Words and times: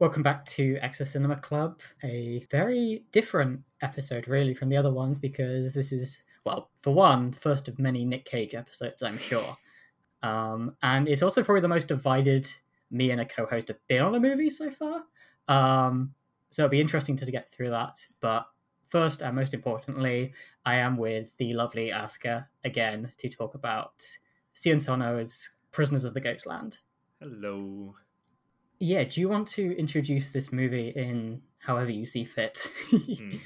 Welcome 0.00 0.22
back 0.22 0.46
to 0.46 0.78
Extra 0.80 1.04
Cinema 1.04 1.36
Club, 1.36 1.82
a 2.02 2.46
very 2.50 3.04
different 3.12 3.60
episode, 3.82 4.28
really, 4.28 4.54
from 4.54 4.70
the 4.70 4.76
other 4.78 4.90
ones 4.90 5.18
because 5.18 5.74
this 5.74 5.92
is, 5.92 6.22
well, 6.46 6.70
for 6.80 6.94
one, 6.94 7.32
first 7.32 7.68
of 7.68 7.78
many 7.78 8.06
Nick 8.06 8.24
Cage 8.24 8.54
episodes, 8.54 9.02
I'm 9.02 9.18
sure. 9.18 9.58
Um, 10.22 10.74
and 10.82 11.06
it's 11.06 11.20
also 11.20 11.42
probably 11.42 11.60
the 11.60 11.68
most 11.68 11.88
divided 11.88 12.50
me 12.90 13.10
and 13.10 13.20
a 13.20 13.26
co 13.26 13.44
host 13.44 13.68
have 13.68 13.76
been 13.88 14.00
on 14.00 14.14
a 14.14 14.20
movie 14.20 14.48
so 14.48 14.70
far. 14.70 15.02
Um, 15.48 16.14
so 16.48 16.64
it'll 16.64 16.70
be 16.70 16.80
interesting 16.80 17.18
to 17.18 17.30
get 17.30 17.52
through 17.52 17.68
that. 17.68 17.98
But 18.22 18.46
first 18.88 19.20
and 19.20 19.36
most 19.36 19.52
importantly, 19.52 20.32
I 20.64 20.76
am 20.76 20.96
with 20.96 21.36
the 21.36 21.52
lovely 21.52 21.90
Asuka 21.90 22.46
again 22.64 23.12
to 23.18 23.28
talk 23.28 23.54
about 23.54 24.02
Sion 24.54 24.80
Sono's 24.80 25.56
Prisoners 25.72 26.06
of 26.06 26.14
the 26.14 26.22
Ghostland. 26.22 26.78
Hello. 27.20 27.96
Yeah, 28.80 29.04
do 29.04 29.20
you 29.20 29.28
want 29.28 29.46
to 29.48 29.78
introduce 29.78 30.32
this 30.32 30.52
movie 30.52 30.88
in 30.88 31.42
however 31.58 31.90
you 31.90 32.06
see 32.06 32.24
fit? 32.24 32.72
mm. 32.90 33.38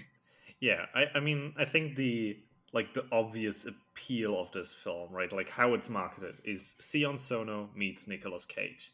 Yeah, 0.60 0.86
I, 0.94 1.06
I 1.16 1.20
mean, 1.20 1.52
I 1.58 1.64
think 1.64 1.96
the 1.96 2.38
like 2.72 2.94
the 2.94 3.04
obvious 3.12 3.66
appeal 3.66 4.40
of 4.40 4.50
this 4.52 4.72
film, 4.72 5.12
right? 5.12 5.32
Like 5.32 5.48
how 5.48 5.74
it's 5.74 5.88
marketed 5.88 6.40
is 6.44 6.74
Sion 6.80 7.18
Sono 7.18 7.68
meets 7.74 8.06
Nicolas 8.06 8.44
Cage. 8.44 8.92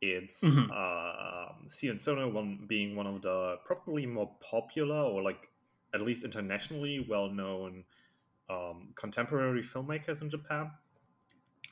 It's 0.00 0.42
mm-hmm. 0.42 0.70
uh, 0.72 1.68
Sion 1.68 1.98
Sono 1.98 2.28
one 2.28 2.64
being 2.66 2.96
one 2.96 3.06
of 3.06 3.22
the 3.22 3.58
probably 3.64 4.06
more 4.06 4.30
popular 4.40 4.96
or 4.96 5.22
like 5.22 5.48
at 5.94 6.00
least 6.00 6.24
internationally 6.24 7.06
well 7.08 7.30
known 7.30 7.84
um, 8.50 8.88
contemporary 8.96 9.62
filmmakers 9.62 10.20
in 10.20 10.30
Japan, 10.30 10.72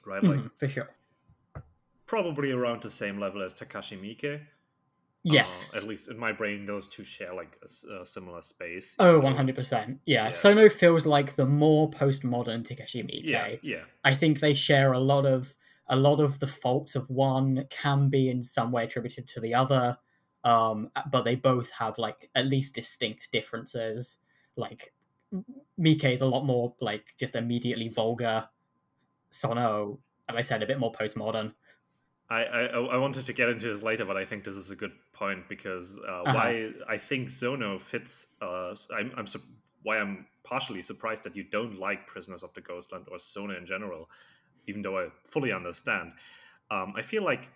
right? 0.06 0.22
Like 0.22 0.40
for 0.56 0.68
sure 0.68 0.90
probably 2.10 2.50
around 2.50 2.82
the 2.82 2.90
same 2.90 3.20
level 3.20 3.40
as 3.40 3.54
Takashi 3.54 3.96
Miike. 3.96 4.40
Yes. 5.22 5.76
Uh, 5.76 5.78
at 5.78 5.84
least 5.84 6.08
in 6.08 6.18
my 6.18 6.32
brain, 6.32 6.66
those 6.66 6.88
two 6.88 7.04
share 7.04 7.32
like 7.32 7.56
a, 7.62 8.02
a 8.02 8.04
similar 8.04 8.42
space. 8.42 8.96
Oh, 8.98 9.20
100%. 9.20 9.98
Yeah. 10.06 10.26
yeah. 10.26 10.30
Sono 10.32 10.68
feels 10.68 11.06
like 11.06 11.36
the 11.36 11.46
more 11.46 11.88
postmodern 11.88 12.66
Takashi 12.66 13.04
Miike. 13.04 13.28
Yeah, 13.28 13.54
yeah. 13.62 13.82
I 14.04 14.16
think 14.16 14.40
they 14.40 14.54
share 14.54 14.92
a 14.92 14.98
lot 14.98 15.24
of 15.24 15.54
a 15.86 15.94
lot 15.94 16.20
of 16.20 16.40
the 16.40 16.48
faults 16.48 16.96
of 16.96 17.08
one 17.10 17.66
can 17.70 18.08
be 18.08 18.28
in 18.28 18.42
some 18.44 18.72
way 18.72 18.84
attributed 18.84 19.28
to 19.28 19.40
the 19.40 19.54
other. 19.54 19.96
Um, 20.42 20.90
but 21.12 21.24
they 21.24 21.36
both 21.36 21.70
have 21.70 21.96
like 21.96 22.28
at 22.34 22.46
least 22.46 22.74
distinct 22.74 23.30
differences. 23.30 24.18
Like 24.56 24.92
Miike 25.78 26.12
is 26.12 26.22
a 26.22 26.26
lot 26.26 26.44
more 26.44 26.74
like 26.80 27.14
just 27.20 27.36
immediately 27.36 27.88
vulgar. 27.88 28.48
Sono, 29.30 30.00
as 30.28 30.34
I 30.34 30.42
said, 30.42 30.64
a 30.64 30.66
bit 30.66 30.80
more 30.80 30.90
postmodern. 30.90 31.52
I, 32.30 32.44
I, 32.44 32.64
I 32.66 32.96
wanted 32.96 33.26
to 33.26 33.32
get 33.32 33.48
into 33.48 33.74
this 33.74 33.82
later, 33.82 34.04
but 34.04 34.16
I 34.16 34.24
think 34.24 34.44
this 34.44 34.54
is 34.54 34.70
a 34.70 34.76
good 34.76 34.92
point 35.12 35.48
because 35.48 35.98
uh, 35.98 36.22
uh-huh. 36.22 36.32
why 36.32 36.70
I 36.88 36.96
think 36.96 37.28
Sono 37.28 37.78
fits. 37.78 38.28
Uh, 38.40 38.74
I'm, 38.96 39.12
I'm 39.16 39.26
su- 39.26 39.42
why 39.82 39.98
I'm 39.98 40.26
partially 40.44 40.82
surprised 40.82 41.24
that 41.24 41.34
you 41.34 41.42
don't 41.42 41.78
like 41.78 42.06
Prisoners 42.06 42.42
of 42.42 42.54
the 42.54 42.60
Ghostland 42.60 43.06
or 43.10 43.18
Sono 43.18 43.56
in 43.56 43.66
general, 43.66 44.08
even 44.68 44.80
though 44.80 44.98
I 44.98 45.08
fully 45.26 45.52
understand. 45.52 46.12
Um, 46.70 46.94
I 46.96 47.02
feel 47.02 47.24
like 47.24 47.48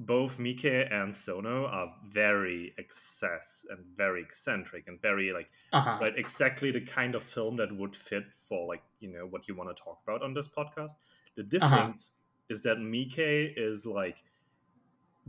both 0.00 0.38
Miike 0.38 0.92
and 0.92 1.14
Sono 1.14 1.66
are 1.66 1.94
very 2.08 2.74
excess 2.78 3.64
and 3.70 3.78
very 3.96 4.22
eccentric 4.22 4.88
and 4.88 5.00
very 5.00 5.30
like 5.30 5.50
uh-huh. 5.72 5.98
right 6.00 6.14
exactly 6.16 6.70
the 6.72 6.80
kind 6.80 7.14
of 7.14 7.22
film 7.22 7.56
that 7.56 7.70
would 7.76 7.94
fit 7.94 8.24
for 8.48 8.66
like 8.66 8.82
you 8.98 9.12
know 9.12 9.26
what 9.26 9.46
you 9.46 9.54
want 9.54 9.76
to 9.76 9.80
talk 9.80 10.00
about 10.02 10.22
on 10.22 10.34
this 10.34 10.48
podcast. 10.48 10.92
The 11.36 11.42
uh-huh. 11.42 11.76
difference 11.76 12.12
is 12.50 12.60
that 12.62 12.76
Miike 12.78 13.54
is 13.56 13.86
like 13.86 14.22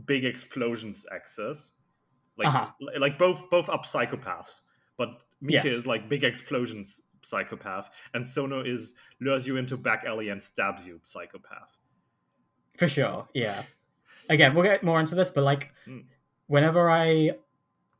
big 0.04 0.24
explosions 0.24 1.06
access, 1.12 1.70
like 2.36 2.48
uh-huh. 2.48 2.70
like 2.98 3.18
both 3.18 3.48
both 3.48 3.70
are 3.70 3.78
psychopaths, 3.80 4.60
but 4.98 5.22
Miike 5.42 5.64
yes. 5.64 5.64
is 5.66 5.86
like 5.86 6.08
big 6.08 6.24
explosions 6.24 7.02
psychopath, 7.22 7.88
and 8.12 8.28
Sono 8.28 8.62
is 8.62 8.94
lures 9.20 9.46
you 9.46 9.56
into 9.56 9.76
back 9.76 10.04
alley 10.04 10.28
and 10.28 10.42
stabs 10.42 10.86
you 10.86 11.00
psychopath. 11.02 11.78
For 12.76 12.88
sure, 12.88 13.28
yeah. 13.32 13.62
Again, 14.28 14.54
we'll 14.54 14.64
get 14.64 14.82
more 14.82 15.00
into 15.00 15.14
this, 15.14 15.30
but 15.30 15.44
like 15.44 15.72
mm. 15.86 16.04
whenever 16.46 16.90
I 16.90 17.32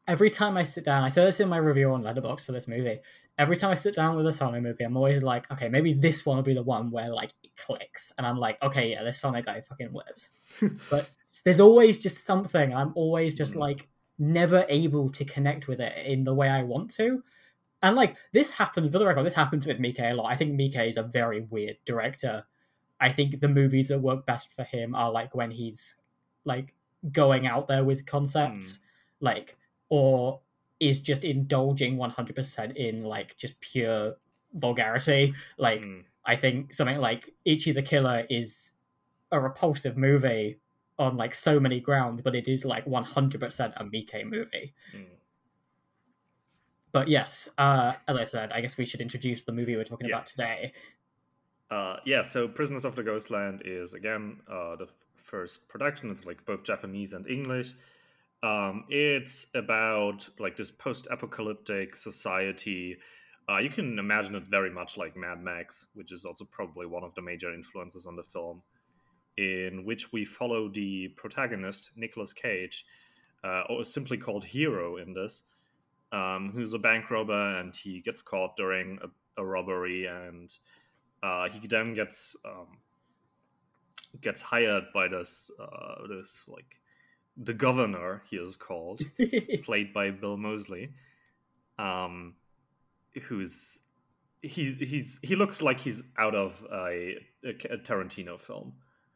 every 0.06 0.30
time 0.30 0.56
I 0.56 0.62
sit 0.62 0.84
down, 0.84 1.04
I 1.04 1.08
said 1.08 1.26
this 1.26 1.40
in 1.40 1.48
my 1.48 1.58
review 1.58 1.92
on 1.92 2.02
Letterboxd 2.02 2.44
for 2.44 2.52
this 2.52 2.68
movie. 2.68 3.00
Every 3.38 3.56
time 3.56 3.70
I 3.70 3.74
sit 3.74 3.94
down 3.94 4.16
with 4.16 4.26
a 4.26 4.32
Sono 4.32 4.60
movie, 4.60 4.84
I'm 4.84 4.96
always 4.96 5.22
like, 5.22 5.50
okay, 5.52 5.68
maybe 5.68 5.92
this 5.92 6.26
one 6.26 6.36
will 6.36 6.42
be 6.42 6.54
the 6.54 6.62
one 6.62 6.90
where 6.90 7.10
like 7.10 7.32
it 7.42 7.56
clicks, 7.56 8.12
and 8.18 8.26
I'm 8.26 8.38
like, 8.38 8.62
okay, 8.62 8.90
yeah, 8.90 9.02
this 9.02 9.18
Sono 9.18 9.40
guy 9.42 9.60
fucking 9.60 9.92
lives. 9.92 10.30
but 10.90 11.10
there's 11.44 11.60
always 11.60 12.00
just 12.00 12.26
something. 12.26 12.74
I'm 12.74 12.92
always 12.94 13.34
just 13.34 13.54
mm. 13.54 13.60
like 13.60 13.88
never 14.18 14.66
able 14.68 15.10
to 15.10 15.24
connect 15.24 15.68
with 15.68 15.80
it 15.80 16.06
in 16.06 16.24
the 16.24 16.34
way 16.34 16.48
I 16.48 16.62
want 16.62 16.90
to. 16.92 17.22
And 17.82 17.96
like 17.96 18.16
this 18.32 18.50
happens 18.50 18.92
for 18.92 18.98
the 18.98 19.06
record, 19.06 19.24
this 19.24 19.34
happens 19.34 19.66
with 19.66 19.78
Miike 19.78 20.00
a 20.00 20.14
lot. 20.14 20.30
I 20.30 20.36
think 20.36 20.52
Miike 20.58 20.88
is 20.88 20.96
a 20.96 21.02
very 21.02 21.40
weird 21.40 21.78
director. 21.84 22.44
I 23.00 23.10
think 23.10 23.40
the 23.40 23.48
movies 23.48 23.88
that 23.88 23.98
work 23.98 24.26
best 24.26 24.52
for 24.52 24.62
him 24.62 24.94
are 24.94 25.10
like 25.10 25.34
when 25.34 25.50
he's 25.50 25.96
like 26.44 26.74
going 27.10 27.46
out 27.46 27.66
there 27.66 27.82
with 27.82 28.06
concepts. 28.06 28.74
Mm. 28.74 28.80
Like 29.20 29.56
or 29.92 30.40
is 30.80 30.98
just 31.00 31.22
indulging 31.22 31.98
100% 31.98 32.76
in 32.76 33.02
like 33.02 33.36
just 33.36 33.60
pure 33.60 34.16
vulgarity 34.54 35.34
like 35.58 35.82
mm. 35.82 36.02
i 36.24 36.34
think 36.34 36.72
something 36.72 36.96
like 36.96 37.34
ichi 37.44 37.72
the 37.72 37.82
killer 37.82 38.24
is 38.30 38.72
a 39.32 39.38
repulsive 39.38 39.96
movie 39.98 40.58
on 40.98 41.16
like 41.18 41.34
so 41.34 41.60
many 41.60 41.78
grounds 41.78 42.22
but 42.22 42.34
it 42.34 42.48
is 42.48 42.64
like 42.64 42.86
100% 42.86 43.72
a 43.76 43.84
Miike 43.84 44.24
movie 44.24 44.72
mm. 44.96 45.04
but 46.90 47.06
yes 47.06 47.50
uh 47.58 47.92
as 48.08 48.18
i 48.18 48.24
said 48.24 48.50
i 48.52 48.62
guess 48.62 48.78
we 48.78 48.86
should 48.86 49.02
introduce 49.02 49.42
the 49.42 49.52
movie 49.52 49.76
we're 49.76 49.84
talking 49.84 50.08
yeah. 50.08 50.16
about 50.16 50.26
today 50.26 50.72
uh 51.70 51.96
yeah 52.06 52.22
so 52.22 52.48
prisoners 52.48 52.86
of 52.86 52.96
the 52.96 53.02
ghostland 53.02 53.60
is 53.66 53.92
again 53.92 54.40
uh 54.50 54.74
the 54.76 54.84
f- 54.84 55.04
first 55.16 55.68
production 55.68 56.10
it's 56.10 56.24
like 56.24 56.44
both 56.46 56.62
japanese 56.62 57.12
and 57.12 57.26
english 57.26 57.74
um, 58.42 58.84
it's 58.88 59.46
about 59.54 60.28
like 60.38 60.56
this 60.56 60.70
post-apocalyptic 60.70 61.94
society. 61.94 62.96
Uh, 63.48 63.58
you 63.58 63.68
can 63.68 63.98
imagine 63.98 64.34
it 64.34 64.44
very 64.44 64.70
much 64.70 64.96
like 64.96 65.16
Mad 65.16 65.42
Max, 65.42 65.86
which 65.94 66.12
is 66.12 66.24
also 66.24 66.44
probably 66.44 66.86
one 66.86 67.04
of 67.04 67.14
the 67.14 67.22
major 67.22 67.52
influences 67.52 68.06
on 68.06 68.16
the 68.16 68.22
film, 68.22 68.62
in 69.36 69.84
which 69.84 70.12
we 70.12 70.24
follow 70.24 70.68
the 70.68 71.08
protagonist 71.16 71.90
Nicolas 71.96 72.32
Cage, 72.32 72.84
uh, 73.44 73.62
or 73.68 73.84
simply 73.84 74.16
called 74.16 74.44
Hero 74.44 74.96
in 74.96 75.12
this, 75.12 75.42
um, 76.12 76.50
who's 76.52 76.74
a 76.74 76.78
bank 76.78 77.10
robber 77.10 77.56
and 77.58 77.74
he 77.74 78.00
gets 78.00 78.22
caught 78.22 78.56
during 78.56 78.98
a, 79.02 79.40
a 79.40 79.44
robbery 79.44 80.06
and 80.06 80.52
uh, 81.22 81.48
he 81.48 81.66
then 81.66 81.94
gets 81.94 82.36
um, 82.44 82.78
gets 84.20 84.42
hired 84.42 84.84
by 84.92 85.08
this 85.08 85.50
uh, 85.60 86.06
this 86.08 86.44
like 86.48 86.81
the 87.36 87.54
governor 87.54 88.22
he 88.28 88.36
is 88.36 88.56
called 88.56 89.02
played 89.64 89.92
by 89.92 90.10
bill 90.10 90.36
moseley 90.36 90.90
um 91.78 92.34
who's 93.22 93.80
he's 94.42 94.76
he's 94.76 95.18
he 95.22 95.36
looks 95.36 95.62
like 95.62 95.80
he's 95.80 96.02
out 96.18 96.34
of 96.34 96.64
a, 96.72 97.16
a 97.44 97.78
tarantino 97.78 98.38
film 98.38 98.74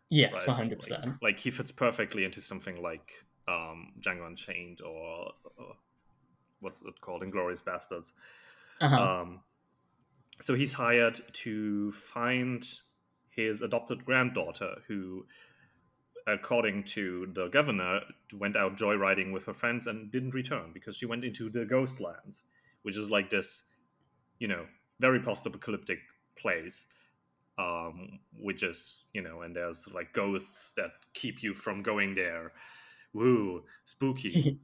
yes 0.08 0.46
right? 0.46 0.70
100% 0.70 0.90
like, 0.90 1.14
like, 1.22 1.40
he 1.40 1.50
fits 1.50 1.72
perfectly 1.72 2.24
into 2.24 2.40
something 2.40 2.80
like 2.80 3.12
um 3.48 3.92
django 4.00 4.26
unchained 4.26 4.80
or, 4.80 5.32
or 5.56 5.76
what's 6.60 6.80
it 6.82 7.00
called 7.00 7.22
Inglourious 7.22 7.62
Basterds. 7.62 8.12
uh-huh. 8.80 9.20
um 9.20 9.40
so 10.40 10.54
he's 10.54 10.72
hired 10.72 11.20
to 11.32 11.92
find 11.92 12.66
his 13.30 13.62
adopted 13.62 14.04
granddaughter 14.04 14.76
who 14.86 15.26
according 16.26 16.82
to 16.82 17.28
the 17.34 17.48
governor, 17.48 18.00
went 18.34 18.56
out 18.56 18.76
joyriding 18.76 19.32
with 19.32 19.44
her 19.44 19.54
friends 19.54 19.86
and 19.86 20.10
didn't 20.10 20.34
return 20.34 20.70
because 20.72 20.96
she 20.96 21.06
went 21.06 21.24
into 21.24 21.48
the 21.48 21.64
ghost 21.64 22.00
lands, 22.00 22.44
which 22.82 22.96
is 22.96 23.10
like 23.10 23.30
this, 23.30 23.62
you 24.38 24.48
know, 24.48 24.66
very 24.98 25.20
post-apocalyptic 25.20 25.98
place, 26.36 26.86
um, 27.58 28.18
which 28.38 28.62
is, 28.62 29.04
you 29.12 29.22
know, 29.22 29.42
and 29.42 29.54
there's 29.54 29.86
like 29.92 30.12
ghosts 30.12 30.72
that 30.76 30.90
keep 31.14 31.42
you 31.42 31.54
from 31.54 31.82
going 31.82 32.14
there. 32.14 32.52
Woo, 33.12 33.62
spooky. 33.84 34.58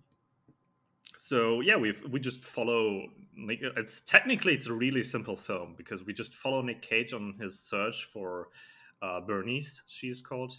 so 1.16 1.60
yeah, 1.60 1.76
we 1.76 1.94
we 2.10 2.18
just 2.18 2.42
follow. 2.42 3.06
It's 3.36 4.02
technically 4.02 4.54
it's 4.54 4.66
a 4.66 4.74
really 4.74 5.02
simple 5.02 5.36
film 5.36 5.74
because 5.76 6.04
we 6.04 6.12
just 6.12 6.34
follow 6.34 6.60
Nick 6.60 6.82
Cage 6.82 7.14
on 7.14 7.34
his 7.40 7.58
search 7.58 8.04
for 8.12 8.48
uh, 9.00 9.20
Bernice. 9.20 9.82
She's 9.86 10.20
called 10.20 10.52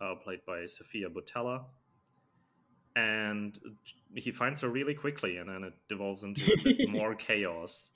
uh, 0.00 0.14
played 0.16 0.40
by 0.46 0.66
Sofia 0.66 1.08
Boutella. 1.08 1.64
And 2.96 3.58
he 4.14 4.30
finds 4.30 4.60
her 4.62 4.68
really 4.68 4.94
quickly, 4.94 5.36
and 5.36 5.48
then 5.48 5.62
it 5.62 5.74
devolves 5.88 6.24
into 6.24 6.42
a 6.44 6.62
bit 6.62 6.88
more 6.90 7.14
chaos. 7.14 7.92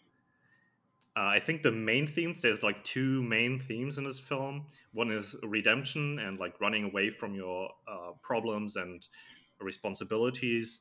Uh, 1.16 1.24
I 1.26 1.40
think 1.40 1.62
the 1.62 1.72
main 1.72 2.06
themes 2.06 2.40
there's 2.40 2.62
like 2.62 2.82
two 2.84 3.22
main 3.22 3.58
themes 3.58 3.98
in 3.98 4.04
this 4.04 4.18
film. 4.18 4.66
One 4.92 5.10
is 5.10 5.34
redemption 5.42 6.18
and 6.20 6.38
like 6.38 6.58
running 6.60 6.84
away 6.84 7.10
from 7.10 7.34
your 7.34 7.68
uh, 7.86 8.12
problems 8.22 8.76
and 8.76 9.06
responsibilities 9.60 10.80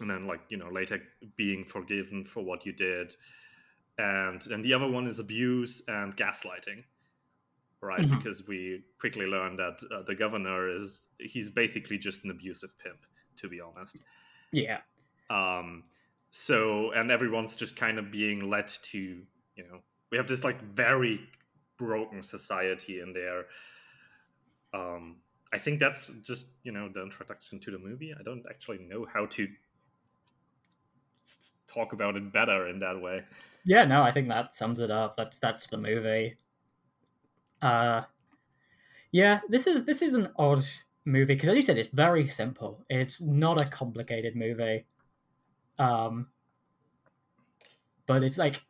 and 0.00 0.10
then 0.10 0.26
like 0.26 0.40
you 0.48 0.56
know 0.56 0.68
later 0.70 1.00
being 1.36 1.64
forgiven 1.64 2.24
for 2.24 2.42
what 2.42 2.66
you 2.66 2.72
did 2.72 3.14
and 3.98 4.42
then 4.42 4.62
the 4.62 4.72
other 4.72 4.90
one 4.90 5.06
is 5.06 5.18
abuse 5.18 5.82
and 5.88 6.16
gaslighting 6.16 6.82
right? 7.82 8.00
Mm-hmm. 8.00 8.16
because 8.16 8.46
we 8.46 8.82
quickly 8.98 9.26
learned 9.26 9.58
that 9.58 9.80
uh, 9.90 10.02
the 10.02 10.14
governor 10.14 10.68
is 10.68 11.08
he's 11.18 11.50
basically 11.50 11.98
just 11.98 12.24
an 12.24 12.30
abusive 12.30 12.78
pimp 12.78 12.98
to 13.36 13.48
be 13.48 13.60
honest. 13.60 13.98
Yeah. 14.52 14.80
Um 15.30 15.84
so 16.30 16.92
and 16.92 17.10
everyone's 17.10 17.56
just 17.56 17.76
kind 17.76 17.98
of 17.98 18.10
being 18.10 18.48
led 18.48 18.68
to 18.68 18.98
you 18.98 19.64
know 19.64 19.80
we 20.10 20.18
have 20.18 20.28
this 20.28 20.44
like 20.44 20.62
very 20.62 21.20
broken 21.78 22.22
society 22.22 23.00
in 23.00 23.12
there. 23.12 23.46
Um 24.74 25.16
i 25.52 25.58
think 25.58 25.80
that's 25.80 26.08
just 26.22 26.46
you 26.62 26.72
know 26.72 26.88
the 26.92 27.02
introduction 27.02 27.58
to 27.60 27.70
the 27.70 27.78
movie. 27.78 28.14
I 28.18 28.22
don't 28.22 28.44
actually 28.48 28.78
know 28.78 29.06
how 29.12 29.26
to 29.26 29.48
talk 31.66 31.92
about 31.92 32.16
it 32.16 32.32
better 32.32 32.68
in 32.68 32.78
that 32.80 33.00
way. 33.00 33.22
Yeah 33.64 33.84
no 33.84 34.02
i 34.02 34.12
think 34.12 34.28
that 34.28 34.54
sums 34.54 34.80
it 34.80 34.90
up. 34.90 35.16
That's 35.16 35.38
that's 35.38 35.66
the 35.66 35.78
movie 35.78 36.36
uh 37.62 38.02
yeah 39.12 39.40
this 39.48 39.66
is 39.66 39.84
this 39.84 40.02
is 40.02 40.14
an 40.14 40.28
odd 40.36 40.64
movie 41.04 41.34
because 41.34 41.48
as 41.48 41.56
you 41.56 41.62
said 41.62 41.78
it's 41.78 41.90
very 41.90 42.28
simple 42.28 42.84
it's 42.88 43.20
not 43.20 43.60
a 43.60 43.70
complicated 43.70 44.36
movie 44.36 44.84
um, 45.80 46.26
but 48.06 48.22
it's 48.22 48.38
like 48.38 48.62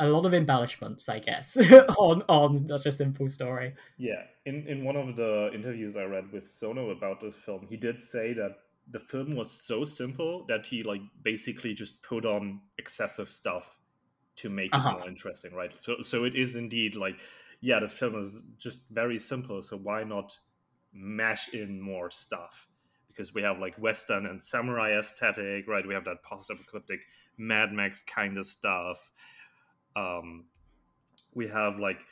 a 0.00 0.08
lot 0.08 0.24
of 0.24 0.32
embellishments, 0.34 1.08
I 1.08 1.18
guess, 1.18 1.56
on 1.98 2.22
on 2.28 2.68
such 2.68 2.86
a 2.86 2.92
simple 2.92 3.28
story. 3.28 3.74
Yeah, 3.98 4.22
in 4.46 4.66
in 4.66 4.82
one 4.82 4.96
of 4.96 5.14
the 5.14 5.50
interviews 5.52 5.96
I 5.96 6.04
read 6.04 6.32
with 6.32 6.48
Sono 6.48 6.90
about 6.90 7.20
this 7.20 7.36
film, 7.36 7.66
he 7.68 7.76
did 7.76 8.00
say 8.00 8.32
that 8.32 8.52
the 8.90 8.98
film 8.98 9.36
was 9.36 9.50
so 9.50 9.84
simple 9.84 10.44
that 10.48 10.66
he 10.66 10.82
like 10.82 11.02
basically 11.22 11.74
just 11.74 12.02
put 12.02 12.24
on 12.24 12.60
excessive 12.78 13.28
stuff 13.28 13.76
to 14.36 14.48
make 14.48 14.74
uh-huh. 14.74 14.88
it 14.88 14.98
more 15.00 15.08
interesting, 15.08 15.52
right? 15.54 15.72
So 15.82 16.00
so 16.00 16.24
it 16.24 16.34
is 16.34 16.56
indeed 16.56 16.96
like, 16.96 17.18
yeah, 17.62 17.80
this 17.80 17.94
film 17.94 18.16
is 18.16 18.42
just 18.58 18.80
very 18.90 19.18
simple. 19.18 19.62
So 19.62 19.78
why 19.78 20.04
not 20.04 20.36
mash 20.92 21.54
in 21.54 21.80
more 21.80 22.10
stuff? 22.10 22.68
because 23.12 23.34
we 23.34 23.42
have 23.42 23.58
like 23.58 23.76
Western 23.76 24.26
and 24.26 24.42
samurai 24.42 24.98
aesthetic, 24.98 25.68
right? 25.68 25.86
We 25.86 25.94
have 25.94 26.04
that 26.04 26.22
post-apocalyptic 26.22 27.00
Mad 27.38 27.72
Max 27.72 28.02
kind 28.02 28.38
of 28.38 28.46
stuff. 28.46 29.10
Um, 29.94 30.46
we 31.34 31.48
have 31.48 31.78
like 31.78 32.04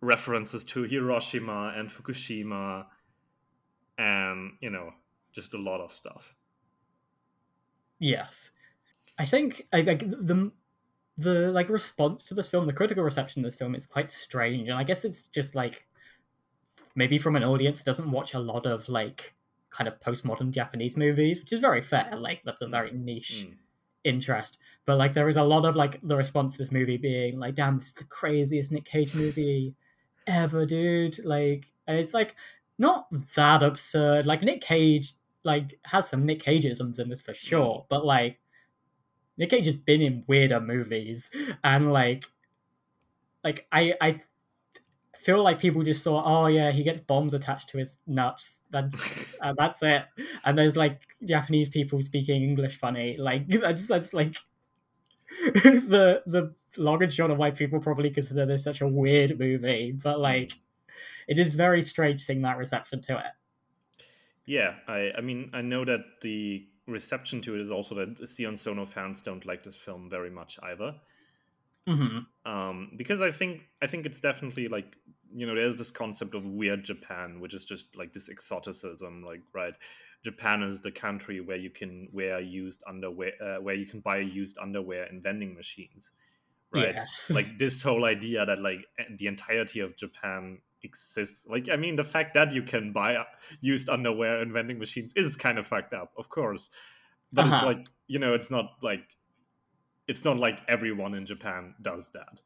references 0.00 0.64
to 0.64 0.82
Hiroshima 0.82 1.74
and 1.76 1.88
Fukushima, 1.88 2.84
and 3.98 4.52
you 4.60 4.70
know, 4.70 4.90
just 5.32 5.54
a 5.54 5.58
lot 5.58 5.80
of 5.80 5.92
stuff. 5.92 6.34
Yes, 7.98 8.50
I 9.18 9.24
think 9.24 9.66
I 9.72 9.80
like 9.80 10.00
the 10.00 10.52
the 11.16 11.52
like 11.52 11.68
response 11.68 12.24
to 12.24 12.34
this 12.34 12.48
film, 12.48 12.66
the 12.66 12.72
critical 12.72 13.04
reception 13.04 13.40
of 13.40 13.44
this 13.44 13.56
film 13.56 13.74
is 13.74 13.86
quite 13.86 14.10
strange, 14.10 14.68
and 14.68 14.78
I 14.78 14.84
guess 14.84 15.04
it's 15.04 15.28
just 15.28 15.54
like 15.54 15.86
maybe 16.94 17.18
from 17.18 17.36
an 17.36 17.44
audience 17.44 17.78
that 17.78 17.86
doesn't 17.86 18.10
watch 18.10 18.34
a 18.34 18.38
lot 18.38 18.66
of 18.66 18.88
like 18.88 19.34
kind 19.70 19.88
of 19.88 20.00
postmodern 20.00 20.50
Japanese 20.50 20.96
movies, 20.96 21.40
which 21.40 21.52
is 21.52 21.60
very 21.60 21.82
fair. 21.82 22.16
Like 22.16 22.42
that's 22.44 22.62
a 22.62 22.68
very 22.68 22.92
niche 22.92 23.46
mm. 23.48 23.56
interest. 24.04 24.58
But 24.86 24.98
like 24.98 25.12
there 25.14 25.28
is 25.28 25.36
a 25.36 25.42
lot 25.42 25.64
of 25.64 25.76
like 25.76 26.00
the 26.02 26.16
response 26.16 26.52
to 26.52 26.58
this 26.58 26.72
movie 26.72 26.96
being 26.96 27.38
like, 27.38 27.54
"Damn, 27.54 27.78
this 27.78 27.88
is 27.88 27.94
the 27.94 28.04
craziest 28.04 28.72
Nick 28.72 28.84
Cage 28.84 29.14
movie 29.14 29.74
ever, 30.26 30.66
dude!" 30.66 31.24
Like, 31.24 31.66
and 31.86 31.98
it's 31.98 32.14
like 32.14 32.34
not 32.78 33.06
that 33.34 33.62
absurd. 33.62 34.26
Like 34.26 34.42
Nick 34.42 34.60
Cage 34.60 35.14
like 35.44 35.78
has 35.84 36.08
some 36.08 36.26
Nick 36.26 36.42
Cageisms 36.42 36.98
in 36.98 37.08
this 37.08 37.20
for 37.20 37.34
sure, 37.34 37.80
mm. 37.80 37.86
but 37.88 38.04
like 38.04 38.40
Nick 39.36 39.50
Cage 39.50 39.66
has 39.66 39.76
been 39.76 40.00
in 40.00 40.24
weirder 40.26 40.60
movies, 40.60 41.30
and 41.62 41.92
like 41.92 42.24
like 43.42 43.66
I 43.72 43.94
I 44.00 44.22
feel 45.24 45.42
like 45.42 45.58
people 45.58 45.82
just 45.82 46.04
saw, 46.04 46.22
oh 46.24 46.46
yeah, 46.48 46.70
he 46.70 46.82
gets 46.82 47.00
bombs 47.00 47.32
attached 47.32 47.70
to 47.70 47.78
his 47.78 47.98
nuts. 48.06 48.60
That's 48.70 49.36
uh, 49.40 49.54
that's 49.56 49.82
it. 49.82 50.04
And 50.44 50.58
there's 50.58 50.76
like 50.76 51.00
Japanese 51.24 51.68
people 51.68 52.02
speaking 52.02 52.42
English 52.42 52.78
funny. 52.78 53.16
Like 53.16 53.48
that's 53.48 53.86
that's 53.86 54.12
like 54.12 54.36
the 55.54 56.22
the 56.26 56.54
long 56.76 57.02
and 57.02 57.12
short 57.12 57.30
of 57.30 57.38
why 57.38 57.50
people 57.50 57.80
probably 57.80 58.10
consider 58.10 58.44
this 58.46 58.64
such 58.64 58.80
a 58.80 58.88
weird 58.88 59.38
movie. 59.38 59.92
But 59.92 60.20
like, 60.20 60.52
it 61.26 61.38
is 61.38 61.54
very 61.54 61.82
strange 61.82 62.22
seeing 62.22 62.42
that 62.42 62.58
reception 62.58 63.00
to 63.02 63.18
it. 63.18 64.04
Yeah, 64.44 64.74
I 64.86 65.12
I 65.16 65.20
mean 65.22 65.50
I 65.54 65.62
know 65.62 65.84
that 65.86 66.20
the 66.20 66.66
reception 66.86 67.40
to 67.42 67.54
it 67.54 67.60
is 67.60 67.70
also 67.70 67.94
that 67.94 68.28
Sion 68.28 68.56
Sono 68.56 68.84
fans 68.84 69.22
don't 69.22 69.44
like 69.46 69.62
this 69.62 69.76
film 69.76 70.08
very 70.10 70.30
much 70.30 70.58
either. 70.62 70.94
Mm-hmm. 71.88 72.50
Um, 72.50 72.90
because 72.96 73.20
I 73.20 73.30
think 73.30 73.62
I 73.82 73.86
think 73.86 74.06
it's 74.06 74.20
definitely 74.20 74.68
like 74.68 74.96
you 75.34 75.46
know 75.46 75.54
there's 75.54 75.76
this 75.76 75.90
concept 75.90 76.34
of 76.34 76.44
weird 76.44 76.84
Japan, 76.84 77.40
which 77.40 77.54
is 77.54 77.64
just 77.64 77.96
like 77.96 78.12
this 78.12 78.28
exoticism, 78.28 79.22
like 79.24 79.42
right. 79.52 79.74
Japan 80.24 80.62
is 80.62 80.80
the 80.80 80.90
country 80.90 81.42
where 81.42 81.58
you 81.58 81.68
can 81.68 82.08
wear 82.10 82.40
used 82.40 82.82
underwear, 82.86 83.32
uh, 83.42 83.60
where 83.60 83.74
you 83.74 83.84
can 83.84 84.00
buy 84.00 84.18
used 84.18 84.56
underwear 84.56 85.04
in 85.04 85.20
vending 85.20 85.54
machines, 85.54 86.12
right? 86.72 86.94
Yes. 86.94 87.30
Like 87.30 87.58
this 87.58 87.82
whole 87.82 88.06
idea 88.06 88.46
that 88.46 88.58
like 88.58 88.86
the 89.18 89.26
entirety 89.26 89.80
of 89.80 89.96
Japan 89.96 90.60
exists. 90.84 91.46
Like 91.48 91.68
I 91.70 91.76
mean, 91.76 91.96
the 91.96 92.04
fact 92.04 92.34
that 92.34 92.52
you 92.52 92.62
can 92.62 92.92
buy 92.92 93.24
used 93.60 93.88
underwear 93.88 94.42
in 94.42 94.52
vending 94.52 94.78
machines 94.78 95.12
is 95.16 95.36
kind 95.36 95.58
of 95.58 95.66
fucked 95.66 95.94
up, 95.94 96.12
of 96.16 96.28
course. 96.28 96.70
But 97.32 97.46
uh-huh. 97.46 97.54
it's 97.54 97.64
like 97.64 97.86
you 98.06 98.18
know, 98.18 98.34
it's 98.34 98.50
not 98.50 98.76
like 98.82 99.16
it's 100.06 100.24
not 100.24 100.38
like 100.38 100.60
everyone 100.68 101.14
in 101.14 101.26
Japan 101.26 101.74
does 101.80 102.10
that. 102.10 102.40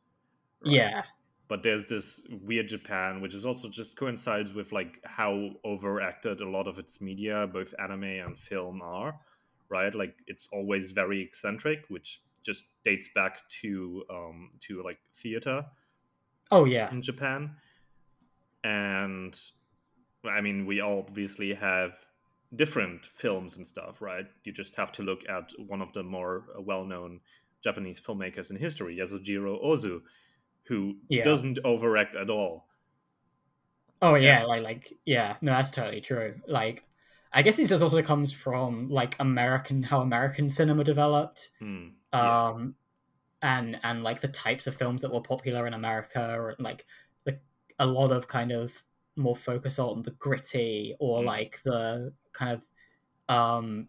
Right? 0.65 0.75
Yeah. 0.75 1.03
But 1.49 1.63
there's 1.63 1.87
this 1.87 2.23
weird 2.43 2.69
Japan, 2.69 3.23
which 3.23 3.35
is 3.35 3.47
also 3.47 3.69
just 3.69 3.97
coincides 3.97 4.53
with 4.53 4.71
like 4.71 5.01
how 5.05 5.51
overacted 5.65 6.41
a 6.43 6.49
lot 6.49 6.69
of 6.69 6.79
its 6.79 7.01
media, 7.01 7.47
both 7.47 7.75
anime 7.79 8.05
and 8.05 8.39
film, 8.39 8.83
are. 8.83 9.19
Right, 9.71 9.95
like 9.95 10.17
it's 10.27 10.49
always 10.53 10.93
very 10.93 11.21
eccentric, 11.21 11.85
which 11.89 12.23
just 12.43 12.65
dates 12.85 13.09
back 13.15 13.47
to 13.61 14.05
um 14.11 14.51
to 14.61 14.83
like 14.83 14.99
theater. 15.15 15.65
Oh 16.51 16.65
yeah, 16.65 16.91
in 16.91 17.03
Japan, 17.03 17.57
and 18.65 19.39
I 20.25 20.41
mean 20.41 20.67
we 20.67 20.81
obviously 20.81 21.55
have 21.55 21.99
different 22.55 23.05
films 23.05 23.57
and 23.57 23.67
stuff, 23.67 24.01
right? 24.01 24.27
You 24.45 24.53
just 24.53 24.77
have 24.77 24.93
to 24.93 25.03
look 25.03 25.29
at 25.29 25.53
one 25.67 25.83
of 25.83 25.93
the 25.93 26.03
more 26.03 26.45
well-known 26.59 27.21
Japanese 27.63 28.01
filmmakers 28.01 28.51
in 28.51 28.57
history, 28.57 28.97
Yasujiro 28.97 29.63
Ozu, 29.63 30.01
who 30.65 30.97
yeah. 31.09 31.25
doesn't 31.25 31.59
overact 31.65 32.15
at 32.15 32.31
all. 32.31 32.67
Oh 34.01 34.15
yeah, 34.15 34.41
yeah, 34.41 34.45
like 34.45 34.63
like 34.63 34.93
yeah, 35.05 35.37
no, 35.41 35.53
that's 35.53 35.73
totally 35.73 36.01
true. 36.01 36.37
Like, 36.47 36.85
I 37.33 37.43
guess 37.43 37.59
it 37.59 37.67
just 37.67 37.83
also 37.83 38.01
comes 38.03 38.33
from 38.33 38.89
like 38.89 39.17
American 39.19 39.83
how 39.83 40.01
American 40.03 40.51
cinema 40.51 40.85
developed, 40.85 41.51
mm, 41.61 41.91
yeah. 42.13 42.49
um, 42.49 42.77
and 43.43 43.81
and 43.83 44.05
like 44.05 44.21
the 44.21 44.29
types 44.29 44.69
of 44.69 44.77
films 44.77 45.03
that 45.03 45.13
were 45.13 45.21
popular 45.21 45.67
in 45.67 45.75
America, 45.75 46.33
or 46.33 46.55
like 46.61 46.87
a 47.79 47.87
lot 47.87 48.11
of 48.13 48.29
kind 48.29 48.53
of 48.53 48.83
more 49.17 49.37
focus 49.37 49.79
on 49.79 50.03
the 50.03 50.13
gritty 50.13 50.95
or 51.01 51.21
mm. 51.21 51.25
like 51.25 51.61
the 51.65 52.13
kind 52.33 52.53
of 52.53 53.35
um 53.35 53.89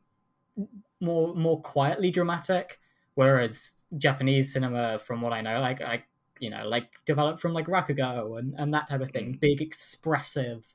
more 0.99 1.33
more 1.35 1.61
quietly 1.61 2.11
dramatic 2.11 2.79
Whereas 3.19 3.75
Japanese 3.97 4.53
cinema, 4.53 4.97
from 4.97 5.19
what 5.19 5.33
I 5.33 5.41
know, 5.41 5.59
like 5.59 5.81
I 5.81 6.05
you 6.39 6.49
know, 6.49 6.65
like 6.65 6.87
developed 7.05 7.41
from 7.41 7.51
like 7.51 7.65
Rakugo 7.65 8.39
and, 8.39 8.55
and 8.57 8.73
that 8.73 8.87
type 8.89 9.01
of 9.01 9.09
thing, 9.09 9.33
mm. 9.33 9.41
big 9.41 9.61
expressive 9.61 10.65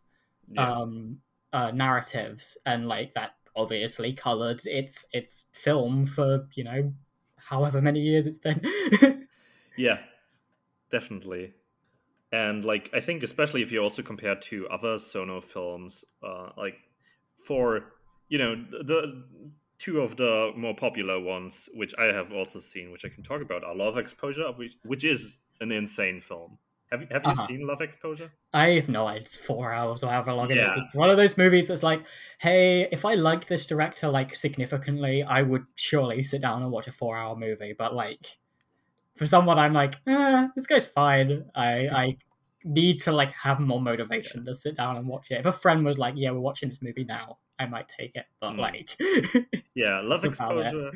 yeah. 0.53 0.73
um 0.73 1.21
uh, 1.55 1.71
narratives 1.71 2.59
and 2.67 2.87
like 2.87 3.15
that 3.15 3.37
obviously 3.57 4.13
colored 4.13 4.61
its 4.67 5.07
its 5.15 5.47
film 5.55 6.05
for, 6.05 6.47
you 6.55 6.65
know, 6.65 6.93
however 7.37 7.81
many 7.81 8.01
years 8.01 8.27
it's 8.27 8.37
been. 8.37 8.61
yeah. 9.79 10.01
Definitely. 10.91 11.55
And 12.35 12.65
like 12.65 12.91
I 12.93 13.01
think 13.01 13.23
especially 13.23 13.63
if 13.63 13.71
you 13.71 13.79
also 13.81 14.03
compare 14.03 14.35
to 14.51 14.69
other 14.69 14.99
Sono 14.99 15.41
films, 15.41 16.05
uh 16.23 16.51
like 16.57 16.77
for 17.39 17.65
you 18.29 18.39
know 18.39 18.55
the 18.55 19.25
two 19.79 20.01
of 20.01 20.17
the 20.17 20.53
more 20.57 20.75
popular 20.75 21.21
ones, 21.21 21.69
which 21.75 21.95
I 21.99 22.05
have 22.05 22.33
also 22.33 22.59
seen, 22.59 22.91
which 22.91 23.05
I 23.05 23.09
can 23.09 23.23
talk 23.23 23.43
about, 23.43 23.65
are 23.65 23.75
Love 23.75 23.99
Exposure, 23.99 24.51
which, 24.57 24.77
which 24.85 25.05
is 25.05 25.37
an 25.61 25.71
insane 25.73 26.21
film. 26.21 26.59
Have 26.91 27.03
you, 27.03 27.09
have 27.11 27.25
you 27.25 27.33
uh-huh. 27.33 27.47
seen 27.47 27.67
Love 27.67 27.81
Exposure? 27.81 28.33
I 28.53 28.71
have 28.71 28.89
no 28.89 29.07
idea. 29.07 29.23
It's 29.23 29.37
four 29.37 29.73
hours 29.73 30.03
or 30.03 30.11
however 30.11 30.33
long 30.33 30.51
yeah. 30.51 30.57
it 30.57 30.71
is. 30.71 30.85
It's 30.85 30.95
one 30.95 31.11
of 31.11 31.17
those 31.17 31.37
movies 31.37 31.69
that's 31.69 31.83
like, 31.83 32.03
hey, 32.39 32.89
if 32.93 33.05
I 33.05 33.15
like 33.15 33.47
this 33.47 33.67
director 33.67 34.09
like 34.09 34.35
significantly, 34.35 35.23
I 35.23 35.43
would 35.43 35.67
surely 35.75 36.23
sit 36.25 36.41
down 36.41 36.63
and 36.63 36.71
watch 36.71 36.87
a 36.87 36.93
four 36.93 37.17
hour 37.17 37.37
movie. 37.37 37.75
But 37.77 37.95
like, 37.95 38.39
for 39.17 39.27
someone 39.27 39.59
I'm 39.59 39.73
like, 39.73 39.95
eh, 40.07 40.49
this 40.57 40.67
guy's 40.67 40.87
fine. 40.87 41.45
I 41.55 41.89
I 41.89 42.17
need 42.65 43.01
to 43.03 43.13
like 43.13 43.31
have 43.33 43.61
more 43.61 43.81
motivation 43.81 44.45
to 44.47 44.55
sit 44.55 44.77
down 44.77 44.97
and 44.97 45.07
watch 45.07 45.31
it. 45.31 45.41
If 45.41 45.47
a 45.47 45.53
friend 45.53 45.85
was 45.85 45.99
like, 45.99 46.15
"Yeah, 46.17 46.31
we're 46.31 46.41
watching 46.41 46.69
this 46.69 46.83
movie 46.83 47.05
now," 47.05 47.39
I 47.59 47.67
might 47.67 47.89
take 47.89 48.17
it. 48.17 48.27
But 48.41 48.53
mm. 48.53 48.59
like, 48.59 48.97
yeah, 49.75 50.01
Love 50.03 50.25
Exposure. 50.25 50.93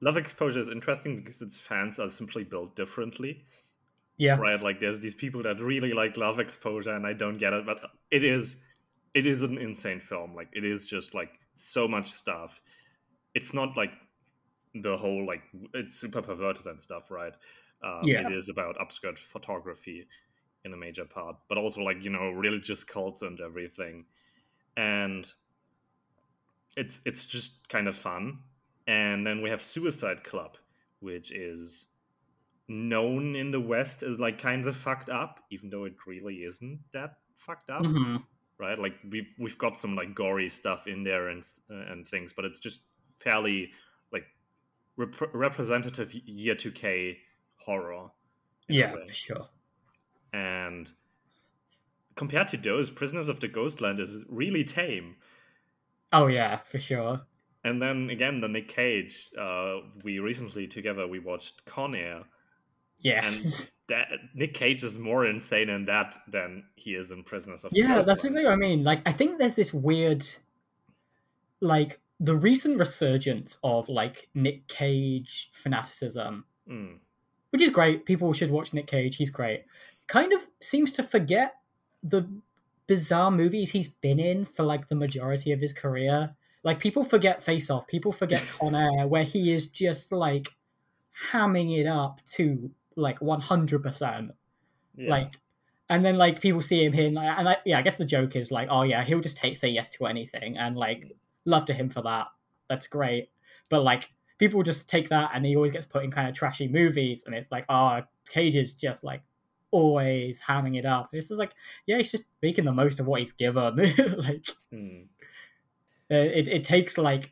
Love 0.00 0.16
Exposure 0.16 0.60
is 0.60 0.68
interesting 0.68 1.16
because 1.16 1.42
its 1.42 1.58
fans 1.58 1.98
are 2.00 2.10
simply 2.10 2.42
built 2.44 2.74
differently. 2.74 3.44
Yeah. 4.16 4.36
Right. 4.36 4.60
Like, 4.60 4.80
there's 4.80 5.00
these 5.00 5.14
people 5.14 5.42
that 5.44 5.60
really 5.60 5.92
like 5.92 6.16
Love 6.16 6.40
Exposure, 6.40 6.94
and 6.94 7.06
I 7.06 7.12
don't 7.12 7.38
get 7.38 7.52
it, 7.52 7.64
but 7.64 7.80
it 8.10 8.24
is, 8.24 8.56
it 9.14 9.26
is 9.26 9.42
an 9.42 9.58
insane 9.58 10.00
film. 10.00 10.34
Like, 10.34 10.48
it 10.52 10.64
is 10.64 10.84
just 10.84 11.14
like 11.14 11.30
so 11.54 11.86
much 11.86 12.10
stuff. 12.10 12.60
It's 13.34 13.54
not 13.54 13.76
like 13.76 13.92
the 14.74 14.96
whole 14.96 15.26
like 15.26 15.42
it's 15.74 15.94
super 15.94 16.22
perverted 16.22 16.66
and 16.66 16.80
stuff, 16.80 17.10
right? 17.10 17.34
Um, 17.82 18.00
yeah. 18.04 18.26
It 18.26 18.32
is 18.32 18.48
about 18.48 18.78
upskirt 18.78 19.18
photography 19.18 20.06
in 20.64 20.72
a 20.72 20.76
major 20.76 21.04
part, 21.04 21.36
but 21.48 21.58
also 21.58 21.82
like 21.82 22.04
you 22.04 22.10
know 22.10 22.30
religious 22.30 22.84
cults 22.84 23.22
and 23.22 23.40
everything, 23.40 24.04
and 24.76 25.30
it's 26.76 27.00
it's 27.04 27.26
just 27.26 27.68
kind 27.68 27.88
of 27.88 27.94
fun. 27.94 28.38
And 28.86 29.26
then 29.26 29.42
we 29.42 29.50
have 29.50 29.62
Suicide 29.62 30.24
Club, 30.24 30.56
which 31.00 31.32
is 31.32 31.88
known 32.68 33.36
in 33.36 33.50
the 33.50 33.60
West 33.60 34.02
as 34.02 34.18
like 34.18 34.38
kind 34.38 34.66
of 34.66 34.76
fucked 34.76 35.10
up, 35.10 35.40
even 35.50 35.70
though 35.70 35.84
it 35.84 35.94
really 36.06 36.36
isn't 36.36 36.80
that 36.92 37.14
fucked 37.36 37.70
up, 37.70 37.82
mm-hmm. 37.82 38.16
right? 38.58 38.78
Like 38.78 38.94
we 39.10 39.26
we've 39.38 39.58
got 39.58 39.76
some 39.76 39.94
like 39.94 40.14
gory 40.14 40.48
stuff 40.48 40.86
in 40.86 41.02
there 41.02 41.28
and 41.28 41.44
uh, 41.70 41.92
and 41.92 42.06
things, 42.06 42.32
but 42.32 42.44
it's 42.44 42.60
just 42.60 42.80
fairly 43.18 43.70
rep- 44.96 45.34
representative 45.34 46.14
year 46.14 46.54
2K 46.54 47.16
horror. 47.56 48.08
Yeah, 48.68 48.94
for 49.06 49.12
sure. 49.12 49.48
And 50.32 50.90
compared 52.14 52.48
to 52.48 52.56
those, 52.56 52.90
Prisoners 52.90 53.28
of 53.28 53.40
the 53.40 53.48
Ghostland 53.48 54.00
is 54.00 54.18
really 54.28 54.64
tame. 54.64 55.16
Oh 56.12 56.26
yeah, 56.26 56.58
for 56.58 56.78
sure. 56.78 57.20
And 57.64 57.80
then 57.80 58.10
again, 58.10 58.40
the 58.40 58.48
Nick 58.48 58.68
Cage. 58.68 59.30
Uh, 59.38 59.76
we 60.02 60.18
recently 60.18 60.66
together 60.66 61.06
we 61.06 61.18
watched 61.18 61.64
Con 61.64 61.94
Air. 61.94 62.22
Yes. 63.00 63.60
And 63.60 63.70
that 63.88 64.08
Nick 64.34 64.54
Cage 64.54 64.82
is 64.82 64.98
more 64.98 65.26
insane 65.26 65.68
in 65.68 65.84
that 65.86 66.16
than 66.28 66.64
he 66.76 66.94
is 66.94 67.10
in 67.10 67.22
Prisoners 67.22 67.64
of. 67.64 67.72
Yeah, 67.74 68.00
that's 68.00 68.24
exactly 68.24 68.44
what 68.44 68.52
I 68.52 68.56
mean. 68.56 68.84
Like, 68.84 69.00
I 69.06 69.12
think 69.12 69.38
there's 69.38 69.54
this 69.54 69.72
weird, 69.72 70.26
like, 71.60 72.00
the 72.22 72.36
recent 72.36 72.78
resurgence 72.78 73.58
of 73.64 73.88
like 73.88 74.28
Nick 74.32 74.68
Cage 74.68 75.50
fanaticism, 75.52 76.44
mm. 76.70 76.98
which 77.50 77.60
is 77.60 77.70
great. 77.70 78.06
People 78.06 78.32
should 78.32 78.52
watch 78.52 78.72
Nick 78.72 78.86
Cage. 78.86 79.16
He's 79.16 79.28
great. 79.30 79.64
Kind 80.06 80.32
of 80.32 80.46
seems 80.60 80.92
to 80.92 81.02
forget 81.02 81.54
the 82.00 82.28
bizarre 82.86 83.32
movies 83.32 83.72
he's 83.72 83.88
been 83.88 84.20
in 84.20 84.44
for 84.44 84.62
like 84.62 84.88
the 84.88 84.94
majority 84.94 85.50
of 85.50 85.60
his 85.60 85.72
career. 85.72 86.36
Like 86.62 86.78
people 86.78 87.02
forget 87.02 87.42
Face 87.42 87.68
Off, 87.70 87.88
people 87.88 88.12
forget 88.12 88.44
Con 88.58 88.76
Air, 88.76 89.08
where 89.08 89.24
he 89.24 89.52
is 89.52 89.66
just 89.66 90.12
like 90.12 90.54
hamming 91.32 91.76
it 91.76 91.88
up 91.88 92.24
to 92.34 92.70
like 92.94 93.20
one 93.20 93.40
hundred 93.40 93.82
percent. 93.82 94.30
Like, 94.96 95.32
and 95.88 96.04
then 96.04 96.18
like 96.18 96.40
people 96.40 96.62
see 96.62 96.84
him 96.84 96.92
here, 96.92 97.08
and, 97.08 97.18
and 97.18 97.48
I, 97.48 97.56
yeah, 97.64 97.78
I 97.78 97.82
guess 97.82 97.96
the 97.96 98.04
joke 98.04 98.36
is 98.36 98.52
like, 98.52 98.68
oh 98.70 98.82
yeah, 98.82 99.02
he'll 99.02 99.20
just 99.20 99.38
take 99.38 99.56
say 99.56 99.70
yes 99.70 99.90
to 99.94 100.06
anything, 100.06 100.56
and 100.56 100.76
like 100.76 101.16
love 101.44 101.66
to 101.66 101.74
him 101.74 101.88
for 101.88 102.02
that. 102.02 102.28
That's 102.68 102.86
great. 102.86 103.30
But 103.68 103.82
like 103.82 104.10
people 104.38 104.62
just 104.62 104.88
take 104.88 105.08
that, 105.10 105.30
and 105.34 105.44
he 105.44 105.56
always 105.56 105.72
gets 105.72 105.86
put 105.86 106.04
in 106.04 106.10
kind 106.10 106.28
of 106.28 106.34
trashy 106.34 106.68
movies, 106.68 107.24
and 107.26 107.34
it's 107.34 107.50
like, 107.52 107.64
oh, 107.68 108.02
Cage 108.28 108.56
is 108.56 108.74
just 108.74 109.04
like 109.04 109.22
always 109.70 110.40
hamming 110.40 110.78
it 110.78 110.86
up. 110.86 111.10
It's 111.12 111.28
just 111.28 111.38
like, 111.38 111.52
yeah, 111.86 111.98
he's 111.98 112.10
just 112.10 112.26
making 112.42 112.64
the 112.64 112.72
most 112.72 113.00
of 113.00 113.06
what 113.06 113.20
he's 113.20 113.32
given. 113.32 113.76
like, 113.76 114.46
mm. 114.72 115.06
it 116.10 116.48
it 116.48 116.64
takes 116.64 116.98
like 116.98 117.30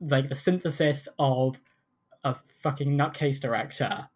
like 0.00 0.28
the 0.28 0.34
synthesis 0.34 1.08
of 1.18 1.60
a 2.24 2.34
fucking 2.34 2.96
nutcase 2.96 3.40
director 3.40 4.08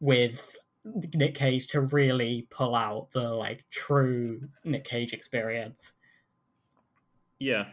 with 0.00 0.56
Nick 0.84 1.34
Cage 1.34 1.68
to 1.68 1.82
really 1.82 2.46
pull 2.50 2.74
out 2.74 3.10
the 3.12 3.30
like 3.30 3.64
true 3.70 4.48
Nick 4.64 4.84
Cage 4.84 5.12
experience. 5.12 5.92
Yeah. 7.38 7.66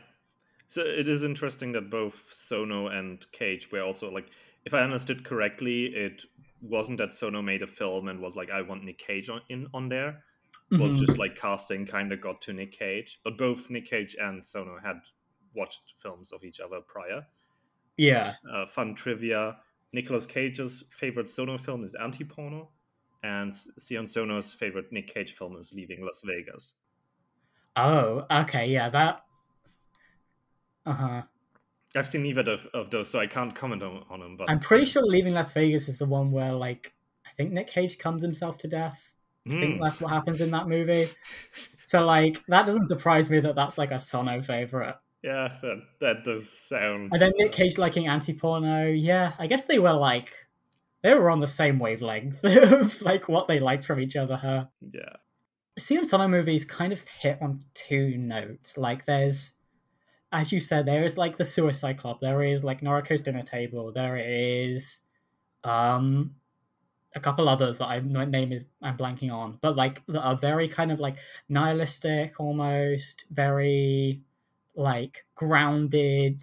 So 0.67 0.81
it 0.81 1.07
is 1.07 1.24
interesting 1.24 1.71
that 1.74 1.89
both 1.89 2.31
Sono 2.31 2.88
and 2.88 3.25
Cage 3.31 3.71
were 3.71 3.81
also 3.81 4.12
like 4.12 4.29
if 4.65 4.74
I 4.74 4.81
understood 4.81 5.24
correctly, 5.24 5.86
it 5.86 6.24
wasn't 6.62 6.97
that 6.97 7.13
Sono 7.13 7.41
made 7.41 7.62
a 7.62 7.67
film 7.67 8.09
and 8.09 8.19
was 8.19 8.36
like, 8.36 8.51
I 8.51 8.62
want 8.62 8.83
Nick 8.83 8.97
Cage 8.97 9.29
on, 9.29 9.41
in 9.50 9.67
on 9.74 9.88
there. 9.88 10.24
It 10.69 10.81
was 10.81 10.93
mm-hmm. 10.93 11.05
just 11.05 11.17
like 11.17 11.38
casting 11.38 11.86
kind 11.86 12.12
of 12.12 12.19
got 12.19 12.41
to 12.41 12.53
Nick 12.53 12.74
Cage, 12.74 13.21
but 13.24 13.38
both 13.38 13.69
Nick 13.69 13.86
Cage 13.86 14.17
and 14.19 14.45
Sono 14.45 14.77
had 14.83 14.97
watched 15.55 15.93
films 16.01 16.33
of 16.33 16.43
each 16.43 16.59
other 16.59 16.81
prior. 16.86 17.25
Yeah. 17.95 18.33
Uh, 18.53 18.65
fun 18.65 18.93
trivia: 18.93 19.55
Nicolas 19.93 20.25
Cage's 20.25 20.83
favorite 20.91 21.29
Sono 21.29 21.57
film 21.57 21.86
is 21.86 21.95
Anti-Porno, 21.95 22.69
and 23.24 23.55
Sion 23.79 24.05
Sono's 24.05 24.53
favorite 24.53 24.91
Nick 24.91 25.13
Cage 25.13 25.31
film 25.31 25.55
is 25.55 25.71
Leaving 25.74 26.03
Las 26.03 26.21
Vegas. 26.25 26.74
Oh, 27.77 28.25
okay, 28.29 28.67
yeah, 28.67 28.89
that. 28.89 29.21
Uh 30.88 30.94
huh. 30.94 31.22
I've 31.96 32.08
seen 32.08 32.24
neither 32.24 32.50
of, 32.51 32.65
of 32.74 32.89
those, 32.89 33.10
so 33.10 33.20
I 33.20 33.27
can't 33.27 33.53
comment 33.53 33.84
on, 33.84 34.03
on 34.10 34.20
them. 34.20 34.38
But 34.38 34.50
I'm 34.50 34.60
pretty 34.60 34.86
sure 34.86 35.03
Leaving 35.03 35.34
Las 35.34 35.51
Vegas 35.51 35.88
is 35.88 35.98
the 35.98 36.06
one 36.06 36.32
where, 36.32 36.53
like, 36.53 36.94
I 37.25 37.29
think 37.38 37.51
Nick 37.51 37.67
Cage 37.67 37.98
comes 37.98 38.22
himself 38.22 38.58
to 38.60 38.67
death. 38.67 39.13
I 39.46 39.50
mm. 39.50 39.60
think 39.60 39.75
hmm. 39.75 39.84
that's 39.84 40.01
what 40.01 40.12
happens 40.12 40.41
in 40.41 40.51
that 40.51 40.67
movie. 40.70 41.08
so, 41.86 42.06
like, 42.06 42.41
that 42.48 42.65
doesn't 42.65 42.88
surprise 42.88 43.29
me 43.29 43.39
that 43.41 43.56
that's 43.56 43.77
like 43.77 43.91
a 43.91 44.00
Sono 44.00 44.41
favorite. 44.41 44.96
Yeah, 45.24 45.58
that, 45.62 45.82
that 46.00 46.24
does 46.24 46.50
sound. 46.50 47.10
And 47.12 47.22
then 47.22 47.32
Nick 47.38 47.51
Cage 47.51 47.77
liking 47.77 48.08
anti-porno. 48.08 48.88
Yeah, 48.88 49.34
I 49.39 49.48
guess 49.48 49.65
they 49.65 49.79
were 49.79 49.94
like 49.94 50.34
they 51.03 51.13
were 51.13 51.29
on 51.29 51.39
the 51.39 51.48
same 51.48 51.79
wavelength 51.79 52.44
of 52.44 53.01
like 53.01 53.29
what 53.29 53.48
they 53.48 53.60
liked 53.60 53.86
from 53.86 54.00
each 54.00 54.15
other. 54.15 54.36
Huh? 54.36 54.65
Yeah. 54.94 55.13
Sion 55.79 56.06
Sono 56.06 56.27
movies 56.27 56.65
kind 56.65 56.91
of 56.91 57.03
hit 57.08 57.39
on 57.41 57.63
two 57.74 58.17
notes. 58.17 58.77
Like, 58.77 59.06
there's 59.06 59.53
as 60.31 60.51
you 60.51 60.60
said, 60.60 60.86
there 60.86 61.05
is 61.05 61.17
like 61.17 61.38
the 61.38 61.46
Suicide 61.46 61.98
Club. 61.98 62.19
There 62.22 62.43
is 62.43 62.63
like 62.63 62.81
Noriko's 62.81 63.22
Dinner 63.22 63.43
Table. 63.43 63.91
There 63.91 64.17
is 64.17 65.00
um 65.63 66.36
a 67.15 67.19
couple 67.19 67.50
others 67.50 67.77
that 67.79 67.88
I'm 67.88 68.12
name 68.31 68.51
is 68.51 68.63
I'm 68.81 68.98
blanking 68.98 69.31
on, 69.34 69.57
but 69.62 69.75
like 69.75 70.05
that 70.07 70.22
are 70.22 70.36
very 70.36 70.67
kind 70.67 70.91
of 70.91 71.00
like 71.00 71.17
nihilistic, 71.50 72.39
almost 72.39 73.25
very 73.31 74.22
like 74.75 75.25
grounded, 75.36 76.41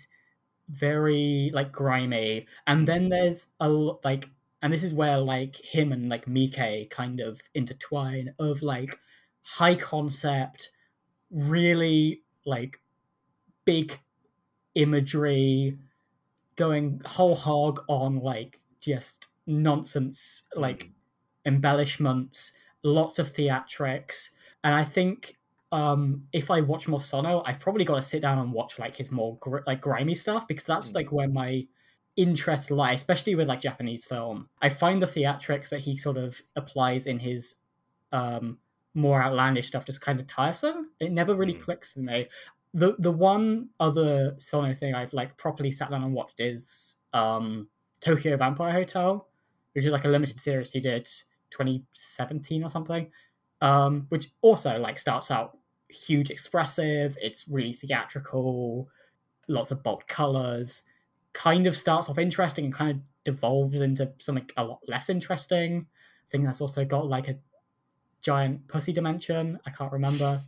very 0.69 1.50
like 1.55 1.73
grimy. 1.73 2.47
And 2.67 2.88
then 2.88 3.09
there's 3.09 3.49
a 3.61 3.69
like, 3.69 4.29
and 4.62 4.73
this 4.73 4.83
is 4.83 4.93
where 4.95 5.19
like 5.19 5.57
him 5.57 5.93
and 5.93 6.09
like 6.09 6.26
Miike 6.26 6.91
kind 6.91 7.21
of 7.21 7.41
intertwine 7.55 8.35
of 8.38 8.62
like 8.62 8.99
high 9.43 9.75
concept, 9.76 10.71
really 11.31 12.23
like 12.47 12.81
big 13.64 13.99
imagery 14.75 15.76
going 16.56 17.00
whole 17.04 17.35
hog 17.35 17.83
on 17.88 18.21
like 18.21 18.61
just 18.80 19.28
nonsense 19.47 20.42
like 20.54 20.85
mm. 20.85 20.90
embellishments 21.47 22.52
lots 22.83 23.18
of 23.18 23.33
theatrics 23.33 24.30
and 24.62 24.75
i 24.75 24.85
think 24.85 25.37
um 25.73 26.23
if 26.33 26.50
i 26.50 26.61
watch 26.61 26.88
more 26.88 27.00
sono 27.00 27.42
i've 27.47 27.61
probably 27.61 27.85
got 27.85 27.97
to 27.97 28.02
sit 28.02 28.23
down 28.23 28.38
and 28.38 28.52
watch 28.52 28.78
like 28.78 28.97
his 28.97 29.11
more 29.11 29.37
gr- 29.38 29.59
like 29.66 29.80
grimy 29.80 30.14
stuff 30.14 30.47
because 30.47 30.64
that's 30.64 30.90
mm. 30.90 30.94
like 30.94 31.12
where 31.12 31.28
my 31.28 31.66
interests 32.16 32.71
lie 32.71 32.92
especially 32.92 33.35
with 33.35 33.49
like 33.49 33.61
japanese 33.61 34.04
film 34.04 34.49
i 34.62 34.68
find 34.68 35.02
the 35.02 35.06
theatrics 35.06 35.68
that 35.68 35.80
he 35.80 35.97
sort 35.97 36.16
of 36.16 36.40
applies 36.56 37.06
in 37.06 37.18
his 37.18 37.56
um 38.12 38.59
more 38.94 39.21
outlandish 39.21 39.66
stuff 39.66 39.85
just 39.85 40.00
kind 40.00 40.21
of 40.21 40.26
tiresome 40.26 40.90
it 41.00 41.11
never 41.11 41.35
really 41.35 41.54
mm. 41.54 41.62
clicks 41.62 41.92
for 41.92 42.00
me 42.00 42.28
the 42.75 42.97
the 42.99 43.12
one 43.12 43.69
other 43.78 44.35
Sono 44.38 44.75
thing 44.75 44.95
I've 44.95 45.12
like 45.12 45.37
properly 45.38 45.71
sat 45.71 45.90
down 45.90 46.02
and 46.02 46.12
watched 46.12 46.40
is 46.40 46.97
um, 47.12 47.69
Tokyo 48.00 48.37
Vampire 48.37 48.73
Hotel, 48.73 49.28
which 49.73 49.85
is 49.85 49.93
like 49.93 50.04
a 50.04 50.09
limited 50.09 50.40
series 50.40 50.73
he 50.73 50.81
did 50.81 51.09
2017 51.50 52.64
or 52.64 52.69
something, 52.69 53.11
um, 53.61 54.07
which 54.09 54.33
also 54.43 54.76
like 54.78 54.99
starts 54.99 55.31
out 55.31 55.57
huge 55.88 56.31
expressive. 56.31 57.16
It's 57.23 57.47
really 57.47 57.73
theatrical, 57.73 58.88
lots 59.47 59.71
of 59.71 59.83
bold 59.85 60.07
colors. 60.09 60.83
Kind 61.33 61.69
of 61.69 61.76
starts 61.76 62.11
off 62.11 62.19
interesting 62.19 62.66
and 62.66 62.75
kind 62.75 62.90
of 62.90 62.97
devolves 63.23 63.81
into 63.81 64.12
something 64.19 64.50
a 64.57 64.64
lot 64.64 64.81
less 64.88 65.09
interesting. 65.09 65.87
I 66.26 66.31
think 66.31 66.45
that's 66.45 66.61
also 66.61 66.85
got 66.85 67.07
like 67.07 67.28
a 67.28 67.37
giant 68.21 68.66
pussy 68.66 68.93
dimension. 68.93 69.61
I 69.64 69.71
can't 69.71 69.93
remember. 69.93 70.40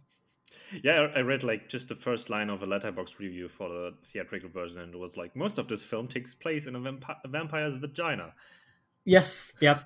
Yeah, 0.82 1.08
I 1.14 1.20
read 1.20 1.44
like 1.44 1.68
just 1.68 1.88
the 1.88 1.94
first 1.94 2.30
line 2.30 2.50
of 2.50 2.62
a 2.62 2.66
Letterboxd 2.66 3.18
review 3.18 3.48
for 3.48 3.68
the 3.68 3.94
theatrical 4.06 4.48
version, 4.48 4.78
and 4.78 4.94
it 4.94 4.98
was 4.98 5.16
like 5.16 5.34
most 5.36 5.58
of 5.58 5.68
this 5.68 5.84
film 5.84 6.08
takes 6.08 6.34
place 6.34 6.66
in 6.66 6.74
a, 6.76 6.80
vamp- 6.80 7.04
a 7.24 7.28
vampire's 7.28 7.76
vagina. 7.76 8.34
Yes, 9.04 9.52
yep. 9.60 9.84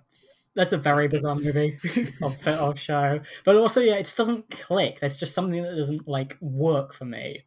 that's 0.55 0.73
a 0.73 0.79
very 0.79 1.09
bizarre 1.09 1.37
movie 1.37 1.79
of, 2.23 2.47
of 2.47 2.79
show. 2.79 3.21
But 3.45 3.57
also, 3.57 3.81
yeah, 3.81 3.97
it 3.97 4.05
just 4.05 4.17
doesn't 4.17 4.51
click. 4.51 5.01
There's 5.01 5.19
just 5.19 5.35
something 5.35 5.63
that 5.63 5.77
doesn't 5.77 6.09
like 6.09 6.37
work 6.41 6.95
for 6.95 7.05
me, 7.05 7.45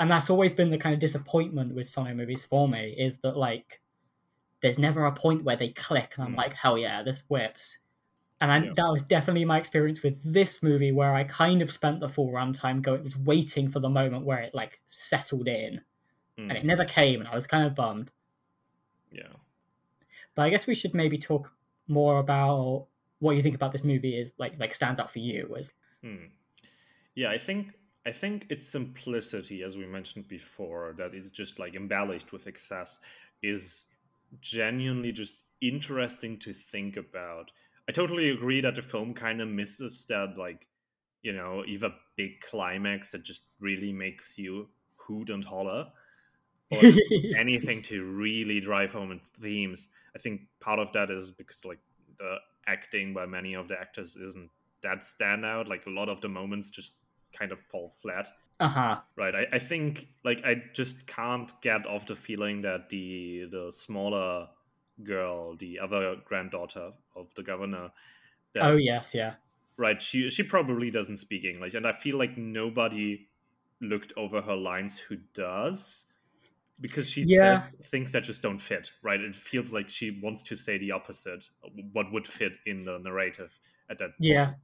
and 0.00 0.10
that's 0.10 0.30
always 0.30 0.54
been 0.54 0.70
the 0.70 0.78
kind 0.78 0.94
of 0.94 1.00
disappointment 1.00 1.74
with 1.74 1.88
Sono 1.88 2.14
movies 2.14 2.42
for 2.42 2.68
me 2.68 2.94
is 2.98 3.18
that 3.18 3.36
like 3.36 3.80
there's 4.60 4.78
never 4.78 5.04
a 5.04 5.12
point 5.12 5.44
where 5.44 5.56
they 5.56 5.68
click, 5.68 6.14
and 6.16 6.24
I'm 6.24 6.34
mm. 6.34 6.38
like, 6.38 6.54
hell 6.54 6.78
yeah, 6.78 7.02
this 7.02 7.22
whips. 7.28 7.78
And 8.44 8.52
I, 8.52 8.58
yeah. 8.58 8.72
that 8.76 8.92
was 8.92 9.00
definitely 9.00 9.46
my 9.46 9.58
experience 9.58 10.02
with 10.02 10.20
this 10.22 10.62
movie, 10.62 10.92
where 10.92 11.14
I 11.14 11.24
kind 11.24 11.62
of 11.62 11.72
spent 11.72 12.00
the 12.00 12.10
full 12.10 12.30
runtime 12.30 12.82
going, 12.82 13.02
was 13.02 13.16
waiting 13.16 13.70
for 13.70 13.80
the 13.80 13.88
moment 13.88 14.26
where 14.26 14.38
it 14.40 14.54
like 14.54 14.80
settled 14.86 15.48
in, 15.48 15.80
mm. 16.38 16.48
and 16.50 16.52
it 16.52 16.62
never 16.62 16.84
came, 16.84 17.20
and 17.20 17.28
I 17.28 17.34
was 17.34 17.46
kind 17.46 17.66
of 17.66 17.74
bummed. 17.74 18.10
Yeah. 19.10 19.32
But 20.34 20.42
I 20.42 20.50
guess 20.50 20.66
we 20.66 20.74
should 20.74 20.92
maybe 20.92 21.16
talk 21.16 21.52
more 21.88 22.18
about 22.18 22.88
what 23.20 23.34
you 23.34 23.40
think 23.40 23.54
about 23.54 23.72
this 23.72 23.82
movie 23.82 24.14
is 24.18 24.32
like 24.36 24.52
like 24.58 24.74
stands 24.74 25.00
out 25.00 25.10
for 25.10 25.20
you 25.20 25.54
as 25.58 25.72
hmm. 26.02 26.26
yeah 27.14 27.30
i 27.30 27.38
think 27.38 27.68
i 28.06 28.10
think 28.10 28.46
its 28.48 28.68
simplicity 28.68 29.62
as 29.62 29.76
we 29.76 29.86
mentioned 29.86 30.26
before 30.28 30.94
that 30.96 31.14
is 31.14 31.30
just 31.30 31.58
like 31.58 31.76
embellished 31.76 32.32
with 32.32 32.46
excess 32.46 32.98
is 33.42 33.84
genuinely 34.40 35.12
just 35.12 35.42
interesting 35.60 36.38
to 36.38 36.52
think 36.52 36.96
about 36.96 37.50
i 37.88 37.92
totally 37.92 38.30
agree 38.30 38.60
that 38.60 38.74
the 38.74 38.82
film 38.82 39.14
kind 39.14 39.40
of 39.40 39.48
misses 39.48 40.04
that 40.06 40.36
like 40.36 40.66
you 41.22 41.32
know 41.32 41.64
either 41.66 41.92
big 42.16 42.40
climax 42.40 43.10
that 43.10 43.22
just 43.24 43.42
really 43.60 43.92
makes 43.92 44.38
you 44.38 44.68
hoot 44.96 45.30
and 45.30 45.44
holler 45.44 45.86
or 46.70 46.80
anything 47.38 47.82
to 47.82 48.04
really 48.04 48.60
drive 48.60 48.92
home 48.92 49.10
in 49.12 49.20
themes 49.40 49.88
I 50.14 50.18
think 50.18 50.42
part 50.60 50.78
of 50.78 50.92
that 50.92 51.10
is 51.10 51.30
because 51.30 51.64
like 51.64 51.80
the 52.18 52.36
acting 52.66 53.12
by 53.12 53.26
many 53.26 53.54
of 53.54 53.68
the 53.68 53.78
actors 53.78 54.16
isn't 54.16 54.50
that 54.82 55.00
standout. 55.00 55.68
Like 55.68 55.86
a 55.86 55.90
lot 55.90 56.08
of 56.08 56.20
the 56.20 56.28
moments 56.28 56.70
just 56.70 56.92
kind 57.36 57.52
of 57.52 57.60
fall 57.60 57.92
flat. 58.00 58.28
Uh 58.60 58.68
huh. 58.68 59.00
Right. 59.16 59.34
I, 59.34 59.46
I 59.52 59.58
think 59.58 60.08
like 60.24 60.44
I 60.44 60.62
just 60.72 61.06
can't 61.06 61.52
get 61.62 61.86
off 61.86 62.06
the 62.06 62.14
feeling 62.14 62.60
that 62.60 62.88
the 62.90 63.48
the 63.50 63.72
smaller 63.72 64.48
girl, 65.02 65.56
the 65.56 65.80
other 65.80 66.16
granddaughter 66.24 66.92
of 67.16 67.28
the 67.34 67.42
governor. 67.42 67.90
That, 68.54 68.64
oh 68.64 68.76
yes, 68.76 69.14
yeah. 69.14 69.34
Right. 69.76 70.00
She 70.00 70.30
she 70.30 70.42
probably 70.42 70.90
doesn't 70.90 71.16
speak 71.18 71.44
English, 71.44 71.74
and 71.74 71.86
I 71.86 71.92
feel 71.92 72.18
like 72.18 72.36
nobody 72.36 73.28
looked 73.80 74.12
over 74.16 74.40
her 74.40 74.56
lines 74.56 74.98
who 74.98 75.16
does 75.34 76.06
because 76.80 77.08
she 77.08 77.22
yeah. 77.22 77.64
said 77.64 77.84
things 77.84 78.12
that 78.12 78.24
just 78.24 78.42
don't 78.42 78.58
fit 78.58 78.90
right 79.02 79.20
it 79.20 79.36
feels 79.36 79.72
like 79.72 79.88
she 79.88 80.18
wants 80.22 80.42
to 80.42 80.56
say 80.56 80.76
the 80.78 80.90
opposite 80.90 81.48
what 81.92 82.10
would 82.12 82.26
fit 82.26 82.56
in 82.66 82.84
the 82.84 82.98
narrative 82.98 83.58
at 83.90 83.98
that 83.98 84.10
yeah 84.18 84.54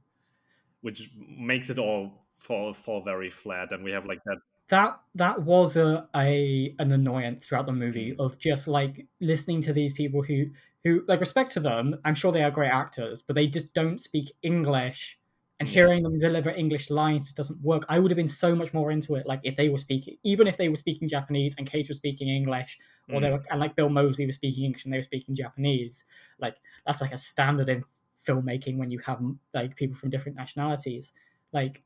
which 0.81 1.11
makes 1.37 1.69
it 1.69 1.79
all 1.79 2.25
fall 2.35 2.73
fall 2.73 3.01
very 3.01 3.29
flat 3.29 3.71
and 3.71 3.83
we 3.83 3.91
have 3.91 4.05
like 4.05 4.19
that 4.25 4.37
that 4.67 4.99
that 5.15 5.41
was 5.41 5.75
a, 5.75 6.07
a 6.15 6.73
an 6.79 6.91
annoyance 6.91 7.45
throughout 7.45 7.65
the 7.65 7.73
movie 7.73 8.13
mm. 8.13 8.19
of 8.19 8.39
just 8.39 8.67
like 8.67 9.05
listening 9.19 9.61
to 9.61 9.73
these 9.73 9.93
people 9.93 10.21
who 10.23 10.45
who 10.83 11.03
like 11.07 11.19
respect 11.19 11.51
to 11.51 11.59
them 11.59 11.95
i'm 12.05 12.15
sure 12.15 12.31
they 12.31 12.43
are 12.43 12.51
great 12.51 12.71
actors 12.71 13.21
but 13.21 13.35
they 13.35 13.47
just 13.47 13.73
don't 13.73 14.01
speak 14.01 14.31
english 14.41 15.19
and 15.61 15.69
hearing 15.69 16.01
them 16.01 16.17
deliver 16.17 16.49
English 16.49 16.89
lines 16.89 17.31
doesn't 17.31 17.61
work. 17.61 17.85
I 17.87 17.99
would 17.99 18.09
have 18.09 18.17
been 18.17 18.27
so 18.27 18.55
much 18.55 18.73
more 18.73 18.89
into 18.89 19.13
it, 19.13 19.27
like 19.27 19.41
if 19.43 19.57
they 19.57 19.69
were 19.69 19.77
speaking, 19.77 20.17
even 20.23 20.47
if 20.47 20.57
they 20.57 20.69
were 20.69 20.75
speaking 20.75 21.07
Japanese 21.07 21.53
and 21.55 21.69
Cage 21.69 21.87
was 21.87 21.97
speaking 21.97 22.29
English, 22.29 22.79
or 23.09 23.19
mm. 23.19 23.21
they 23.21 23.29
were, 23.29 23.43
and 23.51 23.59
like 23.59 23.75
Bill 23.75 23.87
Moseley 23.87 24.25
was 24.25 24.33
speaking 24.33 24.65
English 24.65 24.85
and 24.85 24.91
they 24.91 24.97
were 24.97 25.03
speaking 25.03 25.35
Japanese. 25.35 26.03
Like 26.39 26.55
that's 26.83 26.99
like 26.99 27.11
a 27.11 27.17
standard 27.19 27.69
in 27.69 27.83
filmmaking 28.17 28.77
when 28.77 28.89
you 28.89 28.97
have 29.05 29.21
like 29.53 29.75
people 29.75 29.95
from 29.95 30.09
different 30.09 30.35
nationalities. 30.35 31.11
Like, 31.53 31.83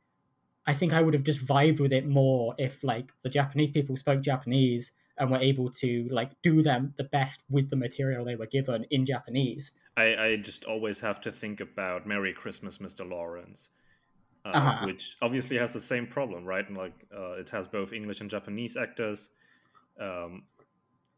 I 0.66 0.74
think 0.74 0.94
I 0.94 1.02
would 1.02 1.14
have 1.14 1.24
just 1.24 1.46
vibed 1.46 1.82
with 1.82 1.92
it 1.92 2.08
more 2.08 2.56
if 2.58 2.82
like 2.82 3.12
the 3.24 3.30
Japanese 3.30 3.72
people 3.72 3.98
spoke 3.98 4.22
Japanese 4.22 4.94
and 5.18 5.32
were 5.32 5.38
able 5.38 5.70
to 5.70 6.08
like 6.12 6.32
do 6.42 6.62
them 6.62 6.94
the 6.98 7.04
best 7.04 7.44
with 7.50 7.70
the 7.70 7.76
material 7.76 8.26
they 8.26 8.36
were 8.36 8.46
given 8.46 8.86
in 8.90 9.06
Japanese 9.06 9.78
I, 9.98 10.16
I 10.18 10.36
just 10.38 10.66
always 10.66 11.00
have 11.00 11.22
to 11.22 11.32
think 11.32 11.62
about 11.62 12.06
Merry 12.06 12.34
Christmas, 12.34 12.80
Mr. 12.80 13.10
Lawrence, 13.10 13.70
uh, 14.44 14.50
uh-huh. 14.50 14.86
which 14.86 15.16
obviously 15.22 15.58
has 15.58 15.74
the 15.74 15.80
same 15.80 16.06
problem, 16.06 16.44
right? 16.44 16.68
And 16.68 16.78
like 16.78 17.06
uh, 17.16 17.34
it 17.34 17.50
has 17.50 17.68
both 17.68 17.94
English 17.94 18.22
and 18.22 18.30
Japanese 18.30 18.76
actors, 18.76 19.30
um, 20.00 20.44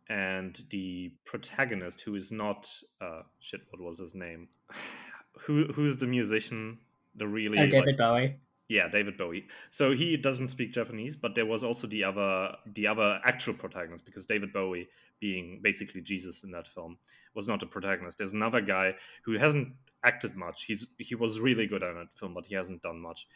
and 0.09 0.61
the 0.69 1.11
protagonist, 1.25 2.01
who 2.01 2.15
is 2.15 2.31
not 2.31 2.69
uh, 3.01 3.21
shit, 3.39 3.61
what 3.71 3.81
was 3.81 3.99
his 3.99 4.13
name? 4.13 4.47
who 5.39 5.65
who's 5.73 5.97
the 5.97 6.07
musician? 6.07 6.77
The 7.15 7.27
really 7.27 7.57
uh, 7.57 7.65
David 7.65 7.85
like, 7.85 7.97
Bowie. 7.97 8.35
Yeah, 8.69 8.89
David 8.89 9.17
Bowie. 9.17 9.47
So 9.69 9.93
he 9.93 10.17
doesn't 10.17 10.49
speak 10.49 10.73
Japanese, 10.73 11.15
but 11.15 11.35
there 11.35 11.45
was 11.45 11.63
also 11.63 11.87
the 11.87 12.03
other 12.03 12.55
the 12.73 12.87
other 12.87 13.19
actual 13.23 13.53
protagonist 13.53 14.05
because 14.05 14.25
David 14.25 14.51
Bowie, 14.51 14.89
being 15.21 15.61
basically 15.61 16.01
Jesus 16.01 16.43
in 16.43 16.51
that 16.51 16.67
film, 16.67 16.97
was 17.33 17.47
not 17.47 17.63
a 17.63 17.65
protagonist. 17.65 18.17
There's 18.17 18.33
another 18.33 18.59
guy 18.59 18.95
who 19.23 19.37
hasn't 19.37 19.69
acted 20.03 20.35
much. 20.35 20.65
He's 20.65 20.85
he 20.97 21.15
was 21.15 21.39
really 21.39 21.65
good 21.65 21.81
in 21.81 21.95
that 21.95 22.17
film, 22.17 22.33
but 22.33 22.45
he 22.45 22.55
hasn't 22.55 22.81
done 22.81 22.99
much. 22.99 23.27